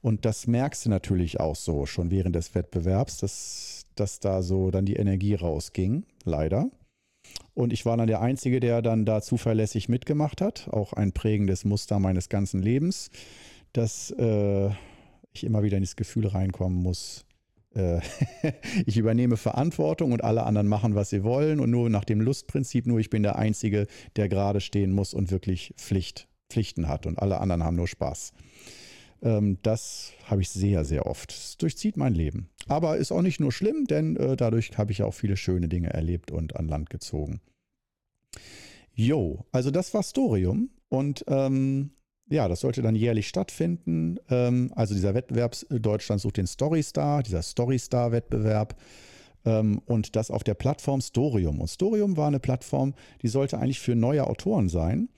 Und 0.00 0.24
das 0.24 0.46
merkst 0.46 0.86
du 0.86 0.90
natürlich 0.90 1.40
auch 1.40 1.56
so 1.56 1.86
schon 1.86 2.10
während 2.10 2.36
des 2.36 2.54
Wettbewerbs, 2.54 3.18
dass, 3.18 3.86
dass 3.94 4.20
da 4.20 4.42
so 4.42 4.70
dann 4.70 4.86
die 4.86 4.96
Energie 4.96 5.34
rausging, 5.34 6.04
leider. 6.24 6.70
Und 7.54 7.72
ich 7.72 7.84
war 7.84 7.96
dann 7.96 8.06
der 8.06 8.20
Einzige, 8.20 8.60
der 8.60 8.82
dann 8.82 9.04
da 9.04 9.20
zuverlässig 9.20 9.88
mitgemacht 9.88 10.40
hat. 10.40 10.68
Auch 10.68 10.92
ein 10.92 11.12
prägendes 11.12 11.64
Muster 11.64 11.98
meines 11.98 12.28
ganzen 12.28 12.62
Lebens, 12.62 13.10
dass 13.72 14.12
äh, 14.12 14.70
ich 15.32 15.44
immer 15.44 15.62
wieder 15.62 15.76
in 15.76 15.82
das 15.82 15.96
Gefühl 15.96 16.26
reinkommen 16.26 16.78
muss, 16.78 17.26
äh, 17.74 18.00
ich 18.86 18.96
übernehme 18.96 19.36
Verantwortung 19.36 20.12
und 20.12 20.24
alle 20.24 20.44
anderen 20.44 20.68
machen, 20.68 20.94
was 20.94 21.10
sie 21.10 21.24
wollen 21.24 21.60
und 21.60 21.70
nur 21.70 21.90
nach 21.90 22.04
dem 22.04 22.20
Lustprinzip, 22.20 22.86
nur 22.86 22.98
ich 22.98 23.10
bin 23.10 23.22
der 23.22 23.36
Einzige, 23.36 23.86
der 24.16 24.28
gerade 24.28 24.60
stehen 24.60 24.92
muss 24.92 25.14
und 25.14 25.30
wirklich 25.30 25.74
Pflicht, 25.76 26.28
Pflichten 26.48 26.88
hat 26.88 27.06
und 27.06 27.18
alle 27.18 27.40
anderen 27.40 27.64
haben 27.64 27.76
nur 27.76 27.88
Spaß. 27.88 28.32
Ähm, 29.22 29.58
das 29.62 30.12
habe 30.26 30.42
ich 30.42 30.50
sehr, 30.50 30.84
sehr 30.84 31.06
oft. 31.06 31.32
Es 31.32 31.56
durchzieht 31.56 31.96
mein 31.96 32.14
Leben. 32.14 32.48
Aber 32.66 32.96
ist 32.96 33.12
auch 33.12 33.22
nicht 33.22 33.40
nur 33.40 33.52
schlimm, 33.52 33.86
denn 33.86 34.16
äh, 34.16 34.36
dadurch 34.36 34.76
habe 34.76 34.92
ich 34.92 35.02
auch 35.02 35.14
viele 35.14 35.36
schöne 35.36 35.68
Dinge 35.68 35.90
erlebt 35.90 36.30
und 36.30 36.56
an 36.56 36.68
Land 36.68 36.90
gezogen. 36.90 37.40
Jo, 38.92 39.46
also 39.52 39.70
das 39.70 39.94
war 39.94 40.02
Storium 40.02 40.70
und 40.88 41.24
ähm, 41.28 41.90
ja, 42.30 42.46
das 42.48 42.60
sollte 42.60 42.82
dann 42.82 42.94
jährlich 42.94 43.28
stattfinden. 43.28 44.18
Ähm, 44.28 44.72
also 44.74 44.94
dieser 44.94 45.14
Wettbewerb, 45.14 45.56
äh, 45.70 45.80
Deutschland 45.80 46.20
sucht 46.20 46.36
den 46.36 46.46
Storystar, 46.46 47.22
dieser 47.22 47.42
Storystar-Wettbewerb 47.42 48.76
ähm, 49.44 49.80
und 49.86 50.16
das 50.16 50.30
auf 50.30 50.44
der 50.44 50.54
Plattform 50.54 51.00
Storium. 51.00 51.60
Und 51.60 51.68
Storium 51.68 52.16
war 52.16 52.28
eine 52.28 52.40
Plattform, 52.40 52.94
die 53.22 53.28
sollte 53.28 53.58
eigentlich 53.58 53.80
für 53.80 53.94
neue 53.94 54.26
Autoren 54.26 54.68
sein 54.68 55.08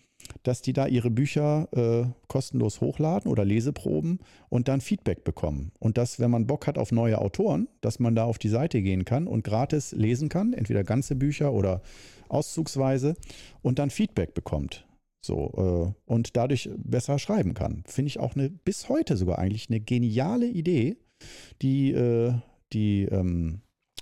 dass 0.43 0.63
die 0.63 0.73
da 0.73 0.87
ihre 0.87 1.11
Bücher 1.11 1.69
äh, 1.73 2.07
kostenlos 2.29 2.81
hochladen 2.81 3.31
oder 3.31 3.45
Leseproben 3.45 4.21
und 4.49 4.69
dann 4.69 4.81
Feedback 4.81 5.25
bekommen. 5.25 5.73
Und 5.79 5.99
dass, 5.99 6.21
wenn 6.21 6.31
man 6.31 6.47
Bock 6.47 6.67
hat 6.67 6.79
auf 6.79 6.93
neue 6.93 7.19
Autoren, 7.19 7.69
dass 7.81 7.99
man 7.99 8.15
da 8.15 8.25
auf 8.25 8.39
die 8.39 8.49
Seite 8.49 8.83
gehen 8.83 9.05
kann 9.05 9.27
und 9.27 9.45
gratis 9.45 9.93
lesen 9.93 10.29
kann, 10.29 10.53
entweder 10.53 10.85
ganze 10.85 11.17
Bücher 11.17 11.53
oder 11.53 11.83
auszugsweise 12.29 13.15
und 13.63 13.79
dann 13.79 13.91
Feedback 13.91 14.35
bekommt. 14.35 14.87
So, 15.23 15.95
äh, 16.07 16.11
und 16.11 16.37
dadurch 16.37 16.71
besser 16.77 17.19
schreiben 17.19 17.55
kann. 17.55 17.83
Finde 17.87 18.09
ich 18.09 18.19
auch 18.19 18.35
eine, 18.35 18.49
bis 18.49 18.89
heute 18.89 19.17
sogar 19.17 19.39
eigentlich 19.39 19.69
eine 19.69 19.81
geniale 19.81 20.47
Idee. 20.47 20.97
Die, 21.61 21.93
äh, 21.93 22.33
die 22.73 23.03
ähm, 23.05 23.61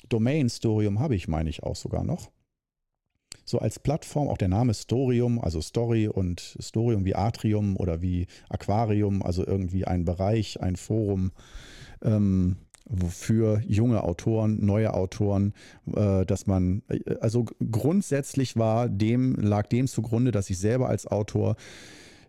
Domain 0.08 0.48
Storium 0.48 1.00
habe 1.00 1.16
ich, 1.16 1.26
meine 1.26 1.50
ich, 1.50 1.64
auch 1.64 1.74
sogar 1.74 2.04
noch 2.04 2.30
so 3.48 3.58
als 3.58 3.78
Plattform, 3.78 4.28
auch 4.28 4.38
der 4.38 4.48
Name 4.48 4.74
Storium, 4.74 5.40
also 5.40 5.60
Story 5.60 6.06
und 6.06 6.56
Storium 6.60 7.04
wie 7.04 7.14
Atrium 7.14 7.76
oder 7.76 8.02
wie 8.02 8.26
Aquarium, 8.48 9.22
also 9.22 9.46
irgendwie 9.46 9.86
ein 9.86 10.04
Bereich, 10.04 10.60
ein 10.60 10.76
Forum. 10.76 11.32
Ähm, 12.02 12.56
für 13.10 13.60
junge 13.66 14.02
Autoren, 14.02 14.64
neue 14.64 14.94
Autoren, 14.94 15.52
äh, 15.94 16.24
dass 16.24 16.46
man, 16.46 16.82
äh, 16.88 17.16
also 17.20 17.44
grundsätzlich 17.70 18.56
war 18.56 18.88
dem, 18.88 19.34
lag 19.34 19.66
dem 19.66 19.86
zugrunde, 19.86 20.30
dass 20.30 20.48
ich 20.48 20.58
selber 20.58 20.88
als 20.88 21.06
Autor 21.06 21.56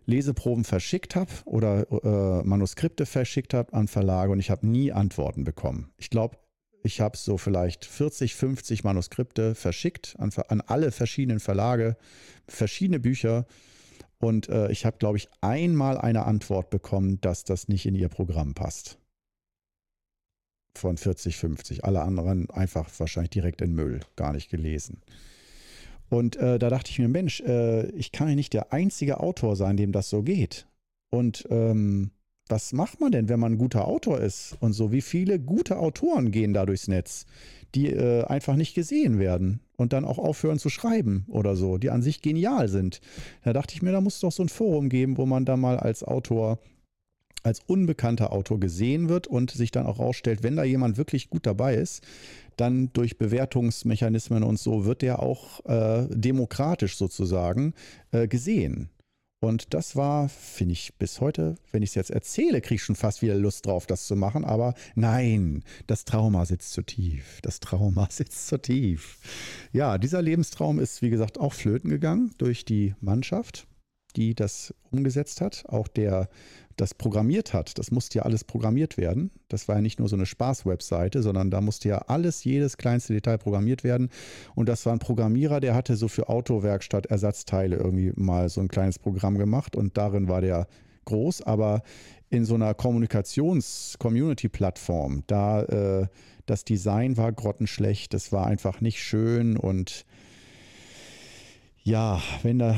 Leseproben 0.06 0.64
verschickt 0.64 1.16
habe 1.16 1.30
oder 1.44 1.86
äh, 1.90 2.46
Manuskripte 2.46 3.06
verschickt 3.06 3.54
habe 3.54 3.72
an 3.72 3.88
Verlage 3.88 4.32
und 4.32 4.38
ich 4.38 4.50
habe 4.50 4.66
nie 4.66 4.92
Antworten 4.92 5.44
bekommen. 5.44 5.92
Ich 5.96 6.10
glaube, 6.10 6.36
ich 6.82 7.00
habe 7.00 7.16
so 7.16 7.36
vielleicht 7.38 7.84
40, 7.84 8.34
50 8.34 8.84
Manuskripte 8.84 9.54
verschickt 9.54 10.16
an, 10.18 10.30
an 10.48 10.60
alle 10.60 10.92
verschiedenen 10.92 11.40
Verlage, 11.40 11.96
verschiedene 12.48 13.00
Bücher. 13.00 13.46
Und 14.18 14.48
äh, 14.48 14.70
ich 14.70 14.84
habe, 14.84 14.98
glaube 14.98 15.18
ich, 15.18 15.28
einmal 15.40 15.98
eine 15.98 16.24
Antwort 16.24 16.70
bekommen, 16.70 17.20
dass 17.20 17.44
das 17.44 17.68
nicht 17.68 17.86
in 17.86 17.94
ihr 17.94 18.08
Programm 18.08 18.54
passt. 18.54 18.98
Von 20.76 20.96
40, 20.96 21.36
50. 21.36 21.84
Alle 21.84 22.02
anderen 22.02 22.48
einfach 22.50 22.88
wahrscheinlich 22.98 23.30
direkt 23.30 23.60
in 23.60 23.74
Müll, 23.74 24.00
gar 24.16 24.32
nicht 24.32 24.50
gelesen. 24.50 25.02
Und 26.08 26.36
äh, 26.36 26.58
da 26.58 26.70
dachte 26.70 26.90
ich 26.90 26.98
mir, 26.98 27.08
Mensch, 27.08 27.40
äh, 27.40 27.86
ich 27.90 28.12
kann 28.12 28.28
ja 28.28 28.34
nicht 28.34 28.52
der 28.52 28.72
einzige 28.72 29.20
Autor 29.20 29.56
sein, 29.56 29.76
dem 29.76 29.92
das 29.92 30.10
so 30.10 30.22
geht. 30.22 30.66
Und 31.10 31.46
ähm, 31.50 32.10
was 32.50 32.72
macht 32.72 33.00
man 33.00 33.12
denn, 33.12 33.28
wenn 33.28 33.40
man 33.40 33.52
ein 33.52 33.58
guter 33.58 33.86
Autor 33.86 34.20
ist 34.20 34.56
und 34.60 34.72
so? 34.72 34.92
Wie 34.92 35.00
viele 35.00 35.38
gute 35.38 35.78
Autoren 35.78 36.30
gehen 36.30 36.52
da 36.52 36.66
durchs 36.66 36.88
Netz, 36.88 37.26
die 37.74 37.88
äh, 37.88 38.24
einfach 38.24 38.56
nicht 38.56 38.74
gesehen 38.74 39.18
werden 39.18 39.60
und 39.76 39.92
dann 39.92 40.04
auch 40.04 40.18
aufhören 40.18 40.58
zu 40.58 40.68
schreiben 40.68 41.24
oder 41.28 41.56
so, 41.56 41.78
die 41.78 41.90
an 41.90 42.02
sich 42.02 42.22
genial 42.22 42.68
sind? 42.68 43.00
Da 43.44 43.52
dachte 43.52 43.74
ich 43.74 43.82
mir, 43.82 43.92
da 43.92 44.00
muss 44.00 44.14
es 44.14 44.20
doch 44.20 44.32
so 44.32 44.42
ein 44.42 44.48
Forum 44.48 44.88
geben, 44.88 45.16
wo 45.16 45.26
man 45.26 45.44
da 45.44 45.56
mal 45.56 45.78
als 45.78 46.02
Autor 46.02 46.58
als 47.42 47.60
unbekannter 47.66 48.32
Autor 48.32 48.60
gesehen 48.60 49.08
wird 49.08 49.26
und 49.26 49.50
sich 49.50 49.70
dann 49.70 49.86
auch 49.86 49.98
rausstellt, 49.98 50.42
wenn 50.42 50.56
da 50.56 50.64
jemand 50.64 50.98
wirklich 50.98 51.30
gut 51.30 51.46
dabei 51.46 51.74
ist, 51.74 52.04
dann 52.56 52.92
durch 52.92 53.16
Bewertungsmechanismen 53.16 54.42
und 54.42 54.58
so 54.58 54.84
wird 54.84 55.00
der 55.00 55.22
auch 55.22 55.64
äh, 55.64 56.06
demokratisch 56.10 56.98
sozusagen 56.98 57.72
äh, 58.12 58.28
gesehen. 58.28 58.90
Und 59.42 59.72
das 59.72 59.96
war, 59.96 60.28
finde 60.28 60.74
ich, 60.74 60.92
bis 60.98 61.22
heute, 61.22 61.54
wenn 61.72 61.82
ich 61.82 61.90
es 61.90 61.94
jetzt 61.94 62.10
erzähle, 62.10 62.60
kriege 62.60 62.74
ich 62.74 62.82
schon 62.82 62.94
fast 62.94 63.22
wieder 63.22 63.34
Lust 63.34 63.64
drauf, 63.64 63.86
das 63.86 64.06
zu 64.06 64.14
machen. 64.14 64.44
Aber 64.44 64.74
nein, 64.94 65.64
das 65.86 66.04
Trauma 66.04 66.44
sitzt 66.44 66.74
zu 66.74 66.82
tief. 66.82 67.40
Das 67.40 67.58
Trauma 67.58 68.06
sitzt 68.10 68.48
zu 68.48 68.60
tief. 68.60 69.18
Ja, 69.72 69.96
dieser 69.96 70.20
Lebenstraum 70.20 70.78
ist, 70.78 71.00
wie 71.00 71.08
gesagt, 71.08 71.40
auch 71.40 71.54
flöten 71.54 71.88
gegangen 71.88 72.34
durch 72.36 72.66
die 72.66 72.94
Mannschaft, 73.00 73.66
die 74.12 74.34
das 74.34 74.74
umgesetzt 74.90 75.40
hat. 75.40 75.64
Auch 75.68 75.88
der 75.88 76.28
das 76.80 76.94
programmiert 76.94 77.52
hat, 77.52 77.78
das 77.78 77.90
musste 77.90 78.18
ja 78.18 78.24
alles 78.24 78.42
programmiert 78.42 78.96
werden. 78.96 79.30
Das 79.48 79.68
war 79.68 79.76
ja 79.76 79.82
nicht 79.82 79.98
nur 79.98 80.08
so 80.08 80.16
eine 80.16 80.24
Spaß-Webseite, 80.24 81.20
sondern 81.22 81.50
da 81.50 81.60
musste 81.60 81.90
ja 81.90 81.98
alles, 82.06 82.42
jedes 82.44 82.78
kleinste 82.78 83.12
Detail 83.12 83.36
programmiert 83.36 83.84
werden. 83.84 84.08
Und 84.54 84.66
das 84.68 84.86
war 84.86 84.94
ein 84.94 84.98
Programmierer, 84.98 85.60
der 85.60 85.74
hatte 85.74 85.96
so 85.96 86.08
für 86.08 86.30
Autowerkstatt 86.30 87.04
Ersatzteile 87.06 87.76
irgendwie 87.76 88.12
mal 88.16 88.48
so 88.48 88.62
ein 88.62 88.68
kleines 88.68 88.98
Programm 88.98 89.36
gemacht 89.36 89.76
und 89.76 89.98
darin 89.98 90.28
war 90.28 90.40
der 90.40 90.66
groß, 91.04 91.42
aber 91.42 91.82
in 92.30 92.46
so 92.46 92.54
einer 92.54 92.72
Kommunikations-Community-Plattform, 92.74 95.24
da 95.26 95.62
äh, 95.64 96.06
das 96.46 96.64
Design 96.64 97.16
war 97.16 97.32
grottenschlecht, 97.32 98.14
das 98.14 98.30
war 98.32 98.46
einfach 98.46 98.80
nicht 98.80 99.02
schön 99.02 99.56
und 99.56 100.04
ja, 101.82 102.20
wenn 102.42 102.58
da, 102.58 102.76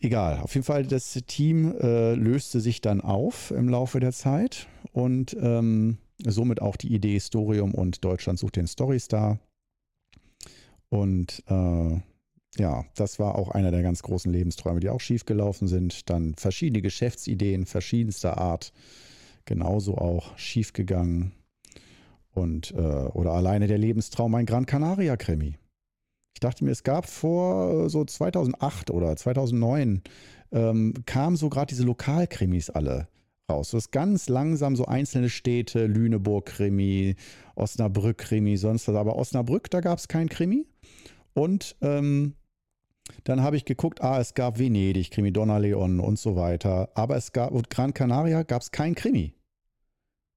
egal. 0.00 0.40
Auf 0.40 0.54
jeden 0.54 0.64
Fall, 0.64 0.84
das 0.84 1.12
Team 1.26 1.74
äh, 1.80 2.14
löste 2.14 2.60
sich 2.60 2.80
dann 2.80 3.00
auf 3.00 3.50
im 3.50 3.68
Laufe 3.68 4.00
der 4.00 4.12
Zeit 4.12 4.66
und 4.92 5.36
ähm, 5.40 5.98
somit 6.24 6.62
auch 6.62 6.76
die 6.76 6.94
Idee 6.94 7.18
Storium 7.20 7.74
und 7.74 8.04
Deutschland 8.04 8.38
sucht 8.38 8.56
den 8.56 8.66
Storystar. 8.66 9.38
Und 10.88 11.42
äh, 11.48 12.00
ja, 12.56 12.84
das 12.94 13.18
war 13.18 13.34
auch 13.34 13.50
einer 13.50 13.72
der 13.72 13.82
ganz 13.82 14.02
großen 14.02 14.32
Lebensträume, 14.32 14.80
die 14.80 14.90
auch 14.90 15.00
schiefgelaufen 15.00 15.66
sind. 15.66 16.08
Dann 16.08 16.34
verschiedene 16.34 16.82
Geschäftsideen 16.82 17.66
verschiedenster 17.66 18.38
Art, 18.38 18.72
genauso 19.44 19.98
auch 19.98 20.38
schiefgegangen. 20.38 21.32
Und 22.32 22.72
äh, 22.72 22.76
oder 22.76 23.32
alleine 23.32 23.66
der 23.66 23.78
Lebenstraum, 23.78 24.34
ein 24.34 24.46
Gran 24.46 24.66
Canaria 24.66 25.16
Krimi. 25.16 25.56
Ich 26.34 26.40
dachte 26.40 26.64
mir, 26.64 26.72
es 26.72 26.82
gab 26.82 27.08
vor 27.08 27.86
äh, 27.86 27.88
so 27.88 28.04
2008 28.04 28.90
oder 28.90 29.16
2009 29.16 30.02
ähm, 30.52 30.94
kamen 31.06 31.36
so 31.36 31.48
gerade 31.48 31.68
diese 31.68 31.84
Lokalkrimis 31.84 32.70
alle 32.70 33.08
raus. 33.50 33.70
So 33.70 33.78
ist 33.78 33.92
ganz 33.92 34.28
langsam 34.28 34.76
so 34.76 34.86
einzelne 34.86 35.28
Städte, 35.30 35.86
Lüneburg-Krimi, 35.86 37.16
Osnabrück-Krimi, 37.56 38.56
sonst 38.56 38.88
was. 38.88 38.96
Aber 38.96 39.16
Osnabrück, 39.16 39.70
da 39.70 39.80
gab 39.80 39.98
es 39.98 40.08
kein 40.08 40.28
Krimi. 40.28 40.66
Und 41.34 41.76
ähm, 41.82 42.34
Dann 43.24 43.42
habe 43.42 43.56
ich 43.56 43.64
geguckt, 43.64 44.02
ah, 44.02 44.20
es 44.20 44.34
gab 44.34 44.58
Venedig, 44.58 45.10
Krimi 45.10 45.32
Donna 45.32 45.58
Leon 45.58 46.00
und 46.00 46.18
so 46.18 46.36
weiter. 46.36 46.90
Aber 46.94 47.16
es 47.16 47.32
gab, 47.32 47.52
und 47.52 47.70
Gran 47.70 47.94
Canaria 47.94 48.42
gab 48.42 48.62
es 48.62 48.70
kein 48.70 48.94
Krimi. 48.94 49.34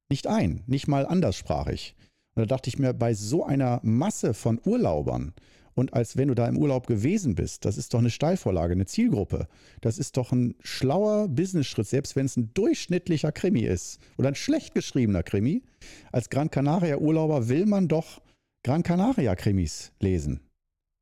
Nicht 0.10 0.28
ein, 0.28 0.64
nicht 0.68 0.88
mal 0.88 1.06
anderssprachig. 1.06 1.96
Und 2.36 2.42
da 2.42 2.46
dachte 2.46 2.70
ich 2.70 2.80
mir, 2.80 2.94
bei 2.94 3.14
so 3.14 3.46
einer 3.46 3.80
Masse 3.84 4.34
von 4.34 4.60
Urlaubern 4.66 5.34
und 5.78 5.94
als 5.94 6.18
wenn 6.18 6.30
du 6.30 6.34
da 6.34 6.48
im 6.48 6.58
Urlaub 6.58 6.88
gewesen 6.88 7.36
bist, 7.36 7.64
das 7.64 7.78
ist 7.78 7.94
doch 7.94 8.00
eine 8.00 8.10
Steilvorlage, 8.10 8.74
eine 8.74 8.88
Zielgruppe. 8.88 9.48
Das 9.80 10.00
ist 10.00 10.18
doch 10.18 10.32
ein 10.32 10.56
schlauer 10.62 11.28
Business-Schritt, 11.28 11.88
selbst 11.88 12.16
wenn 12.16 12.26
es 12.26 12.36
ein 12.36 12.52
durchschnittlicher 12.56 13.32
Krimi 13.32 13.62
ist 13.62 14.00
oder 14.18 14.30
ein 14.30 14.36
schlecht 14.36 14.74
geschriebener 14.74 15.22
Krimi. 15.22 15.62
Als 16.12 16.32
Gran 16.32 16.50
Canaria 16.50 16.98
Urlauber 16.98 17.48
will 17.48 17.68
man 17.68 17.88
doch 17.88 18.22
Gran 18.64 18.82
Canaria 18.82 19.36
Krimis 19.36 19.92
lesen 20.00 20.40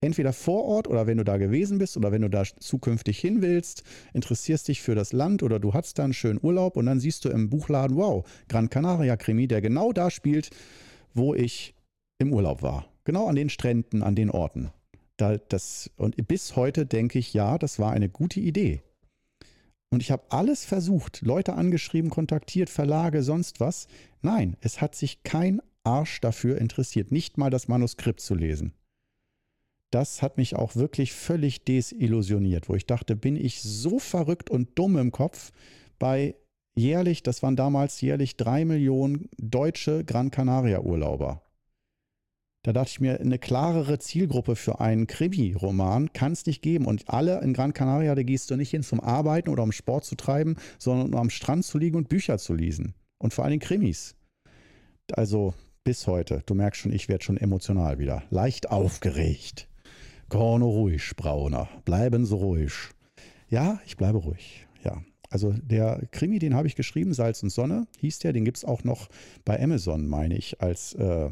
entweder 0.01 0.34
vor 0.34 0.65
Ort 0.65 0.88
oder 0.88 1.07
wenn 1.07 1.17
du 1.17 1.23
da 1.23 1.38
gewesen 1.38 1.80
bist 1.80 1.97
oder 1.97 2.11
wenn 2.11 2.21
du 2.21 2.30
da 2.30 2.43
zukünftig 2.43 3.17
hin 3.17 3.41
willst, 3.41 3.84
interessierst 4.13 4.67
dich 4.67 4.82
für 4.82 4.93
das 4.93 5.13
Land 5.13 5.41
oder 5.41 5.59
du 5.59 5.73
hast 5.73 5.97
da 5.97 6.03
einen 6.03 6.13
schönen 6.13 6.39
Urlaub 6.43 6.78
und 6.78 6.86
dann 6.86 6.99
siehst 6.99 7.26
du 7.26 7.30
im 7.30 7.49
Buchladen, 7.49 7.97
wow, 7.97 8.23
Gran 8.47 8.69
Canaria 8.69 9.17
Krimi, 9.17 9.47
der 9.47 9.61
genau 9.61 9.93
da 9.93 10.11
spielt, 10.11 10.51
wo 11.13 11.34
ich 11.34 11.73
im 12.19 12.34
Urlaub 12.34 12.61
war. 12.61 12.86
Genau 13.06 13.28
an 13.28 13.36
den 13.36 13.49
Stränden, 13.49 14.03
an 14.03 14.16
den 14.16 14.30
Orten. 14.30 14.72
Da, 15.18 15.38
das, 15.38 15.89
und 15.95 16.28
bis 16.28 16.58
heute 16.58 16.86
denke 16.86 17.18
ich, 17.18 17.34
ja, 17.34 17.58
das 17.58 17.80
war 17.80 17.91
eine 17.91 18.10
gute 18.10 18.41
Idee. 18.41 18.82
Und 19.89 20.01
ich 20.01 20.12
habe 20.12 20.24
alles 20.30 20.66
versucht, 20.66 21.22
Leute 21.22 21.53
angeschrieben, 21.53 22.10
kontaktiert, 22.10 22.70
Verlage, 22.70 23.24
sonst 23.24 23.62
was. 23.62 23.88
Nein, 24.22 24.58
es 24.60 24.82
hat 24.82 24.95
sich 24.95 25.24
kein 25.24 25.62
Arsch 25.86 26.20
dafür 26.20 26.58
interessiert, 26.58 27.14
nicht 27.14 27.38
mal 27.38 27.49
das 27.49 27.70
Manuskript 27.70 28.20
zu 28.20 28.36
lesen 28.36 28.74
das 29.95 30.22
hat 30.22 30.38
mich 30.38 30.58
auch 30.58 30.76
wirklich 30.76 31.14
völlig 31.14 31.64
desillusioniert, 31.64 32.68
wo 32.68 32.76
ich 32.76 32.86
dachte, 32.86 33.16
bin 33.16 33.38
ich 33.38 33.62
so 33.62 33.97
verrückt 33.97 34.49
und 34.49 34.78
dumm 34.78 34.97
im 34.97 35.12
Kopf 35.12 35.53
bei 35.99 36.36
jährlich, 36.76 37.24
das 37.24 37.41
waren 37.41 37.56
damals 37.56 38.01
jährlich 38.01 38.36
drei 38.36 38.66
Millionen 38.66 39.30
deutsche 39.38 40.03
Gran 40.03 40.32
Canaria 40.32 40.82
Urlauber. 40.82 41.41
Da 42.66 42.74
dachte 42.74 42.89
ich 42.89 42.99
mir, 42.99 43.20
eine 43.20 43.38
klarere 43.38 43.99
Zielgruppe 43.99 44.55
für 44.55 44.80
einen 44.80 45.05
Krimi-Roman 45.05 46.11
kann 46.13 46.32
es 46.32 46.47
nicht 46.47 46.63
geben. 46.63 46.86
Und 46.86 47.07
alle 47.07 47.39
in 47.41 47.53
Gran 47.53 47.74
Canaria, 47.74 48.16
da 48.16 48.24
gehst 48.24 48.49
du 48.49 48.55
nicht 48.55 48.72
hin 48.72 48.82
zum 48.82 48.99
Arbeiten 48.99 49.49
oder 49.49 49.61
um 49.61 49.72
Sport 49.72 50.03
zu 50.03 50.16
treiben, 50.16 50.55
sondern 50.80 51.13
um 51.13 51.20
am 51.20 51.30
Strand 51.30 51.63
zu 51.63 51.78
liegen 51.78 51.95
und 51.95 52.09
Bücher 52.09 52.39
zu 52.39 52.55
lesen. 52.55 52.95
Und 53.20 53.36
vor 53.36 53.45
allem 53.45 53.59
Krimis. 53.59 54.16
Also 55.13 55.53
bis 55.84 56.07
heute. 56.07 56.41
Du 56.47 56.55
merkst 56.55 56.82
schon, 56.82 56.91
ich 56.91 57.07
werde 57.07 57.24
schon 57.24 57.38
emotional 57.38 57.99
wieder. 57.99 58.24
Leicht 58.32 58.72
aufgeregt. 58.72 59.70
Korno 60.30 60.68
ruhig, 60.68 61.16
Brauner. 61.16 61.70
Bleiben 61.86 62.26
Sie 62.26 62.34
ruhig. 62.34 62.74
Ja, 63.47 63.80
ich 63.86 63.95
bleibe 63.95 64.18
ruhig. 64.18 64.66
Ja. 64.84 65.03
Also 65.30 65.53
der 65.53 66.01
Krimi, 66.09 66.39
den 66.39 66.55
habe 66.55 66.68
ich 66.68 66.76
geschrieben, 66.76 67.13
Salz 67.13 67.43
und 67.43 67.51
Sonne, 67.51 67.86
hieß 67.99 68.18
der. 68.20 68.34
Den 68.34 68.43
gibt 68.43 68.57
es 68.57 68.66
auch 68.66 68.84
noch 68.84 69.07
bei 69.43 69.61
Amazon, 69.61 70.07
meine 70.07 70.36
ich, 70.36 70.61
als 70.61 70.93
äh, 70.93 71.30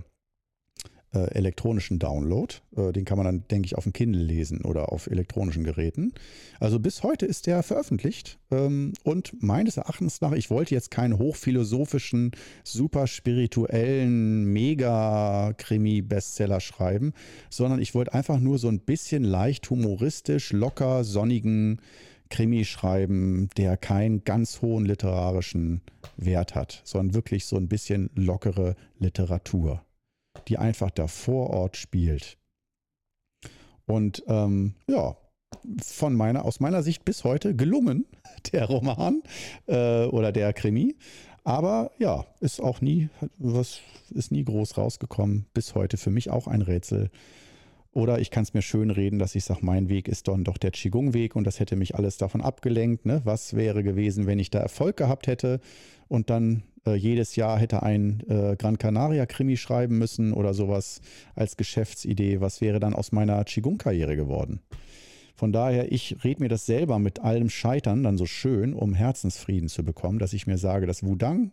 äh, 1.14 1.32
elektronischen 1.36 1.99
Download. 1.99 2.55
Äh, 2.76 2.91
den 2.91 3.05
kann 3.05 3.18
man 3.18 3.26
dann, 3.26 3.43
denke 3.49 3.68
ich, 3.68 3.78
auf 3.78 3.84
dem 3.84 3.93
Kindle 3.93 4.24
lesen 4.24 4.61
oder 4.61 4.91
auf 4.91 5.07
elektronischen 5.07 5.64
Geräten. 5.64 6.14
Also 6.59 6.80
bis 6.80 7.03
heute 7.03 7.26
ist 7.26 7.47
der 7.47 7.64
veröffentlicht. 7.64 8.39
Ähm, 8.51 8.93
und 9.03 9.41
meines 9.41 9.78
Erachtens 9.78 10.22
nach, 10.22 10.32
ich 10.32 10.49
wollte 10.49 10.74
jetzt 10.74 10.91
keinen 10.91 11.18
hochphilosophischen, 11.18 12.32
super 12.64 13.07
spirituellen, 13.07 14.45
mega 14.45 15.53
Krimi-Bestseller 15.57 16.59
schreiben, 16.59 17.14
sondern 17.49 17.80
ich 17.80 17.93
wollte 17.93 18.14
einfach 18.14 18.39
nur 18.39 18.57
so 18.57 18.68
ein 18.68 18.80
bisschen 18.80 19.24
leicht 19.24 19.70
humoristisch, 19.70 20.51
locker, 20.51 21.03
sonnigen 21.03 21.80
Krimi 22.30 22.66
schreiben, 22.66 23.49
der 23.57 23.78
keinen 23.78 24.24
ganz 24.24 24.64
hohen 24.64 24.86
literarischen 24.86 25.82
Wert 26.18 26.55
hat, 26.55 26.82
sondern 26.84 27.14
wirklich 27.14 27.45
so 27.45 27.57
ein 27.57 27.68
bisschen 27.68 28.09
lockere 28.16 28.76
Literatur 28.97 29.84
die 30.47 30.57
einfach 30.57 30.91
da 30.91 31.07
vor 31.07 31.49
Ort 31.49 31.77
spielt. 31.77 32.38
Und 33.86 34.23
ähm, 34.27 34.75
ja, 34.88 35.15
von 35.84 36.15
meiner, 36.15 36.45
aus 36.45 36.59
meiner 36.59 36.84
Sicht 36.84 37.05
bis 37.05 37.23
heute 37.23 37.55
gelungen, 37.55 38.05
der 38.51 38.65
Roman 38.65 39.21
äh, 39.67 40.05
oder 40.05 40.31
der 40.31 40.53
Krimi. 40.53 40.95
Aber 41.43 41.91
ja, 41.99 42.25
ist 42.39 42.61
auch 42.61 42.79
nie, 42.79 43.09
was 43.38 43.79
ist 44.11 44.31
nie 44.31 44.45
groß 44.45 44.77
rausgekommen. 44.77 45.45
Bis 45.53 45.75
heute 45.75 45.97
für 45.97 46.09
mich 46.09 46.29
auch 46.29 46.47
ein 46.47 46.61
Rätsel. 46.61 47.09
Oder 47.91 48.19
ich 48.19 48.31
kann 48.31 48.43
es 48.43 48.53
mir 48.53 48.61
schön 48.61 48.89
reden, 48.89 49.19
dass 49.19 49.36
ich 49.36 49.43
sage, 49.43 49.59
mein 49.63 49.88
Weg 49.88 50.07
ist 50.07 50.27
dann 50.27 50.43
doch 50.43 50.57
der 50.57 50.71
Qigong-Weg 50.71 51.36
und 51.36 51.45
das 51.45 51.59
hätte 51.59 51.75
mich 51.75 51.95
alles 51.95 52.17
davon 52.17 52.41
abgelenkt. 52.41 53.05
Ne? 53.05 53.21
Was 53.23 53.55
wäre 53.55 53.84
gewesen, 53.84 54.25
wenn 54.25 54.39
ich 54.39 54.49
da 54.49 54.59
Erfolg 54.59 54.97
gehabt 54.97 55.27
hätte 55.27 55.59
und 56.07 56.29
dann 56.29 56.63
äh, 56.86 56.95
jedes 56.95 57.36
Jahr 57.36 57.59
hätte 57.59 57.84
ein 57.84 58.21
äh, 58.27 58.55
Gran 58.57 58.77
Canaria 58.77 59.25
Krimi 59.25 59.57
schreiben 59.57 59.97
müssen 59.97 60.34
oder 60.34 60.53
sowas 60.53 61.01
als 61.36 61.57
Geschäftsidee. 61.57 62.41
Was 62.41 62.61
wäre 62.61 62.79
dann 62.79 62.93
aus 62.93 63.11
meiner 63.11 63.43
Qigong-Karriere 63.43 64.15
geworden? 64.15 64.61
Von 65.36 65.51
daher, 65.51 65.91
ich 65.91 66.23
rede 66.23 66.41
mir 66.41 66.49
das 66.49 66.65
selber 66.65 66.99
mit 66.99 67.19
allem 67.19 67.49
Scheitern 67.49 68.03
dann 68.03 68.17
so 68.17 68.25
schön, 68.25 68.73
um 68.73 68.93
Herzensfrieden 68.93 69.67
zu 69.67 69.84
bekommen, 69.84 70.19
dass 70.19 70.34
ich 70.34 70.47
mir 70.47 70.57
sage, 70.57 70.86
das 70.86 71.03
Wudang, 71.03 71.51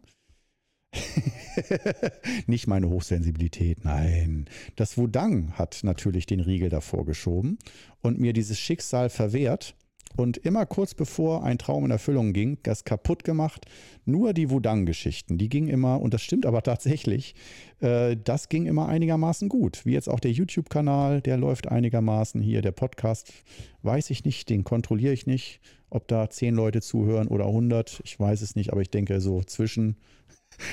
nicht 2.47 2.67
meine 2.67 2.89
Hochsensibilität, 2.89 3.85
nein. 3.85 4.47
Das 4.77 4.99
Wudang 4.99 5.53
hat 5.53 5.81
natürlich 5.83 6.27
den 6.27 6.41
Riegel 6.41 6.69
davor 6.69 7.07
geschoben 7.07 7.59
und 8.03 8.19
mir 8.19 8.33
dieses 8.33 8.59
Schicksal 8.59 9.09
verwehrt, 9.09 9.75
und 10.17 10.37
immer 10.39 10.67
kurz 10.67 10.95
bevor 10.95 11.45
ein 11.45 11.59
Traum 11.59 11.85
in 11.85 11.91
Erfüllung 11.91 12.33
ging, 12.33 12.59
das 12.63 12.85
kaputt 12.85 13.25
gemacht. 13.25 13.67
Nur 14.05 14.33
die 14.33 14.51
Wudang-Geschichten, 14.51 15.39
die 15.39 15.49
gingen 15.49 15.69
immer, 15.69 16.01
und 16.01 16.15
das 16.15 16.23
stimmt 16.23 16.47
aber 16.47 16.63
tatsächlich, 16.65 17.35
äh, 17.81 18.17
das 18.23 18.49
ging 18.49 18.67
immer 18.67 18.89
einigermaßen 18.89 19.49
gut. 19.49 19.85
Wie 19.85 19.93
jetzt 19.93 20.09
auch 20.09 20.21
der 20.21 20.33
YouTube-Kanal, 20.33 21.21
der 21.21 21.37
läuft 21.37 21.69
einigermaßen 21.69 22.41
hier. 22.41 22.63
Der 22.63 22.73
Podcast, 22.73 23.33
weiß 23.83 24.11
ich 24.11 24.25
nicht, 24.25 24.51
den 24.51 24.65
kontrolliere 24.65 25.13
ich 25.13 25.27
nicht, 25.27 25.61
ob 25.91 26.09
da 26.09 26.31
zehn 26.31 26.55
Leute 26.55 26.81
zuhören 26.81 27.29
oder 27.29 27.47
100. 27.47 28.01
Ich 28.05 28.19
weiß 28.19 28.43
es 28.43 28.57
nicht, 28.57 28.73
aber 28.73 28.81
ich 28.81 28.91
denke 28.91 29.21
so 29.21 29.43
zwischen 29.43 29.97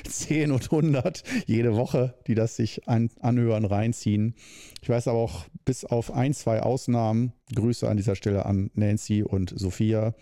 10 0.08 0.52
und 0.52 0.64
100 0.64 1.24
jede 1.46 1.76
Woche, 1.76 2.16
die 2.28 2.36
das 2.36 2.56
sich 2.56 2.88
an, 2.88 3.10
anhören, 3.20 3.66
reinziehen. 3.66 4.36
Ich 4.82 4.90
weiß 4.90 5.08
aber 5.08 5.20
auch, 5.20 5.46
bis 5.66 5.86
auf 5.86 6.12
ein, 6.12 6.34
zwei 6.34 6.62
Ausnahmen, 6.62 7.34
Grüße 7.54 7.88
an 7.88 7.98
dieser 7.98 8.16
Stelle 8.16 8.46
an 8.46 8.72
Nancy 8.74 9.24
und 9.24 9.54
Sophia. 9.58 10.14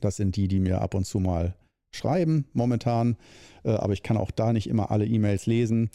Das 0.00 0.16
sind 0.16 0.36
die, 0.36 0.48
die 0.48 0.60
mir 0.60 0.80
ab 0.80 0.94
und 0.94 1.04
zu 1.04 1.20
mal 1.20 1.54
schreiben 1.94 2.46
momentan. 2.52 3.16
Äh, 3.64 3.70
aber 3.70 3.92
ich 3.92 4.02
kann 4.02 4.16
auch 4.16 4.30
da 4.30 4.52
nicht 4.52 4.68
immer 4.68 4.90
alle 4.90 5.06
E-Mails 5.06 5.46
lesen. 5.46 5.90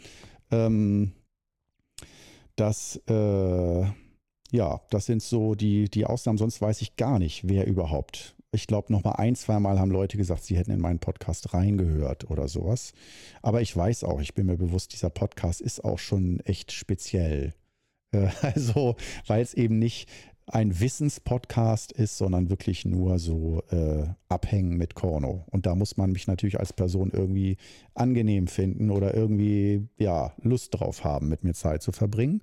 Ähm, 0.52 1.14
das, 2.56 3.02
äh, 3.08 3.82
ja, 4.52 4.82
das 4.90 5.06
sind 5.06 5.24
so 5.24 5.56
die, 5.56 5.90
die 5.90 6.06
Ausnahmen. 6.06 6.38
Sonst 6.38 6.62
weiß 6.62 6.82
ich 6.82 6.96
gar 6.96 7.20
nicht, 7.20 7.48
wer 7.48 7.66
überhaupt 7.68 8.36
ich 8.54 8.68
glaube, 8.68 8.92
noch 8.92 9.04
mal 9.04 9.14
ein, 9.14 9.36
zwei 9.36 9.60
Mal 9.60 9.80
haben 9.80 9.92
Leute 9.92 10.18
gesagt, 10.18 10.44
sie 10.44 10.58
hätten 10.58 10.72
in 10.72 10.82
meinen 10.82 11.00
Podcast 11.00 11.54
reingehört 11.54 12.30
oder 12.30 12.48
sowas. 12.48 12.94
Aber 13.42 13.62
ich 13.62 13.76
weiß 13.76 14.04
auch, 14.04 14.22
ich 14.22 14.34
bin 14.34 14.46
mir 14.46 14.58
bewusst, 14.58 14.94
dieser 14.94 15.10
Podcast 15.10 15.62
ist 15.62 15.84
auch 15.84 16.00
schon 16.00 16.40
echt 16.42 16.72
speziell. 16.72 17.54
Äh, 18.12 18.30
also, 18.42 18.96
weil 19.28 19.42
es 19.42 19.54
eben 19.54 19.80
nicht 19.80 20.08
ein 20.46 20.78
Wissenspodcast 20.78 21.94
ist, 21.94 22.18
sondern 22.18 22.50
wirklich 22.50 22.84
nur 22.84 23.18
so 23.18 23.64
äh, 23.72 24.08
abhängen 24.28 24.78
mit 24.78 24.94
Korno. 24.94 25.46
Und 25.50 25.66
da 25.66 25.74
muss 25.74 25.96
man 25.96 26.12
mich 26.12 26.28
natürlich 26.28 26.60
als 26.60 26.74
Person 26.74 27.12
irgendwie 27.12 27.58
angenehm 27.96 28.48
finden 28.48 28.92
oder 28.92 29.14
irgendwie 29.14 29.88
ja 29.98 30.34
Lust 30.42 30.74
drauf 30.74 31.04
haben, 31.06 31.30
mit 31.30 31.44
mir 31.44 31.54
Zeit 31.54 31.82
zu 31.82 31.92
verbringen 31.94 32.42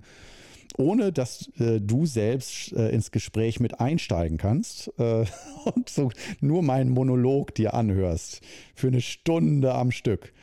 ohne 0.81 1.13
dass 1.13 1.47
äh, 1.59 1.79
du 1.79 2.05
selbst 2.05 2.73
äh, 2.73 2.89
ins 2.89 3.11
Gespräch 3.11 3.59
mit 3.59 3.79
einsteigen 3.79 4.37
kannst 4.37 4.91
äh, 4.97 5.25
und 5.75 5.89
so 5.89 6.11
nur 6.39 6.63
meinen 6.63 6.89
Monolog 6.89 7.53
dir 7.55 7.73
anhörst 7.73 8.41
für 8.73 8.87
eine 8.87 9.01
Stunde 9.01 9.73
am 9.73 9.91
Stück. 9.91 10.33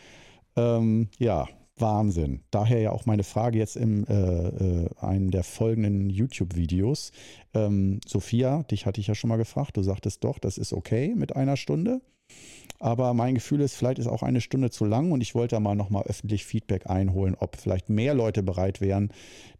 Ähm, 0.56 1.08
ja, 1.18 1.48
Wahnsinn. 1.76 2.40
Daher 2.50 2.80
ja 2.80 2.92
auch 2.92 3.06
meine 3.06 3.22
Frage 3.22 3.58
jetzt 3.58 3.76
in 3.76 4.06
äh, 4.06 4.14
äh, 4.14 4.88
einem 5.00 5.30
der 5.30 5.44
folgenden 5.44 6.10
YouTube-Videos. 6.10 7.12
Ähm, 7.54 8.00
Sophia, 8.06 8.62
dich 8.64 8.86
hatte 8.86 9.00
ich 9.00 9.06
ja 9.06 9.14
schon 9.14 9.28
mal 9.28 9.36
gefragt. 9.36 9.76
Du 9.76 9.82
sagtest 9.82 10.24
doch, 10.24 10.38
das 10.38 10.58
ist 10.58 10.72
okay 10.72 11.14
mit 11.16 11.36
einer 11.36 11.56
Stunde. 11.56 12.00
Aber 12.80 13.12
mein 13.12 13.34
Gefühl 13.34 13.60
ist, 13.60 13.74
vielleicht 13.74 13.98
ist 13.98 14.06
auch 14.06 14.22
eine 14.22 14.40
Stunde 14.40 14.70
zu 14.70 14.84
lang 14.84 15.10
und 15.10 15.20
ich 15.20 15.34
wollte 15.34 15.56
da 15.56 15.60
mal 15.60 15.74
nochmal 15.74 16.04
öffentlich 16.04 16.44
Feedback 16.44 16.88
einholen, 16.88 17.34
ob 17.38 17.56
vielleicht 17.56 17.88
mehr 17.88 18.14
Leute 18.14 18.42
bereit 18.42 18.80
wären, 18.80 19.12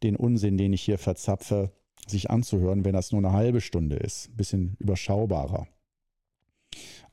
den 0.03 0.14
Unsinn, 0.14 0.57
den 0.57 0.73
ich 0.73 0.83
hier 0.83 0.99
verzapfe, 0.99 1.73
sich 2.07 2.31
anzuhören, 2.31 2.85
wenn 2.85 2.93
das 2.93 3.11
nur 3.11 3.21
eine 3.21 3.33
halbe 3.33 3.61
Stunde 3.61 3.97
ist. 3.97 4.29
Ein 4.29 4.37
bisschen 4.37 4.77
überschaubarer. 4.79 5.66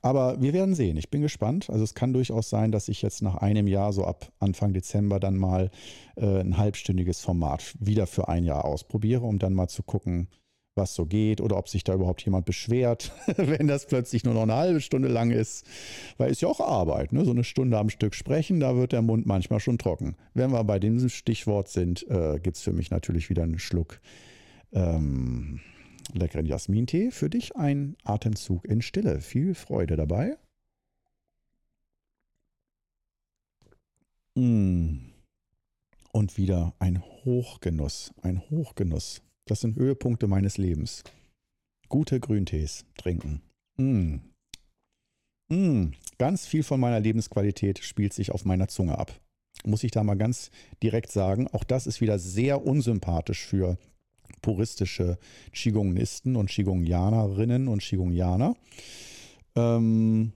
Aber 0.00 0.40
wir 0.40 0.52
werden 0.52 0.76
sehen. 0.76 0.96
Ich 0.96 1.10
bin 1.10 1.22
gespannt. 1.22 1.70
Also 1.70 1.82
es 1.82 1.94
kann 1.94 2.12
durchaus 2.12 2.48
sein, 2.48 2.70
dass 2.70 2.88
ich 2.88 3.02
jetzt 3.02 3.22
nach 3.22 3.36
einem 3.36 3.66
Jahr, 3.66 3.92
so 3.92 4.04
ab 4.04 4.30
Anfang 4.38 4.72
Dezember, 4.72 5.18
dann 5.18 5.36
mal 5.36 5.70
äh, 6.16 6.40
ein 6.40 6.56
halbstündiges 6.56 7.20
Format 7.20 7.74
wieder 7.80 8.06
für 8.06 8.28
ein 8.28 8.44
Jahr 8.44 8.64
ausprobiere, 8.64 9.24
um 9.24 9.40
dann 9.40 9.54
mal 9.54 9.68
zu 9.68 9.82
gucken, 9.82 10.28
was 10.76 10.94
so 10.94 11.06
geht 11.06 11.40
oder 11.40 11.56
ob 11.56 11.68
sich 11.68 11.84
da 11.84 11.94
überhaupt 11.94 12.22
jemand 12.24 12.44
beschwert, 12.44 13.12
wenn 13.36 13.66
das 13.66 13.86
plötzlich 13.86 14.24
nur 14.24 14.34
noch 14.34 14.42
eine 14.42 14.54
halbe 14.54 14.80
Stunde 14.80 15.08
lang 15.08 15.30
ist. 15.30 15.66
Weil 16.18 16.30
ist 16.30 16.42
ja 16.42 16.48
auch 16.48 16.60
Arbeit, 16.60 17.12
ne? 17.12 17.24
so 17.24 17.30
eine 17.30 17.44
Stunde 17.44 17.78
am 17.78 17.90
Stück 17.90 18.14
sprechen, 18.14 18.60
da 18.60 18.76
wird 18.76 18.92
der 18.92 19.02
Mund 19.02 19.26
manchmal 19.26 19.60
schon 19.60 19.78
trocken. 19.78 20.16
Wenn 20.34 20.52
wir 20.52 20.62
bei 20.64 20.78
diesem 20.78 21.08
Stichwort 21.08 21.68
sind, 21.68 22.08
äh, 22.08 22.38
gibt 22.38 22.56
es 22.56 22.62
für 22.62 22.72
mich 22.72 22.90
natürlich 22.90 23.30
wieder 23.30 23.42
einen 23.42 23.58
Schluck 23.58 24.00
ähm, 24.72 25.60
leckeren 26.12 26.46
Jasmintee. 26.46 27.10
Für 27.10 27.30
dich 27.30 27.56
ein 27.56 27.96
Atemzug 28.04 28.64
in 28.66 28.82
Stille. 28.82 29.20
Viel 29.20 29.54
Freude 29.54 29.96
dabei. 29.96 30.36
Mm. 34.34 34.98
Und 36.12 36.38
wieder 36.38 36.74
ein 36.78 37.02
Hochgenuss, 37.02 38.14
ein 38.22 38.40
Hochgenuss. 38.50 39.25
Das 39.46 39.60
sind 39.60 39.76
Höhepunkte 39.76 40.26
meines 40.26 40.58
Lebens. 40.58 41.04
Gute 41.88 42.18
Grüntees 42.18 42.84
trinken. 42.96 43.42
Mm. 43.76 44.16
Mm. 45.48 45.92
Ganz 46.18 46.46
viel 46.46 46.64
von 46.64 46.80
meiner 46.80 46.98
Lebensqualität 46.98 47.78
spielt 47.78 48.12
sich 48.12 48.32
auf 48.32 48.44
meiner 48.44 48.68
Zunge 48.68 48.98
ab. 48.98 49.12
Muss 49.64 49.84
ich 49.84 49.92
da 49.92 50.02
mal 50.02 50.16
ganz 50.16 50.50
direkt 50.82 51.12
sagen. 51.12 51.46
Auch 51.48 51.64
das 51.64 51.86
ist 51.86 52.00
wieder 52.00 52.18
sehr 52.18 52.66
unsympathisch 52.66 53.44
für 53.46 53.78
puristische 54.42 55.18
Qigongnisten 55.52 56.36
und 56.36 56.50
Qigongianerinnen 56.50 57.68
und 57.68 57.82
Qigongianer. 57.82 58.56
Ähm, 59.54 60.32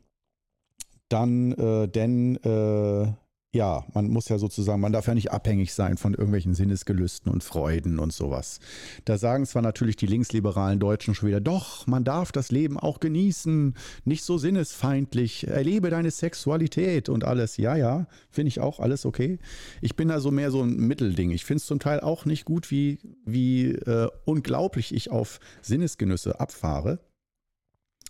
dann, 1.08 1.52
äh, 1.52 1.88
denn 1.88 2.36
äh, 2.36 3.12
ja, 3.52 3.84
man 3.94 4.08
muss 4.08 4.28
ja 4.28 4.38
sozusagen, 4.38 4.80
man 4.80 4.92
darf 4.92 5.08
ja 5.08 5.14
nicht 5.14 5.32
abhängig 5.32 5.74
sein 5.74 5.96
von 5.96 6.14
irgendwelchen 6.14 6.54
Sinnesgelüsten 6.54 7.32
und 7.32 7.42
Freuden 7.42 7.98
und 7.98 8.12
sowas. 8.12 8.60
Da 9.04 9.18
sagen 9.18 9.44
zwar 9.44 9.60
natürlich 9.62 9.96
die 9.96 10.06
linksliberalen 10.06 10.78
Deutschen 10.78 11.14
schon 11.14 11.28
wieder, 11.28 11.40
doch, 11.40 11.88
man 11.88 12.04
darf 12.04 12.30
das 12.30 12.52
Leben 12.52 12.78
auch 12.78 13.00
genießen, 13.00 13.74
nicht 14.04 14.22
so 14.22 14.38
sinnesfeindlich, 14.38 15.48
erlebe 15.48 15.90
deine 15.90 16.12
Sexualität 16.12 17.08
und 17.08 17.24
alles. 17.24 17.56
Ja, 17.56 17.74
ja, 17.74 18.06
finde 18.30 18.48
ich 18.48 18.60
auch 18.60 18.78
alles 18.78 19.04
okay. 19.04 19.40
Ich 19.80 19.96
bin 19.96 20.08
da 20.08 20.20
so 20.20 20.30
mehr 20.30 20.52
so 20.52 20.62
ein 20.62 20.76
Mittelding. 20.76 21.32
Ich 21.32 21.44
finde 21.44 21.58
es 21.58 21.66
zum 21.66 21.80
Teil 21.80 22.00
auch 22.00 22.24
nicht 22.24 22.44
gut, 22.44 22.70
wie, 22.70 23.00
wie 23.24 23.72
äh, 23.72 24.08
unglaublich 24.26 24.94
ich 24.94 25.10
auf 25.10 25.40
Sinnesgenüsse 25.60 26.38
abfahre. 26.38 27.00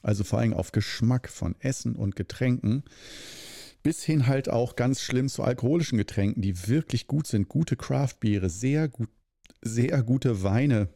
Also 0.02 0.22
vor 0.22 0.38
allem 0.38 0.52
auf 0.52 0.72
Geschmack 0.72 1.30
von 1.30 1.54
Essen 1.60 1.94
und 1.96 2.14
Getränken 2.14 2.84
bis 3.82 4.02
hin 4.02 4.26
halt 4.26 4.48
auch 4.48 4.76
ganz 4.76 5.00
schlimm 5.00 5.28
zu 5.28 5.42
alkoholischen 5.42 5.98
Getränken, 5.98 6.42
die 6.42 6.68
wirklich 6.68 7.06
gut 7.06 7.26
sind. 7.26 7.48
Gute 7.48 7.76
Craftbiere, 7.76 8.48
sehr 8.48 8.88
gut, 8.88 9.08
sehr 9.62 10.02
gute 10.02 10.42
Weine. 10.42 10.88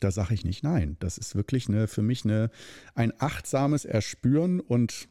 Da 0.00 0.10
sage 0.10 0.34
ich 0.34 0.44
nicht 0.44 0.62
nein. 0.62 0.96
Das 1.00 1.18
ist 1.18 1.34
wirklich 1.34 1.68
eine, 1.68 1.88
für 1.88 2.02
mich 2.02 2.24
eine, 2.24 2.50
ein 2.94 3.12
achtsames 3.18 3.84
Erspüren 3.84 4.60
und 4.60 5.08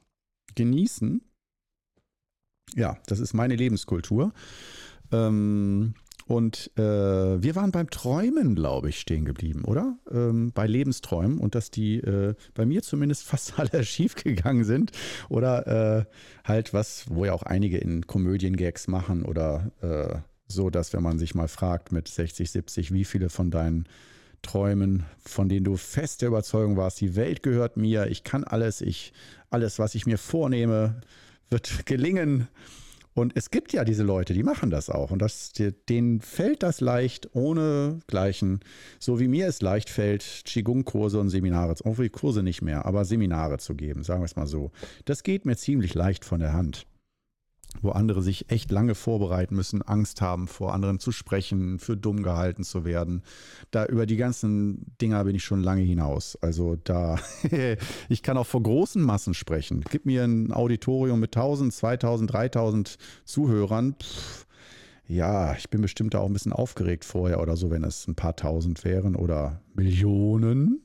Genießen. 0.56 1.22
Ja, 2.76 2.98
das 3.08 3.20
ist 3.20 3.34
meine 3.34 3.56
Lebenskultur. 3.56 4.34
Ähm, 5.12 5.96
und 6.28 6.72
äh, 6.76 6.82
wir 6.82 7.56
waren 7.56 7.72
beim 7.72 7.90
Träumen, 7.92 8.56
glaube 8.56 8.90
ich, 8.90 9.00
stehen 9.00 9.26
geblieben, 9.26 9.64
oder? 9.64 9.96
Ähm, 10.12 10.52
bei 10.54 10.66
Lebensträumen 10.66 11.38
und 11.38 11.54
dass 11.54 11.70
die 11.70 11.98
äh, 11.98 12.34
bei 12.56 12.66
mir 12.66 12.82
zumindest 12.82 13.24
fast 13.28 13.60
alle 13.60 13.84
schief 13.84 14.16
gegangen 14.16 14.64
sind. 14.64 14.92
Oder 15.30 15.68
äh, 15.68 16.06
halt 16.44 16.74
was, 16.74 17.06
wo 17.10 17.26
ja 17.26 17.34
auch 17.34 17.44
einige 17.44 17.78
in 17.78 18.08
Komödiengags 18.08 18.88
machen 18.88 19.24
oder 19.24 19.72
äh, 19.82 20.18
so, 20.48 20.72
dass 20.72 20.94
wenn 20.94 21.04
man 21.04 21.20
sich 21.20 21.36
mal 21.36 21.48
fragt 21.48 21.92
mit 21.92 22.08
60, 22.08 22.50
70, 22.50 22.92
wie 22.92 23.06
viele 23.06 23.30
von 23.30 23.52
deinen 23.52 23.88
Träumen, 24.42 25.06
von 25.24 25.48
denen 25.48 25.64
du 25.64 25.78
fest 25.78 26.22
der 26.22 26.30
Überzeugung 26.30 26.76
warst, 26.76 27.02
die 27.02 27.16
Welt 27.16 27.44
gehört 27.44 27.78
mir, 27.78 28.08
ich 28.08 28.24
kann 28.24 28.44
alles, 28.44 28.82
ich, 28.82 29.14
alles, 29.52 29.78
was 29.78 29.94
ich 29.94 30.08
mir 30.08 30.18
vornehme, 30.18 31.02
wird 31.50 31.86
gelingen 31.86 32.48
und 33.16 33.32
es 33.36 33.50
gibt 33.50 33.72
ja 33.72 33.86
diese 33.86 34.04
Leute, 34.04 34.34
die 34.34 34.44
machen 34.44 34.70
das 34.70 34.90
auch. 34.90 35.10
Und 35.10 35.20
das, 35.20 35.54
denen 35.90 36.20
fällt 36.20 36.64
das 36.64 36.82
leicht 36.82 37.30
ohne 37.34 38.00
Gleichen. 38.08 38.60
So 39.00 39.22
wie 39.22 39.30
mir 39.30 39.48
es 39.48 39.62
leicht 39.62 39.90
fällt, 39.90 40.44
Qigong-Kurse 40.46 41.18
und 41.20 41.30
Seminare, 41.30 41.74
die 42.04 42.10
Kurse 42.10 42.44
nicht 42.44 42.62
mehr, 42.62 42.86
aber 42.86 43.06
Seminare 43.06 43.58
zu 43.58 43.74
geben, 43.74 44.04
sagen 44.04 44.20
wir 44.20 44.26
es 44.26 44.36
mal 44.36 44.48
so. 44.48 44.72
Das 45.06 45.24
geht 45.24 45.46
mir 45.46 45.56
ziemlich 45.56 45.94
leicht 45.94 46.26
von 46.26 46.42
der 46.42 46.52
Hand 46.52 46.86
wo 47.82 47.92
andere 47.92 48.22
sich 48.22 48.50
echt 48.50 48.72
lange 48.72 48.96
vorbereiten 48.96 49.56
müssen, 49.56 49.82
Angst 49.82 50.22
haben, 50.22 50.48
vor 50.48 50.74
anderen 50.74 51.00
zu 51.00 51.12
sprechen, 51.12 51.80
für 51.80 51.98
dumm 51.98 52.24
gehalten 52.24 52.64
zu 52.64 52.86
werden. 52.86 53.24
Da 53.72 53.86
über 53.86 54.06
die 54.06 54.18
ganzen 54.18 54.96
Dinger 55.02 55.24
bin 55.24 55.36
ich 55.36 55.44
schon 55.44 55.62
lange 55.62 55.82
hinaus. 55.82 56.38
Also 56.42 56.76
da, 56.84 57.18
ich 58.10 58.24
kann 58.24 58.38
auch 58.38 58.48
vor 58.48 58.64
großen 58.64 59.02
Massen 59.02 59.34
sprechen. 59.34 59.84
Gib 59.90 60.06
mir 60.06 60.24
ein 60.24 60.52
Auditorium 60.52 61.20
mit 61.20 61.36
1000, 61.36 61.74
2000, 61.74 62.34
3000 62.34 62.98
Zuhörern. 63.26 63.96
Pff, 64.02 64.46
ja, 65.08 65.56
ich 65.56 65.70
bin 65.70 65.82
bestimmt 65.82 66.14
da 66.14 66.20
auch 66.20 66.28
ein 66.28 66.34
bisschen 66.34 66.54
aufgeregt 66.54 67.06
vorher 67.06 67.40
oder 67.40 67.56
so, 67.56 67.70
wenn 67.70 67.84
es 67.84 68.08
ein 68.08 68.16
paar 68.16 68.36
tausend 68.36 68.84
wären 68.84 69.16
oder 69.16 69.62
Millionen. 69.76 70.82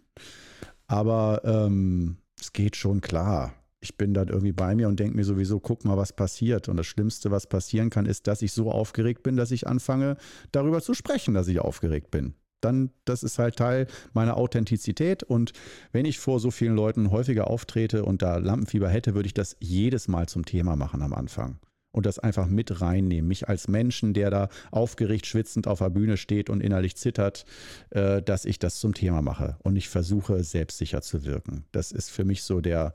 Aber 0.87 1.43
ähm, 1.45 2.19
es 2.39 2.53
geht 2.53 2.77
schon 2.77 3.01
klar 3.01 3.55
ich 3.81 3.97
bin 3.97 4.13
dann 4.13 4.29
irgendwie 4.29 4.53
bei 4.53 4.75
mir 4.75 4.89
und 4.89 5.01
denke 5.01 5.17
mir 5.17 5.25
sowieso, 5.25 5.59
guck 5.59 5.85
mal, 5.85 5.97
was 5.97 6.13
passiert. 6.13 6.69
Und 6.69 6.77
das 6.77 6.87
Schlimmste, 6.87 7.31
was 7.31 7.47
passieren 7.47 7.91
kann, 7.91 8.07
ist, 8.07 8.27
dass 8.27 8.43
ich 8.43 8.53
so 8.53 8.71
aufgeregt 8.71 9.23
bin, 9.23 9.37
dass 9.37 9.51
ich 9.51 9.67
anfange, 9.67 10.17
darüber 10.53 10.83
zu 10.83 10.95
sprechen, 10.95 11.35
dass 11.35 11.49
ich 11.49 11.61
aufgeregt 11.61 12.11
bin. 12.11 12.35
Dann, 12.61 12.91
das 13.07 13.23
ist 13.23 13.39
halt 13.39 13.57
Teil 13.57 13.87
meiner 14.13 14.37
Authentizität. 14.37 15.23
Und 15.23 15.53
wenn 15.93 16.05
ich 16.05 16.19
vor 16.19 16.41
so 16.41 16.51
vielen 16.51 16.77
Leuten 16.77 17.11
häufiger 17.11 17.49
auftrete 17.49 18.05
und 18.05 18.21
da 18.21 18.37
Lampenfieber 18.37 18.91
hätte, 18.91 19.15
würde 19.15 19.29
ich 19.29 19.35
das 19.35 19.57
jedes 19.61 20.09
Mal 20.09 20.29
zum 20.29 20.45
Thema 20.45 20.77
machen 20.77 21.01
am 21.01 21.15
Anfang. 21.15 21.59
Und 21.93 22.05
das 22.05 22.19
einfach 22.19 22.47
mit 22.47 22.83
reinnehmen. 22.83 23.27
Mich 23.27 23.49
als 23.49 23.67
Menschen, 23.67 24.13
der 24.13 24.31
da 24.31 24.49
aufgeregt, 24.71 25.27
schwitzend 25.27 25.67
auf 25.67 25.79
der 25.79 25.91
Bühne 25.91 26.19
steht 26.19 26.51
und 26.51 26.61
innerlich 26.61 26.97
zittert, 26.97 27.47
äh, 27.91 28.21
dass 28.23 28.45
ich 28.45 28.59
das 28.59 28.79
zum 28.79 28.93
Thema 28.93 29.23
mache. 29.23 29.57
Und 29.63 29.77
ich 29.77 29.89
versuche, 29.89 30.45
selbstsicher 30.45 31.01
zu 31.01 31.25
wirken. 31.25 31.65
Das 31.73 31.93
ist 31.93 32.11
für 32.11 32.25
mich 32.25 32.45
so 32.45 32.61
der, 32.61 32.93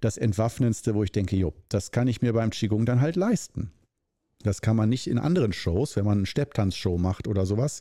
das 0.00 0.16
Entwaffnendste, 0.16 0.94
wo 0.94 1.02
ich 1.04 1.12
denke, 1.12 1.36
jo, 1.36 1.52
das 1.68 1.90
kann 1.90 2.08
ich 2.08 2.22
mir 2.22 2.32
beim 2.32 2.50
Qigong 2.50 2.86
dann 2.86 3.00
halt 3.00 3.16
leisten. 3.16 3.72
Das 4.42 4.60
kann 4.60 4.76
man 4.76 4.88
nicht 4.88 5.08
in 5.08 5.18
anderen 5.18 5.52
Shows, 5.52 5.96
wenn 5.96 6.04
man 6.04 6.18
eine 6.18 6.26
Stepptanzshow 6.26 6.96
macht 6.98 7.26
oder 7.26 7.44
sowas. 7.44 7.80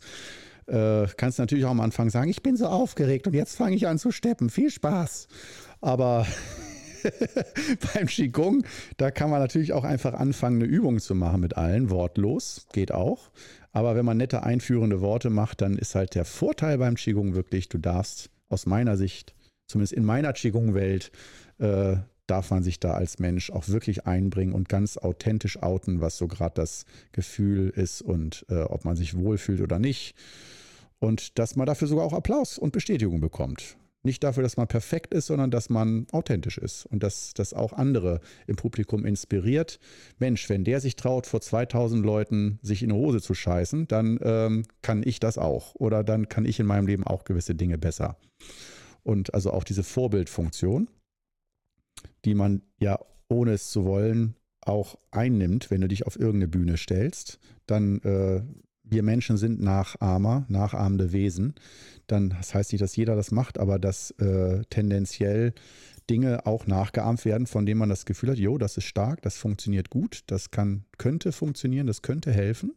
Äh, 0.65 1.07
kannst 1.15 1.39
natürlich 1.39 1.65
auch 1.65 1.71
am 1.71 1.79
Anfang 1.79 2.09
sagen, 2.09 2.29
ich 2.29 2.41
bin 2.41 2.57
so 2.57 2.67
aufgeregt 2.67 3.27
und 3.27 3.33
jetzt 3.33 3.55
fange 3.55 3.75
ich 3.75 3.87
an 3.87 3.99
zu 3.99 4.11
steppen. 4.11 4.49
Viel 4.49 4.71
Spaß. 4.71 5.27
Aber 5.81 6.25
beim 7.93 8.07
Qigong, 8.07 8.63
da 8.97 9.11
kann 9.11 9.29
man 9.29 9.39
natürlich 9.39 9.73
auch 9.73 9.83
einfach 9.83 10.13
anfangen, 10.13 10.61
eine 10.61 10.71
Übung 10.71 10.99
zu 10.99 11.15
machen 11.15 11.41
mit 11.41 11.55
allen, 11.57 11.89
wortlos, 11.89 12.65
geht 12.73 12.91
auch. 12.91 13.29
Aber 13.71 13.95
wenn 13.95 14.05
man 14.05 14.17
nette 14.17 14.43
einführende 14.43 15.01
Worte 15.01 15.29
macht, 15.29 15.61
dann 15.61 15.77
ist 15.77 15.95
halt 15.95 16.15
der 16.15 16.25
Vorteil 16.25 16.79
beim 16.79 16.95
Qigong 16.95 17.35
wirklich, 17.35 17.69
du 17.69 17.77
darfst 17.77 18.29
aus 18.49 18.65
meiner 18.65 18.97
Sicht, 18.97 19.35
zumindest 19.67 19.93
in 19.93 20.05
meiner 20.05 20.33
Qigong-Welt, 20.33 21.11
äh, 21.59 21.97
darf 22.27 22.51
man 22.51 22.61
sich 22.61 22.79
da 22.79 22.91
als 22.91 23.19
Mensch 23.19 23.49
auch 23.51 23.67
wirklich 23.69 24.05
einbringen 24.05 24.53
und 24.53 24.69
ganz 24.69 24.97
authentisch 24.97 25.61
outen, 25.63 26.01
was 26.01 26.17
so 26.17 26.27
gerade 26.27 26.55
das 26.55 26.85
Gefühl 27.13 27.69
ist 27.69 28.01
und 28.01 28.45
äh, 28.49 28.61
ob 28.61 28.85
man 28.85 28.95
sich 28.95 29.17
wohlfühlt 29.17 29.61
oder 29.61 29.79
nicht. 29.79 30.15
Und 30.99 31.39
dass 31.39 31.55
man 31.55 31.65
dafür 31.65 31.87
sogar 31.87 32.05
auch 32.05 32.13
Applaus 32.13 32.57
und 32.57 32.71
Bestätigung 32.71 33.21
bekommt. 33.21 33.77
Nicht 34.03 34.23
dafür, 34.23 34.43
dass 34.43 34.57
man 34.57 34.67
perfekt 34.67 35.13
ist, 35.13 35.27
sondern 35.27 35.51
dass 35.51 35.69
man 35.69 36.07
authentisch 36.11 36.57
ist 36.57 36.85
und 36.85 37.03
dass 37.03 37.33
das 37.33 37.53
auch 37.53 37.73
andere 37.73 38.21
im 38.45 38.55
Publikum 38.55 39.05
inspiriert. 39.05 39.79
Mensch, 40.17 40.49
wenn 40.49 40.63
der 40.63 40.79
sich 40.79 40.95
traut, 40.95 41.25
vor 41.25 41.41
2000 41.41 42.05
Leuten 42.05 42.59
sich 42.61 42.83
in 42.83 42.89
die 42.89 42.95
Hose 42.95 43.21
zu 43.21 43.33
scheißen, 43.33 43.87
dann 43.87 44.19
ähm, 44.21 44.63
kann 44.81 45.03
ich 45.03 45.19
das 45.19 45.37
auch. 45.37 45.75
Oder 45.75 46.03
dann 46.03 46.29
kann 46.29 46.45
ich 46.45 46.59
in 46.59 46.65
meinem 46.65 46.87
Leben 46.87 47.03
auch 47.03 47.25
gewisse 47.25 47.55
Dinge 47.55 47.77
besser. 47.77 48.17
Und 49.03 49.33
also 49.33 49.51
auch 49.51 49.63
diese 49.63 49.83
Vorbildfunktion 49.83 50.89
die 52.25 52.33
man 52.33 52.61
ja 52.79 52.99
ohne 53.29 53.51
es 53.51 53.69
zu 53.69 53.85
wollen 53.85 54.35
auch 54.67 54.97
einnimmt, 55.11 55.71
wenn 55.71 55.81
du 55.81 55.87
dich 55.87 56.05
auf 56.05 56.19
irgendeine 56.19 56.49
Bühne 56.49 56.77
stellst, 56.77 57.39
dann 57.65 58.01
äh, 58.01 58.41
wir 58.83 59.03
Menschen 59.03 59.37
sind 59.37 59.61
Nachahmer, 59.61 60.45
nachahmende 60.49 61.11
Wesen. 61.11 61.55
Dann, 62.07 62.29
das 62.29 62.53
heißt 62.53 62.71
nicht, 62.71 62.81
dass 62.81 62.95
jeder 62.95 63.15
das 63.15 63.31
macht, 63.31 63.59
aber 63.59 63.79
dass 63.79 64.11
äh, 64.11 64.63
tendenziell 64.69 65.53
Dinge 66.09 66.45
auch 66.45 66.67
nachgeahmt 66.67 67.25
werden, 67.25 67.47
von 67.47 67.65
denen 67.65 67.79
man 67.79 67.89
das 67.89 68.05
Gefühl 68.05 68.31
hat, 68.31 68.37
jo, 68.37 68.57
das 68.57 68.77
ist 68.77 68.85
stark, 68.85 69.21
das 69.21 69.37
funktioniert 69.37 69.89
gut, 69.89 70.23
das 70.27 70.51
kann, 70.51 70.85
könnte 70.97 71.33
funktionieren, 71.33 71.87
das 71.87 72.01
könnte 72.01 72.31
helfen. 72.31 72.75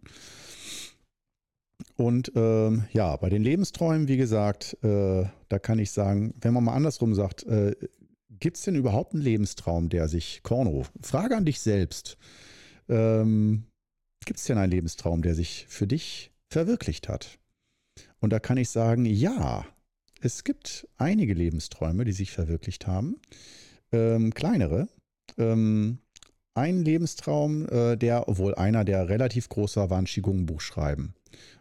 Und 1.97 2.33
ähm, 2.35 2.85
ja, 2.93 3.17
bei 3.17 3.31
den 3.31 3.43
Lebensträumen, 3.43 4.09
wie 4.09 4.17
gesagt, 4.17 4.77
äh, 4.83 5.25
da 5.49 5.59
kann 5.61 5.79
ich 5.79 5.93
sagen, 5.93 6.35
wenn 6.41 6.55
man 6.55 6.65
mal 6.65 6.75
andersrum 6.75 7.15
sagt, 7.15 7.45
äh, 7.45 7.75
Gibt 8.41 8.57
es 8.57 8.63
denn 8.63 8.75
überhaupt 8.75 9.13
einen 9.13 9.23
Lebenstraum, 9.23 9.91
der 9.91 10.09
sich, 10.09 10.43
Korno, 10.43 10.87
Frage 11.03 11.37
an 11.37 11.45
dich 11.45 11.61
selbst, 11.61 12.17
ähm, 12.89 13.65
gibt 14.25 14.41
es 14.41 14.47
denn 14.47 14.59
einen 14.59 14.73
Lebenstraum, 14.73 15.23
der 15.23 15.35
sich 15.35 15.67
für 15.69 15.87
dich 15.87 16.33
verwirklicht 16.49 17.09
hat? 17.09 17.39
Und 18.19 18.33
da 18.33 18.39
kann 18.39 18.57
ich 18.57 18.71
sagen, 18.71 19.05
ja, 19.05 19.67
es 20.21 20.45
gibt 20.45 20.89
einige 20.97 21.35
Lebensträume, 21.35 22.05
die 22.05 22.13
sich 22.13 22.31
verwirklicht 22.31 22.87
haben. 22.87 23.17
Ähm, 23.93 24.33
kleinere. 24.33 24.89
Ähm, 25.39 25.99
ein 26.55 26.83
Lebenstraum, 26.83 27.67
äh, 27.69 27.97
der, 27.97 28.29
obwohl 28.29 28.55
einer, 28.55 28.85
der 28.85 29.09
relativ 29.09 29.49
groß 29.49 29.77
war, 29.77 29.91
war 29.91 29.99
ein 29.99 30.07
Qigong-Buch 30.07 30.61
schreiben. 30.61 31.15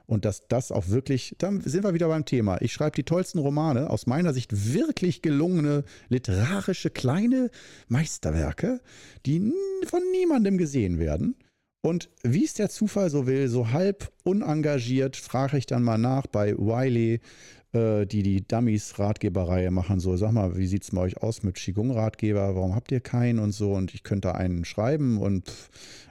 Und 0.06 0.26
dass 0.26 0.48
das 0.48 0.72
auch 0.72 0.90
wirklich, 0.90 1.36
dann 1.38 1.62
sind 1.62 1.84
wir 1.84 1.94
wieder 1.94 2.08
beim 2.08 2.26
Thema. 2.26 2.60
Ich 2.62 2.74
schreibe 2.74 2.96
die 2.96 3.04
tollsten 3.04 3.40
Romane, 3.40 3.90
aus 3.90 4.08
meiner 4.08 4.34
Sicht 4.34 4.74
wirklich 4.74 5.22
gelungene, 5.22 5.84
literarische, 6.10 6.90
kleine 6.90 7.52
Meisterwerke, 7.88 8.82
die 9.26 9.54
von 9.86 10.02
niemandem 10.12 10.58
gesehen 10.58 11.00
werden. 11.00 11.36
Und 11.82 12.10
wie 12.24 12.44
es 12.44 12.56
der 12.56 12.70
Zufall 12.70 13.10
so 13.10 13.26
will, 13.26 13.48
so 13.48 13.72
halb 13.72 14.12
unengagiert, 14.24 15.16
frage 15.16 15.58
ich 15.58 15.66
dann 15.66 15.84
mal 15.84 15.98
nach 15.98 16.28
bei 16.28 16.58
Wiley, 16.58 17.22
äh, 17.74 18.06
die 18.06 18.24
die 18.24 18.48
Dummies-Ratgeberreihe 18.48 19.72
machen. 19.72 20.00
So, 20.00 20.18
sag 20.18 20.32
mal, 20.32 20.58
wie 20.58 20.68
sieht 20.68 20.84
es 20.84 20.92
bei 20.92 21.02
euch 21.02 21.18
aus 21.18 21.44
mit 21.44 21.56
Qigong-Ratgeber? 21.56 22.56
Warum 22.56 22.76
habt 22.76 22.92
ihr 22.92 23.00
keinen 23.00 23.40
und 23.40 23.52
so? 23.52 23.74
Und 23.74 23.94
ich 23.94 24.04
könnte 24.04 24.36
einen 24.36 24.66
schreiben. 24.66 25.18
Und 25.18 25.52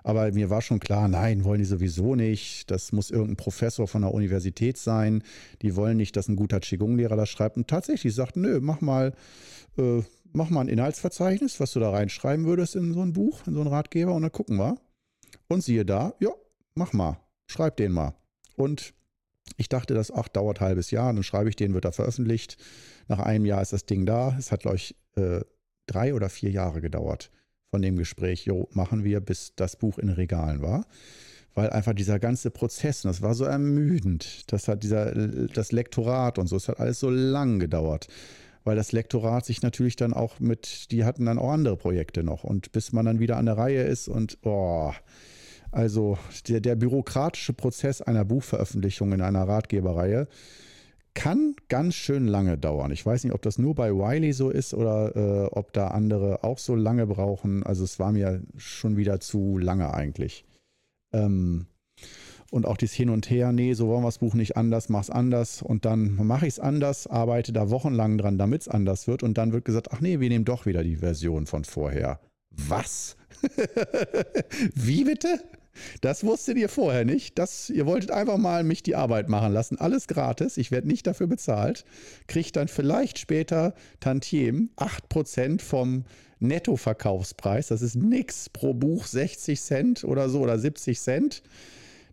aber 0.04 0.30
mir 0.32 0.50
war 0.50 0.62
schon 0.62 0.80
klar, 0.80 1.08
nein, 1.08 1.44
wollen 1.44 1.58
die 1.58 1.64
sowieso 1.64 2.14
nicht. 2.14 2.70
Das 2.70 2.92
muss 2.92 3.10
irgendein 3.10 3.36
Professor 3.36 3.88
von 3.88 4.02
der 4.02 4.14
Universität 4.14 4.78
sein. 4.78 5.22
Die 5.62 5.74
wollen 5.74 5.96
nicht, 5.96 6.16
dass 6.16 6.28
ein 6.28 6.36
guter 6.36 6.60
Qigong-Lehrer 6.60 7.16
das 7.16 7.28
schreibt. 7.28 7.56
Und 7.56 7.68
tatsächlich 7.68 8.14
sagt, 8.14 8.36
nö, 8.36 8.60
mach 8.60 8.80
mal. 8.80 9.14
Äh, 9.76 10.02
mach 10.32 10.50
mal 10.50 10.60
ein 10.60 10.68
Inhaltsverzeichnis, 10.68 11.58
was 11.60 11.72
du 11.72 11.80
da 11.80 11.90
reinschreiben 11.90 12.46
würdest 12.46 12.76
in 12.76 12.92
so 12.92 13.00
ein 13.00 13.12
Buch, 13.12 13.46
in 13.46 13.54
so 13.54 13.60
einen 13.60 13.70
Ratgeber 13.70 14.14
und 14.14 14.22
dann 14.22 14.32
gucken 14.32 14.58
wir. 14.58 14.76
Und 15.48 15.62
siehe 15.62 15.84
da, 15.84 16.14
ja, 16.20 16.30
mach 16.74 16.92
mal, 16.92 17.18
schreib 17.46 17.76
den 17.76 17.92
mal. 17.92 18.14
Und 18.56 18.92
ich 19.56 19.68
dachte, 19.68 19.94
das 19.94 20.10
ach, 20.10 20.28
dauert 20.28 20.60
ein 20.60 20.66
halbes 20.66 20.90
Jahr, 20.90 21.12
dann 21.12 21.22
schreibe 21.22 21.48
ich 21.48 21.56
den, 21.56 21.74
wird 21.74 21.84
er 21.84 21.92
veröffentlicht. 21.92 22.56
Nach 23.08 23.18
einem 23.18 23.44
Jahr 23.44 23.62
ist 23.62 23.72
das 23.72 23.86
Ding 23.86 24.06
da. 24.06 24.36
Es 24.38 24.52
hat, 24.52 24.60
glaube 24.60 24.76
ich, 24.76 24.96
äh, 25.16 25.40
drei 25.86 26.14
oder 26.14 26.28
vier 26.28 26.50
Jahre 26.50 26.80
gedauert 26.80 27.30
von 27.70 27.82
dem 27.82 27.96
Gespräch, 27.96 28.44
jo, 28.44 28.68
machen 28.72 29.04
wir, 29.04 29.20
bis 29.20 29.54
das 29.56 29.76
Buch 29.76 29.98
in 29.98 30.08
Regalen 30.08 30.62
war. 30.62 30.86
Weil 31.54 31.70
einfach 31.70 31.92
dieser 31.92 32.18
ganze 32.18 32.50
Prozess, 32.50 33.02
das 33.02 33.20
war 33.20 33.34
so 33.34 33.44
ermüdend. 33.44 34.50
Das 34.52 34.68
hat 34.68 34.82
dieser, 34.82 35.12
das 35.48 35.72
Lektorat 35.72 36.38
und 36.38 36.46
so, 36.46 36.56
es 36.56 36.68
hat 36.68 36.78
alles 36.78 37.00
so 37.00 37.10
lang 37.10 37.58
gedauert 37.58 38.08
weil 38.68 38.76
das 38.76 38.92
Lektorat 38.92 39.46
sich 39.46 39.62
natürlich 39.62 39.96
dann 39.96 40.12
auch 40.12 40.40
mit, 40.40 40.90
die 40.90 41.06
hatten 41.06 41.24
dann 41.24 41.38
auch 41.38 41.52
andere 41.52 41.78
Projekte 41.78 42.22
noch 42.22 42.44
und 42.44 42.70
bis 42.70 42.92
man 42.92 43.06
dann 43.06 43.18
wieder 43.18 43.38
an 43.38 43.46
der 43.46 43.56
Reihe 43.56 43.82
ist 43.82 44.08
und 44.08 44.36
oh, 44.42 44.92
also 45.70 46.18
der, 46.48 46.60
der 46.60 46.76
bürokratische 46.76 47.52
Prozess 47.52 48.00
einer 48.00 48.24
Buchveröffentlichung 48.24 49.12
in 49.12 49.20
einer 49.20 49.46
Ratgeberreihe 49.46 50.28
kann 51.14 51.56
ganz 51.68 51.94
schön 51.94 52.28
lange 52.28 52.56
dauern. 52.58 52.92
Ich 52.92 53.04
weiß 53.04 53.24
nicht, 53.24 53.32
ob 53.32 53.42
das 53.42 53.58
nur 53.58 53.74
bei 53.74 53.92
Wiley 53.92 54.32
so 54.32 54.50
ist 54.50 54.72
oder 54.72 55.16
äh, 55.16 55.46
ob 55.46 55.72
da 55.72 55.88
andere 55.88 56.44
auch 56.44 56.58
so 56.58 56.76
lange 56.76 57.06
brauchen. 57.06 57.64
Also 57.64 57.82
es 57.82 57.98
war 57.98 58.12
mir 58.12 58.42
schon 58.56 58.96
wieder 58.96 59.18
zu 59.18 59.58
lange 59.58 59.92
eigentlich. 59.92 60.44
Ähm, 61.12 61.66
und 62.50 62.66
auch 62.66 62.76
dieses 62.76 62.94
Hin 62.94 63.10
und 63.10 63.28
Her, 63.28 63.52
nee, 63.52 63.74
so 63.74 63.88
wollen 63.88 64.02
wir 64.02 64.08
das 64.08 64.18
Buch 64.18 64.34
nicht 64.34 64.56
anders, 64.56 64.88
mach's 64.88 65.10
anders 65.10 65.60
und 65.60 65.84
dann 65.84 66.14
mache 66.24 66.46
ich 66.46 66.54
es 66.54 66.60
anders, 66.60 67.06
arbeite 67.06 67.52
da 67.52 67.68
wochenlang 67.68 68.16
dran, 68.16 68.38
damit 68.38 68.62
es 68.62 68.68
anders 68.68 69.06
wird 69.06 69.22
und 69.22 69.36
dann 69.36 69.52
wird 69.52 69.64
gesagt, 69.64 69.88
ach 69.92 70.00
nee, 70.00 70.20
wir 70.20 70.28
nehmen 70.28 70.44
doch 70.44 70.64
wieder 70.64 70.82
die 70.82 70.96
Version 70.96 71.46
von 71.46 71.64
vorher. 71.64 72.20
Was? 72.50 73.16
Wie 74.74 75.04
bitte? 75.04 75.40
Das 76.00 76.24
wusstet 76.24 76.58
ihr 76.58 76.68
vorher 76.68 77.04
nicht. 77.04 77.38
Das, 77.38 77.70
ihr 77.70 77.86
wolltet 77.86 78.10
einfach 78.10 78.38
mal 78.38 78.64
mich 78.64 78.82
die 78.82 78.96
Arbeit 78.96 79.28
machen 79.28 79.52
lassen. 79.52 79.78
Alles 79.78 80.06
gratis. 80.06 80.56
Ich 80.56 80.70
werde 80.70 80.88
nicht 80.88 81.06
dafür 81.06 81.26
bezahlt. 81.26 81.84
Kriegt 82.26 82.56
dann 82.56 82.68
vielleicht 82.68 83.18
später 83.18 83.74
Tantiem 84.00 84.70
8% 84.76 85.60
vom 85.60 86.04
Nettoverkaufspreis. 86.40 87.68
Das 87.68 87.82
ist 87.82 87.96
nix 87.96 88.48
pro 88.48 88.74
Buch 88.74 89.06
60 89.06 89.60
Cent 89.60 90.04
oder 90.04 90.28
so 90.28 90.40
oder 90.40 90.58
70 90.58 91.00
Cent. 91.00 91.42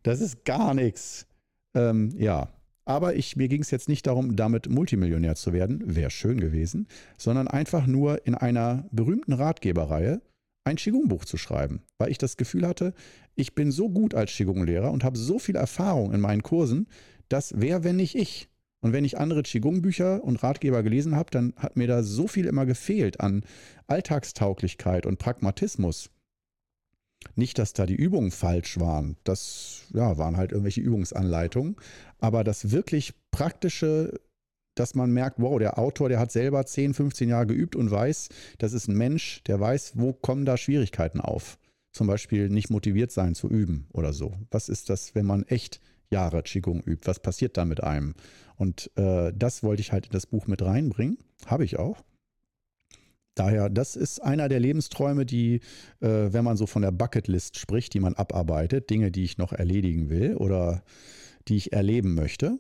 Das 0.03 0.21
ist 0.21 0.45
gar 0.45 0.73
nichts. 0.73 1.25
Ähm, 1.73 2.13
ja, 2.17 2.49
aber 2.85 3.15
ich, 3.15 3.35
mir 3.35 3.47
ging 3.47 3.61
es 3.61 3.71
jetzt 3.71 3.89
nicht 3.89 4.05
darum, 4.05 4.35
damit 4.35 4.69
Multimillionär 4.69 5.35
zu 5.35 5.53
werden, 5.53 5.83
wäre 5.95 6.11
schön 6.11 6.39
gewesen, 6.39 6.87
sondern 7.17 7.47
einfach 7.47 7.87
nur 7.87 8.25
in 8.27 8.35
einer 8.35 8.87
berühmten 8.91 9.33
Ratgeberreihe 9.33 10.21
ein 10.65 10.75
Qigong-Buch 10.75 11.25
zu 11.25 11.37
schreiben, 11.37 11.83
weil 11.97 12.11
ich 12.11 12.17
das 12.17 12.37
Gefühl 12.37 12.67
hatte, 12.67 12.93
ich 13.35 13.55
bin 13.55 13.71
so 13.71 13.89
gut 13.89 14.13
als 14.13 14.31
Qigong-Lehrer 14.31 14.91
und 14.91 15.03
habe 15.03 15.17
so 15.17 15.39
viel 15.39 15.55
Erfahrung 15.55 16.13
in 16.13 16.19
meinen 16.19 16.43
Kursen, 16.43 16.87
dass 17.29 17.53
wer, 17.55 17.83
wenn 17.83 17.95
nicht 17.95 18.15
ich. 18.15 18.49
Und 18.81 18.93
wenn 18.93 19.05
ich 19.05 19.17
andere 19.17 19.41
Qigong-Bücher 19.41 20.23
und 20.23 20.43
Ratgeber 20.43 20.83
gelesen 20.83 21.15
habe, 21.15 21.31
dann 21.31 21.53
hat 21.55 21.75
mir 21.75 21.87
da 21.87 22.03
so 22.03 22.27
viel 22.27 22.45
immer 22.45 22.65
gefehlt 22.65 23.19
an 23.19 23.43
Alltagstauglichkeit 23.87 25.05
und 25.05 25.17
Pragmatismus. 25.17 26.09
Nicht, 27.35 27.57
dass 27.57 27.73
da 27.73 27.85
die 27.85 27.95
Übungen 27.95 28.31
falsch 28.31 28.79
waren. 28.79 29.17
Das 29.23 29.85
ja, 29.93 30.17
waren 30.17 30.37
halt 30.37 30.51
irgendwelche 30.51 30.81
Übungsanleitungen. 30.81 31.75
Aber 32.19 32.43
das 32.43 32.71
wirklich 32.71 33.13
praktische, 33.31 34.19
dass 34.75 34.93
man 34.93 35.11
merkt, 35.11 35.39
wow, 35.39 35.57
der 35.57 35.79
Autor, 35.79 36.09
der 36.09 36.19
hat 36.19 36.31
selber 36.31 36.65
10, 36.65 36.93
15 36.93 37.29
Jahre 37.29 37.47
geübt 37.47 37.75
und 37.75 37.89
weiß, 37.89 38.29
das 38.57 38.73
ist 38.73 38.87
ein 38.87 38.97
Mensch, 38.97 39.41
der 39.43 39.59
weiß, 39.59 39.93
wo 39.95 40.13
kommen 40.13 40.45
da 40.45 40.57
Schwierigkeiten 40.57 41.19
auf. 41.19 41.57
Zum 41.91 42.07
Beispiel 42.07 42.49
nicht 42.49 42.69
motiviert 42.69 43.11
sein 43.11 43.35
zu 43.35 43.47
üben 43.47 43.87
oder 43.93 44.11
so. 44.11 44.33
Was 44.51 44.67
ist 44.67 44.89
das, 44.89 45.15
wenn 45.15 45.25
man 45.25 45.43
echt 45.43 45.79
Jahre 46.11 46.43
Qigong 46.43 46.81
übt? 46.81 47.07
Was 47.07 47.21
passiert 47.21 47.57
da 47.57 47.63
mit 47.63 47.81
einem? 47.81 48.15
Und 48.57 48.91
äh, 48.97 49.31
das 49.33 49.63
wollte 49.63 49.81
ich 49.81 49.93
halt 49.93 50.07
in 50.07 50.11
das 50.11 50.25
Buch 50.25 50.47
mit 50.47 50.61
reinbringen. 50.61 51.17
Habe 51.45 51.63
ich 51.63 51.79
auch. 51.79 52.03
Daher, 53.35 53.69
das 53.69 53.97
ist 53.97 54.23
einer 54.23 54.47
der 54.47 54.61
Lebensträume, 54.61 55.25
die, 55.25 55.59
äh, 55.99 56.07
wenn 56.31 56.45
man 56.45 56.55
so 56.55 56.67
von 56.67 56.81
der 56.81 56.91
Bucketlist 56.91 57.57
spricht, 57.57 57.93
die 57.93 57.99
man 57.99 58.15
abarbeitet, 58.15 58.89
Dinge, 58.89 59.11
die 59.11 59.25
ich 59.25 59.37
noch 59.37 59.51
erledigen 59.51 60.09
will 60.09 60.35
oder 60.35 60.83
die 61.49 61.57
ich 61.57 61.73
erleben 61.73 62.15
möchte, 62.15 62.59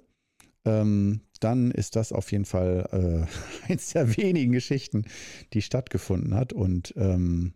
ähm, 0.65 1.21
dann 1.39 1.71
ist 1.71 1.95
das 1.95 2.11
auf 2.11 2.31
jeden 2.31 2.45
Fall 2.45 3.27
äh, 3.67 3.69
eins 3.71 3.93
der 3.93 4.17
wenigen 4.17 4.51
Geschichten, 4.51 5.05
die 5.53 5.61
stattgefunden 5.61 6.33
hat. 6.33 6.53
Und 6.53 6.93
ähm, 6.97 7.53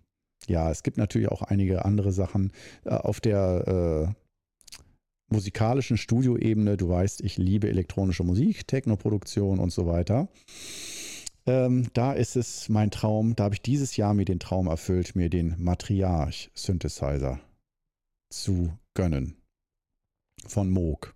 ja, 0.47 0.71
es 0.71 0.83
gibt 0.83 0.97
natürlich 0.97 1.29
auch 1.29 1.41
einige 1.41 1.85
andere 1.85 2.11
Sachen 2.11 2.51
äh, 2.85 2.89
auf 2.89 3.19
der 3.19 4.13
äh, 4.13 5.33
musikalischen 5.33 5.97
Studioebene. 5.97 6.77
Du 6.77 6.89
weißt, 6.89 7.21
ich 7.21 7.37
liebe 7.37 7.69
elektronische 7.69 8.23
Musik, 8.23 8.67
Technoproduktion 8.67 9.59
und 9.59 9.71
so 9.71 9.85
weiter. 9.85 10.27
Ähm, 11.45 11.87
da 11.93 12.13
ist 12.13 12.35
es 12.35 12.69
mein 12.69 12.91
Traum, 12.91 13.35
da 13.35 13.45
habe 13.45 13.55
ich 13.55 13.61
dieses 13.61 13.97
Jahr 13.97 14.13
mir 14.13 14.25
den 14.25 14.39
Traum 14.39 14.67
erfüllt, 14.67 15.15
mir 15.15 15.29
den 15.29 15.55
Matriarch 15.57 16.51
Synthesizer 16.53 17.39
zu 18.29 18.73
gönnen. 18.93 19.35
Von 20.45 20.69
Moog. 20.69 21.15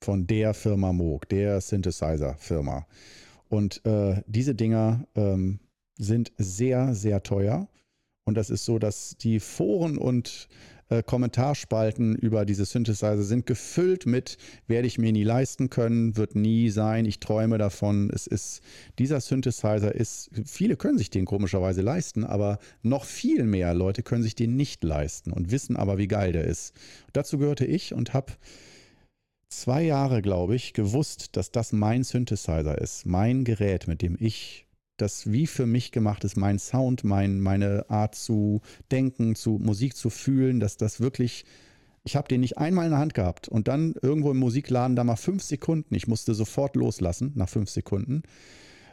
Von 0.00 0.26
der 0.26 0.54
Firma 0.54 0.92
Moog, 0.92 1.28
der 1.28 1.60
Synthesizer-Firma. 1.60 2.86
Und 3.48 3.84
äh, 3.84 4.22
diese 4.26 4.54
Dinger 4.54 5.06
ähm, 5.14 5.60
sind 5.98 6.32
sehr, 6.36 6.94
sehr 6.94 7.22
teuer. 7.22 7.68
Und 8.24 8.34
das 8.34 8.50
ist 8.50 8.64
so, 8.64 8.78
dass 8.78 9.16
die 9.16 9.40
Foren 9.40 9.98
und 9.98 10.48
äh, 10.90 11.02
Kommentarspalten 11.02 12.14
über 12.16 12.44
diese 12.44 12.64
Synthesizer 12.64 13.22
sind 13.22 13.46
gefüllt 13.46 14.06
mit, 14.06 14.38
werde 14.66 14.86
ich 14.86 14.98
mir 14.98 15.12
nie 15.12 15.24
leisten 15.24 15.70
können, 15.70 16.16
wird 16.16 16.34
nie 16.34 16.70
sein, 16.70 17.04
ich 17.04 17.20
träume 17.20 17.58
davon. 17.58 18.10
Es 18.12 18.26
ist, 18.26 18.60
dieser 18.98 19.20
Synthesizer 19.20 19.94
ist, 19.94 20.30
viele 20.44 20.76
können 20.76 20.98
sich 20.98 21.10
den 21.10 21.24
komischerweise 21.24 21.82
leisten, 21.82 22.24
aber 22.24 22.58
noch 22.82 23.04
viel 23.04 23.44
mehr 23.44 23.74
Leute 23.74 24.02
können 24.02 24.22
sich 24.22 24.34
den 24.34 24.56
nicht 24.56 24.82
leisten 24.84 25.32
und 25.32 25.50
wissen 25.50 25.76
aber, 25.76 25.98
wie 25.98 26.08
geil 26.08 26.32
der 26.32 26.44
ist. 26.44 26.74
Dazu 27.12 27.38
gehörte 27.38 27.66
ich 27.66 27.92
und 27.92 28.14
habe 28.14 28.32
zwei 29.48 29.82
Jahre, 29.82 30.22
glaube 30.22 30.54
ich, 30.54 30.72
gewusst, 30.72 31.36
dass 31.36 31.50
das 31.50 31.72
mein 31.72 32.04
Synthesizer 32.04 32.78
ist, 32.78 33.06
mein 33.06 33.44
Gerät, 33.44 33.88
mit 33.88 34.02
dem 34.02 34.16
ich 34.18 34.66
das 34.96 35.30
wie 35.30 35.46
für 35.46 35.66
mich 35.66 35.92
gemacht 35.92 36.24
ist, 36.24 36.36
mein 36.36 36.58
Sound, 36.58 37.04
mein, 37.04 37.40
meine 37.40 37.88
Art 37.88 38.14
zu 38.14 38.60
denken, 38.90 39.36
zu 39.36 39.58
Musik 39.62 39.96
zu 39.96 40.10
fühlen, 40.10 40.60
dass 40.60 40.76
das 40.76 41.00
wirklich, 41.00 41.44
ich 42.04 42.16
habe 42.16 42.28
den 42.28 42.40
nicht 42.40 42.58
einmal 42.58 42.86
in 42.86 42.90
der 42.90 43.00
Hand 43.00 43.14
gehabt 43.14 43.48
und 43.48 43.68
dann 43.68 43.94
irgendwo 44.02 44.32
im 44.32 44.38
Musikladen 44.38 44.96
da 44.96 45.04
mal 45.04 45.16
fünf 45.16 45.42
Sekunden, 45.42 45.94
ich 45.94 46.08
musste 46.08 46.34
sofort 46.34 46.74
loslassen 46.74 47.32
nach 47.36 47.48
fünf 47.48 47.70
Sekunden, 47.70 48.22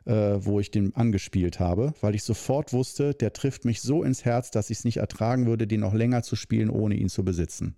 äh, 0.05 0.37
wo 0.39 0.59
ich 0.59 0.69
den 0.69 0.95
angespielt 0.95 1.59
habe, 1.59 1.95
weil 2.01 2.13
ich 2.13 2.23
sofort 2.23 2.71
wusste, 2.71 3.15
der 3.15 3.33
trifft 3.33 3.65
mich 3.65 3.81
so 3.81 4.03
ins 4.03 4.25
Herz, 4.25 4.51
dass 4.51 4.69
ich 4.69 4.79
es 4.79 4.85
nicht 4.85 4.97
ertragen 4.97 5.47
würde, 5.47 5.65
den 5.65 5.79
noch 5.79 5.95
länger 5.95 6.21
zu 6.21 6.35
spielen, 6.35 6.69
ohne 6.69 6.95
ihn 6.95 7.09
zu 7.09 7.25
besitzen. 7.25 7.75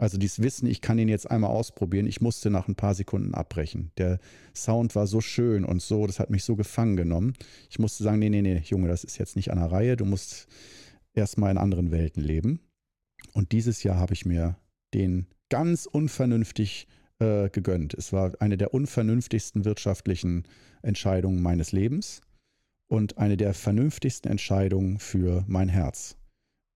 Also 0.00 0.16
dieses 0.16 0.40
Wissen, 0.40 0.66
ich 0.66 0.80
kann 0.80 0.98
ihn 0.98 1.10
jetzt 1.10 1.30
einmal 1.30 1.50
ausprobieren. 1.50 2.06
Ich 2.06 2.22
musste 2.22 2.48
nach 2.48 2.68
ein 2.68 2.74
paar 2.74 2.94
Sekunden 2.94 3.34
abbrechen. 3.34 3.92
Der 3.98 4.18
Sound 4.56 4.94
war 4.94 5.06
so 5.06 5.20
schön 5.20 5.62
und 5.62 5.82
so, 5.82 6.06
das 6.06 6.18
hat 6.18 6.30
mich 6.30 6.42
so 6.42 6.56
gefangen 6.56 6.96
genommen. 6.96 7.34
Ich 7.68 7.78
musste 7.78 8.02
sagen, 8.02 8.18
nee, 8.18 8.30
nee, 8.30 8.40
nee, 8.40 8.62
Junge, 8.64 8.88
das 8.88 9.04
ist 9.04 9.18
jetzt 9.18 9.36
nicht 9.36 9.50
an 9.50 9.58
der 9.58 9.70
Reihe. 9.70 9.98
Du 9.98 10.06
musst 10.06 10.46
erstmal 11.12 11.50
in 11.50 11.58
anderen 11.58 11.90
Welten 11.90 12.22
leben. 12.22 12.60
Und 13.34 13.52
dieses 13.52 13.82
Jahr 13.82 13.96
habe 13.96 14.14
ich 14.14 14.24
mir 14.24 14.56
den 14.94 15.26
ganz 15.50 15.84
unvernünftig 15.84 16.88
äh, 17.18 17.50
gegönnt. 17.50 17.92
Es 17.92 18.10
war 18.10 18.32
eine 18.40 18.56
der 18.56 18.72
unvernünftigsten 18.72 19.66
wirtschaftlichen 19.66 20.44
Entscheidungen 20.80 21.42
meines 21.42 21.72
Lebens 21.72 22.22
und 22.88 23.18
eine 23.18 23.36
der 23.36 23.52
vernünftigsten 23.52 24.30
Entscheidungen 24.30 24.98
für 24.98 25.44
mein 25.46 25.68
Herz. 25.68 26.16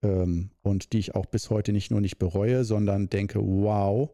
Ähm, 0.05 0.51
und 0.63 0.93
die 0.93 0.99
ich 0.99 1.15
auch 1.15 1.27
bis 1.27 1.51
heute 1.51 1.73
nicht 1.73 1.91
nur 1.91 2.01
nicht 2.01 2.19
bereue, 2.19 2.65
sondern 2.65 3.09
denke, 3.09 3.41
wow, 3.41 4.11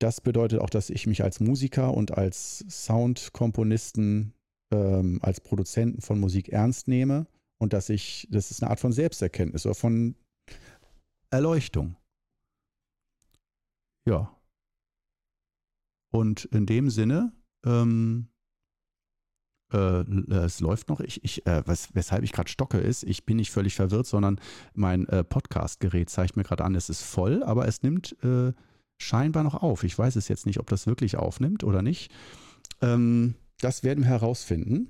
das 0.00 0.20
bedeutet 0.20 0.60
auch, 0.60 0.70
dass 0.70 0.90
ich 0.90 1.06
mich 1.06 1.22
als 1.22 1.38
Musiker 1.38 1.94
und 1.94 2.16
als 2.16 2.64
Soundkomponisten, 2.68 4.32
ähm, 4.72 5.20
als 5.22 5.40
Produzenten 5.40 6.00
von 6.00 6.18
Musik 6.18 6.48
ernst 6.48 6.88
nehme 6.88 7.26
und 7.58 7.72
dass 7.74 7.90
ich, 7.90 8.26
das 8.30 8.50
ist 8.50 8.62
eine 8.62 8.70
Art 8.70 8.80
von 8.80 8.92
Selbsterkenntnis 8.92 9.66
oder 9.66 9.74
von 9.74 10.16
Erleuchtung. 11.30 11.96
Ja. 14.06 14.34
Und 16.10 16.46
in 16.46 16.66
dem 16.66 16.90
Sinne, 16.90 17.32
ähm, 17.64 18.28
äh, 18.28 18.31
es 19.76 20.60
läuft 20.60 20.88
noch. 20.88 21.00
Ich, 21.00 21.22
ich, 21.24 21.46
äh, 21.46 21.62
was, 21.66 21.94
weshalb 21.94 22.22
ich 22.22 22.32
gerade 22.32 22.50
stocke, 22.50 22.78
ist, 22.78 23.02
ich 23.04 23.24
bin 23.24 23.36
nicht 23.36 23.50
völlig 23.50 23.74
verwirrt, 23.74 24.06
sondern 24.06 24.40
mein 24.74 25.06
äh, 25.08 25.24
Podcast-Gerät 25.24 26.10
zeigt 26.10 26.36
mir 26.36 26.44
gerade 26.44 26.64
an, 26.64 26.74
es 26.74 26.88
ist 26.88 27.02
voll, 27.02 27.42
aber 27.42 27.66
es 27.66 27.82
nimmt 27.82 28.16
äh, 28.22 28.52
scheinbar 28.98 29.42
noch 29.42 29.54
auf. 29.54 29.84
Ich 29.84 29.98
weiß 29.98 30.16
es 30.16 30.28
jetzt 30.28 30.46
nicht, 30.46 30.60
ob 30.60 30.68
das 30.68 30.86
wirklich 30.86 31.16
aufnimmt 31.16 31.64
oder 31.64 31.82
nicht. 31.82 32.12
Ähm, 32.80 33.34
das 33.60 33.82
werden 33.82 34.04
wir 34.04 34.10
herausfinden. 34.10 34.88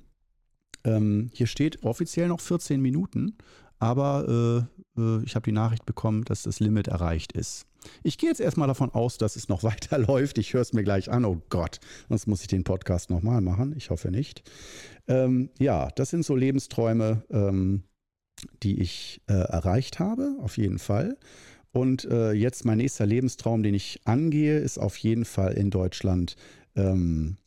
Ähm, 0.84 1.30
hier 1.32 1.46
steht 1.46 1.82
offiziell 1.84 2.28
noch 2.28 2.40
14 2.40 2.80
Minuten, 2.80 3.36
aber 3.78 4.68
äh, 4.96 5.00
äh, 5.00 5.22
ich 5.24 5.34
habe 5.34 5.44
die 5.44 5.52
Nachricht 5.52 5.86
bekommen, 5.86 6.24
dass 6.24 6.42
das 6.42 6.60
Limit 6.60 6.88
erreicht 6.88 7.32
ist. 7.32 7.66
Ich 8.02 8.18
gehe 8.18 8.28
jetzt 8.28 8.40
erstmal 8.40 8.68
davon 8.68 8.90
aus, 8.90 9.18
dass 9.18 9.36
es 9.36 9.48
noch 9.48 9.62
weiterläuft. 9.62 10.38
Ich 10.38 10.54
höre 10.54 10.62
es 10.62 10.72
mir 10.72 10.84
gleich 10.84 11.10
an. 11.10 11.24
Oh 11.24 11.40
Gott, 11.48 11.80
sonst 12.08 12.26
muss 12.26 12.42
ich 12.42 12.48
den 12.48 12.64
Podcast 12.64 13.10
nochmal 13.10 13.40
machen. 13.40 13.74
Ich 13.76 13.90
hoffe 13.90 14.10
nicht. 14.10 14.42
Ähm, 15.08 15.50
ja, 15.58 15.88
das 15.96 16.10
sind 16.10 16.24
so 16.24 16.36
Lebensträume, 16.36 17.24
ähm, 17.30 17.84
die 18.62 18.80
ich 18.80 19.20
äh, 19.28 19.34
erreicht 19.34 19.98
habe, 19.98 20.36
auf 20.40 20.56
jeden 20.56 20.78
Fall. 20.78 21.16
Und 21.72 22.04
äh, 22.04 22.32
jetzt 22.32 22.64
mein 22.64 22.78
nächster 22.78 23.06
Lebenstraum, 23.06 23.62
den 23.62 23.74
ich 23.74 24.00
angehe, 24.04 24.58
ist 24.58 24.78
auf 24.78 24.96
jeden 24.98 25.24
Fall 25.24 25.54
in 25.54 25.70
Deutschland 25.70 26.36
ähm, 26.76 27.38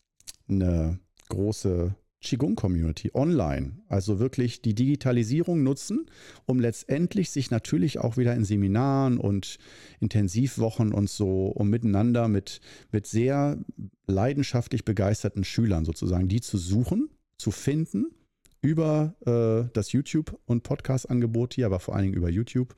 eine 0.47 0.99
große 1.29 1.95
Qigong-Community 2.25 3.11
online. 3.13 3.77
Also 3.87 4.19
wirklich 4.19 4.61
die 4.61 4.73
Digitalisierung 4.73 5.63
nutzen, 5.63 6.07
um 6.45 6.59
letztendlich 6.59 7.29
sich 7.29 7.51
natürlich 7.51 7.99
auch 7.99 8.17
wieder 8.17 8.33
in 8.35 8.43
Seminaren 8.43 9.17
und 9.17 9.57
Intensivwochen 9.99 10.93
und 10.93 11.09
so, 11.09 11.47
um 11.47 11.69
miteinander 11.69 12.27
mit, 12.27 12.61
mit 12.91 13.07
sehr 13.07 13.57
leidenschaftlich 14.07 14.83
begeisterten 14.83 15.43
Schülern 15.43 15.85
sozusagen, 15.85 16.27
die 16.27 16.41
zu 16.41 16.57
suchen, 16.57 17.09
zu 17.37 17.51
finden 17.51 18.07
über 18.61 19.15
äh, 19.25 19.69
das 19.73 19.91
YouTube- 19.91 20.39
und 20.45 20.63
Podcast-Angebot 20.63 21.53
hier, 21.53 21.67
aber 21.67 21.79
vor 21.79 21.95
allen 21.95 22.05
Dingen 22.05 22.17
über 22.17 22.29
YouTube 22.29 22.75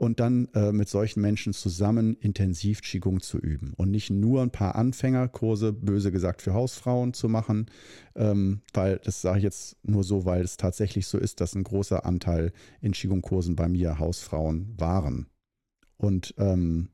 und 0.00 0.18
dann 0.18 0.48
äh, 0.54 0.72
mit 0.72 0.88
solchen 0.88 1.20
Menschen 1.20 1.52
zusammen 1.52 2.16
intensiv 2.20 2.80
Qigong 2.80 3.20
zu 3.20 3.36
üben 3.36 3.74
und 3.76 3.90
nicht 3.90 4.08
nur 4.08 4.40
ein 4.40 4.50
paar 4.50 4.74
Anfängerkurse, 4.74 5.74
böse 5.74 6.10
gesagt, 6.10 6.40
für 6.40 6.54
Hausfrauen 6.54 7.12
zu 7.12 7.28
machen, 7.28 7.66
ähm, 8.16 8.62
weil 8.72 8.98
das 9.04 9.20
sage 9.20 9.38
ich 9.38 9.44
jetzt 9.44 9.76
nur 9.82 10.02
so, 10.02 10.24
weil 10.24 10.40
es 10.40 10.56
tatsächlich 10.56 11.06
so 11.06 11.18
ist, 11.18 11.42
dass 11.42 11.54
ein 11.54 11.64
großer 11.64 12.06
Anteil 12.06 12.52
in 12.80 12.92
Qigong-Kursen 12.92 13.56
bei 13.56 13.68
mir 13.68 13.98
Hausfrauen 13.98 14.72
waren. 14.78 15.26
Und 15.98 16.34
ähm, 16.38 16.88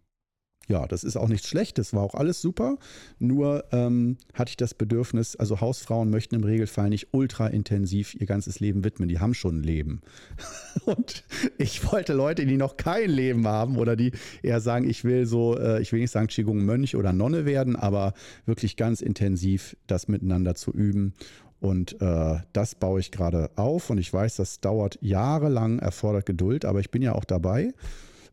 ja, 0.68 0.86
das 0.86 1.04
ist 1.04 1.16
auch 1.16 1.28
nichts 1.28 1.48
Schlechtes, 1.48 1.92
war 1.92 2.02
auch 2.02 2.14
alles 2.14 2.40
super. 2.40 2.78
Nur 3.18 3.64
ähm, 3.70 4.16
hatte 4.34 4.50
ich 4.50 4.56
das 4.56 4.74
Bedürfnis, 4.74 5.36
also 5.36 5.60
Hausfrauen 5.60 6.10
möchten 6.10 6.34
im 6.34 6.44
Regelfall 6.44 6.88
nicht 6.88 7.08
ultra 7.12 7.46
intensiv 7.46 8.14
ihr 8.14 8.26
ganzes 8.26 8.58
Leben 8.58 8.82
widmen. 8.82 9.08
Die 9.08 9.20
haben 9.20 9.34
schon 9.34 9.60
ein 9.60 9.62
Leben. 9.62 10.00
Und 10.84 11.24
ich 11.56 11.90
wollte 11.90 12.14
Leute, 12.14 12.46
die 12.46 12.56
noch 12.56 12.76
kein 12.76 13.10
Leben 13.10 13.46
haben 13.46 13.76
oder 13.76 13.94
die 13.94 14.12
eher 14.42 14.60
sagen, 14.60 14.88
ich 14.88 15.04
will 15.04 15.26
so, 15.26 15.56
äh, 15.56 15.80
ich 15.80 15.92
will 15.92 16.00
nicht 16.00 16.10
sagen 16.10 16.26
Qigong 16.26 16.64
Mönch 16.64 16.96
oder 16.96 17.12
Nonne 17.12 17.46
werden, 17.46 17.76
aber 17.76 18.14
wirklich 18.44 18.76
ganz 18.76 19.00
intensiv 19.00 19.76
das 19.86 20.08
miteinander 20.08 20.56
zu 20.56 20.72
üben. 20.72 21.14
Und 21.60 22.00
äh, 22.00 22.38
das 22.52 22.74
baue 22.74 23.00
ich 23.00 23.12
gerade 23.12 23.50
auf. 23.56 23.90
Und 23.90 23.98
ich 23.98 24.12
weiß, 24.12 24.36
das 24.36 24.60
dauert 24.60 24.98
jahrelang, 25.00 25.78
erfordert 25.78 26.26
Geduld, 26.26 26.64
aber 26.64 26.80
ich 26.80 26.90
bin 26.90 27.02
ja 27.02 27.14
auch 27.14 27.24
dabei, 27.24 27.72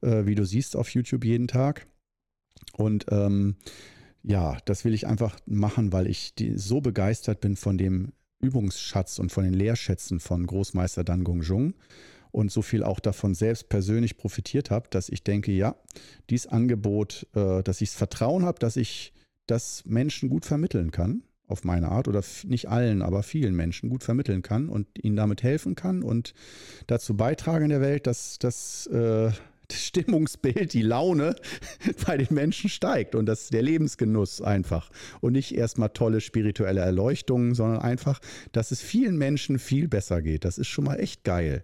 äh, 0.02 0.26
wie 0.26 0.36
du 0.36 0.46
siehst 0.46 0.76
auf 0.76 0.90
YouTube 0.90 1.24
jeden 1.24 1.48
Tag. 1.48 1.86
Und 2.74 3.06
ähm, 3.10 3.56
ja, 4.24 4.58
das 4.66 4.86
will 4.86 4.94
ich 4.94 5.08
einfach 5.08 5.38
machen, 5.46 5.92
weil 5.92 6.08
ich 6.08 6.34
die, 6.36 6.58
so 6.58 6.82
begeistert 6.82 7.42
bin 7.42 7.56
von 7.56 7.78
dem 7.78 8.14
Übungsschatz 8.40 9.20
und 9.20 9.32
von 9.32 9.44
den 9.44 9.54
Lehrschätzen 9.54 10.20
von 10.20 10.46
Großmeister 10.46 11.04
Dan 11.04 11.24
Gongzhong 11.24 11.74
und 12.32 12.52
so 12.52 12.62
viel 12.62 12.84
auch 12.84 13.00
davon 13.00 13.36
selbst 13.36 13.70
persönlich 13.70 14.18
profitiert 14.18 14.72
habe, 14.72 14.88
dass 14.90 15.10
ich 15.10 15.24
denke, 15.24 15.52
ja, 15.52 15.76
dieses 16.30 16.48
Angebot, 16.48 17.28
äh, 17.36 17.62
dass 17.64 17.82
ich 17.82 17.90
das 17.90 17.98
Vertrauen 17.98 18.44
habe, 18.44 18.60
dass 18.60 18.76
ich 18.76 19.14
das 19.46 19.84
Menschen 19.86 20.30
gut 20.30 20.46
vermitteln 20.46 20.92
kann, 20.92 21.24
auf 21.48 21.64
meine 21.64 21.90
Art, 21.90 22.08
oder 22.08 22.24
nicht 22.46 22.70
allen, 22.70 23.02
aber 23.02 23.22
vielen 23.22 23.56
Menschen 23.56 23.90
gut 23.90 24.04
vermitteln 24.04 24.42
kann 24.42 24.70
und 24.70 24.88
ihnen 25.02 25.16
damit 25.16 25.44
helfen 25.44 25.76
kann 25.76 26.02
und 26.02 26.34
dazu 26.88 27.16
beitragen 27.16 27.66
in 27.66 27.70
der 27.70 27.82
Welt, 27.82 28.08
dass 28.08 28.40
das 28.40 28.88
äh, 28.88 29.32
Stimmungsbild, 29.74 30.74
die 30.74 30.82
Laune 30.82 31.36
bei 32.06 32.18
den 32.18 32.34
Menschen 32.34 32.70
steigt 32.70 33.16
und 33.16 33.26
das 33.26 33.50
der 33.50 33.62
Lebensgenuss 33.62 34.42
einfach. 34.42 34.90
Und 35.22 35.34
nicht 35.34 35.56
erstmal 35.56 35.90
tolle 35.90 36.22
spirituelle 36.22 36.82
Erleuchtungen, 36.82 37.56
sondern 37.56 37.82
einfach, 37.82 38.20
dass 38.52 38.72
es 38.72 38.82
vielen 38.82 39.18
Menschen 39.18 39.60
viel 39.60 39.88
besser 39.88 40.22
geht. 40.22 40.46
Das 40.46 40.58
ist 40.58 40.68
schon 40.68 40.86
mal 40.86 41.00
echt 41.00 41.24
geil. 41.24 41.64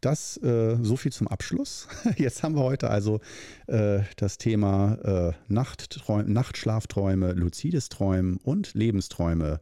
Das 0.00 0.36
äh, 0.42 0.76
so 0.82 0.96
viel 0.96 1.12
zum 1.12 1.26
Abschluss. 1.26 1.88
Jetzt 2.16 2.42
haben 2.42 2.54
wir 2.54 2.62
heute 2.62 2.90
also 2.90 3.20
äh, 3.66 4.00
das 4.16 4.38
Thema 4.38 4.98
äh, 5.02 5.52
Nachtträume, 5.52 6.30
Nachtschlafträume, 6.30 7.32
luzides 7.32 7.88
Träumen 7.88 8.36
und 8.36 8.74
Lebensträume 8.74 9.60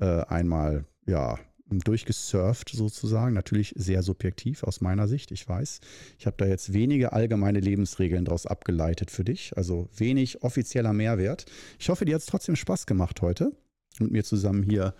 äh, 0.00 0.22
einmal 0.22 0.86
ja 1.06 1.38
durchgesurft 1.70 2.70
sozusagen. 2.70 3.34
Natürlich 3.34 3.74
sehr 3.76 4.02
subjektiv 4.02 4.62
aus 4.62 4.80
meiner 4.80 5.08
Sicht, 5.08 5.30
ich 5.30 5.48
weiß. 5.48 5.80
Ich 6.18 6.26
habe 6.26 6.36
da 6.36 6.46
jetzt 6.46 6.72
wenige 6.72 7.12
allgemeine 7.12 7.60
Lebensregeln 7.60 8.24
daraus 8.24 8.46
abgeleitet 8.46 9.10
für 9.10 9.24
dich, 9.24 9.56
also 9.56 9.88
wenig 9.96 10.42
offizieller 10.42 10.92
Mehrwert. 10.92 11.46
Ich 11.78 11.88
hoffe, 11.88 12.04
dir 12.04 12.14
hat 12.14 12.22
es 12.22 12.26
trotzdem 12.26 12.56
Spaß 12.56 12.86
gemacht 12.86 13.22
heute, 13.22 13.52
mit 13.98 14.10
mir 14.10 14.24
zusammen 14.24 14.62
hier 14.62 14.94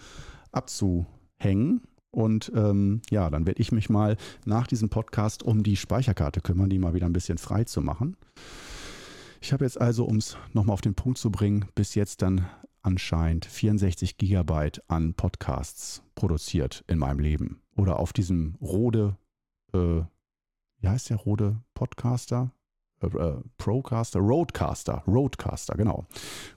abzuhängen. 0.53 1.83
Und 2.11 2.53
ähm, 2.55 3.03
ja, 3.11 3.29
dann 3.29 3.45
werde 3.45 3.61
ich 3.61 3.73
mich 3.73 3.91
mal 3.91 4.17
nach 4.45 4.69
diesem 4.69 4.89
Podcast 4.89 5.43
um 5.43 5.65
die 5.65 5.77
Speicherkarte 5.77 6.41
kümmern, 6.41 6.71
die 6.71 6.79
mal 6.79 6.95
wieder 6.95 7.07
ein 7.07 7.13
bisschen 7.13 7.39
frei 7.39 7.65
zu 7.65 7.81
machen. 7.81 8.17
Ich 9.41 9.53
habe 9.53 9.65
jetzt 9.65 9.81
also, 9.81 10.05
um 10.05 10.17
es 10.17 10.37
nochmal 10.53 10.75
auf 10.75 10.81
den 10.81 10.95
Punkt 10.95 11.19
zu 11.19 11.31
bringen, 11.31 11.67
bis 11.75 11.97
jetzt 11.97 12.23
dann 12.23 12.47
anscheinend 12.85 13.47
64 13.47 14.19
Gigabyte 14.19 14.83
an 14.89 15.15
Podcasts 15.15 16.03
produziert 16.15 16.85
in 16.87 16.99
meinem 16.99 17.19
Leben. 17.19 17.61
Oder 17.77 17.99
auf 17.99 18.13
diesem 18.13 18.57
Rode, 18.61 19.17
äh, 19.73 20.03
wie 20.81 20.89
heißt 20.89 21.11
der 21.11 21.17
Rode 21.17 21.61
Podcaster? 21.73 22.53
Äh, 23.01 23.07
äh, 23.07 23.37
Procaster, 23.57 24.21
Roadcaster, 24.21 25.03
Roadcaster, 25.07 25.75
genau. 25.75 26.07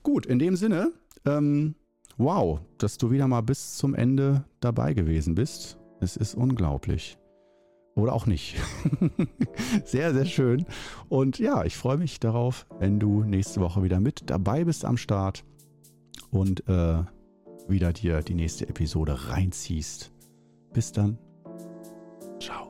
Gut, 0.03 0.25
in 0.25 0.39
dem 0.39 0.55
Sinne, 0.55 0.91
ähm, 1.25 1.75
wow, 2.17 2.59
dass 2.77 2.97
du 2.97 3.09
wieder 3.09 3.27
mal 3.27 3.41
bis 3.41 3.77
zum 3.77 3.95
Ende 3.95 4.43
dabei 4.59 4.93
gewesen 4.93 5.33
bist. 5.33 5.77
Es 6.01 6.17
ist 6.17 6.35
unglaublich. 6.35 7.17
Oder 7.95 8.13
auch 8.13 8.27
nicht. 8.27 8.57
sehr, 9.85 10.13
sehr 10.13 10.25
schön. 10.25 10.65
Und 11.09 11.39
ja, 11.39 11.63
ich 11.63 11.77
freue 11.77 11.97
mich 11.97 12.19
darauf, 12.19 12.67
wenn 12.77 12.99
du 12.99 13.23
nächste 13.23 13.59
Woche 13.59 13.81
wieder 13.81 13.99
mit 13.99 14.29
dabei 14.29 14.65
bist 14.65 14.85
am 14.85 14.97
Start 14.97 15.43
und 16.31 16.67
äh, 16.67 17.03
wieder 17.67 17.93
dir 17.93 18.21
die 18.21 18.35
nächste 18.35 18.67
Episode 18.67 19.29
reinziehst. 19.29 20.11
Bis 20.73 20.91
dann. 20.91 21.17
Ciao. 22.39 22.66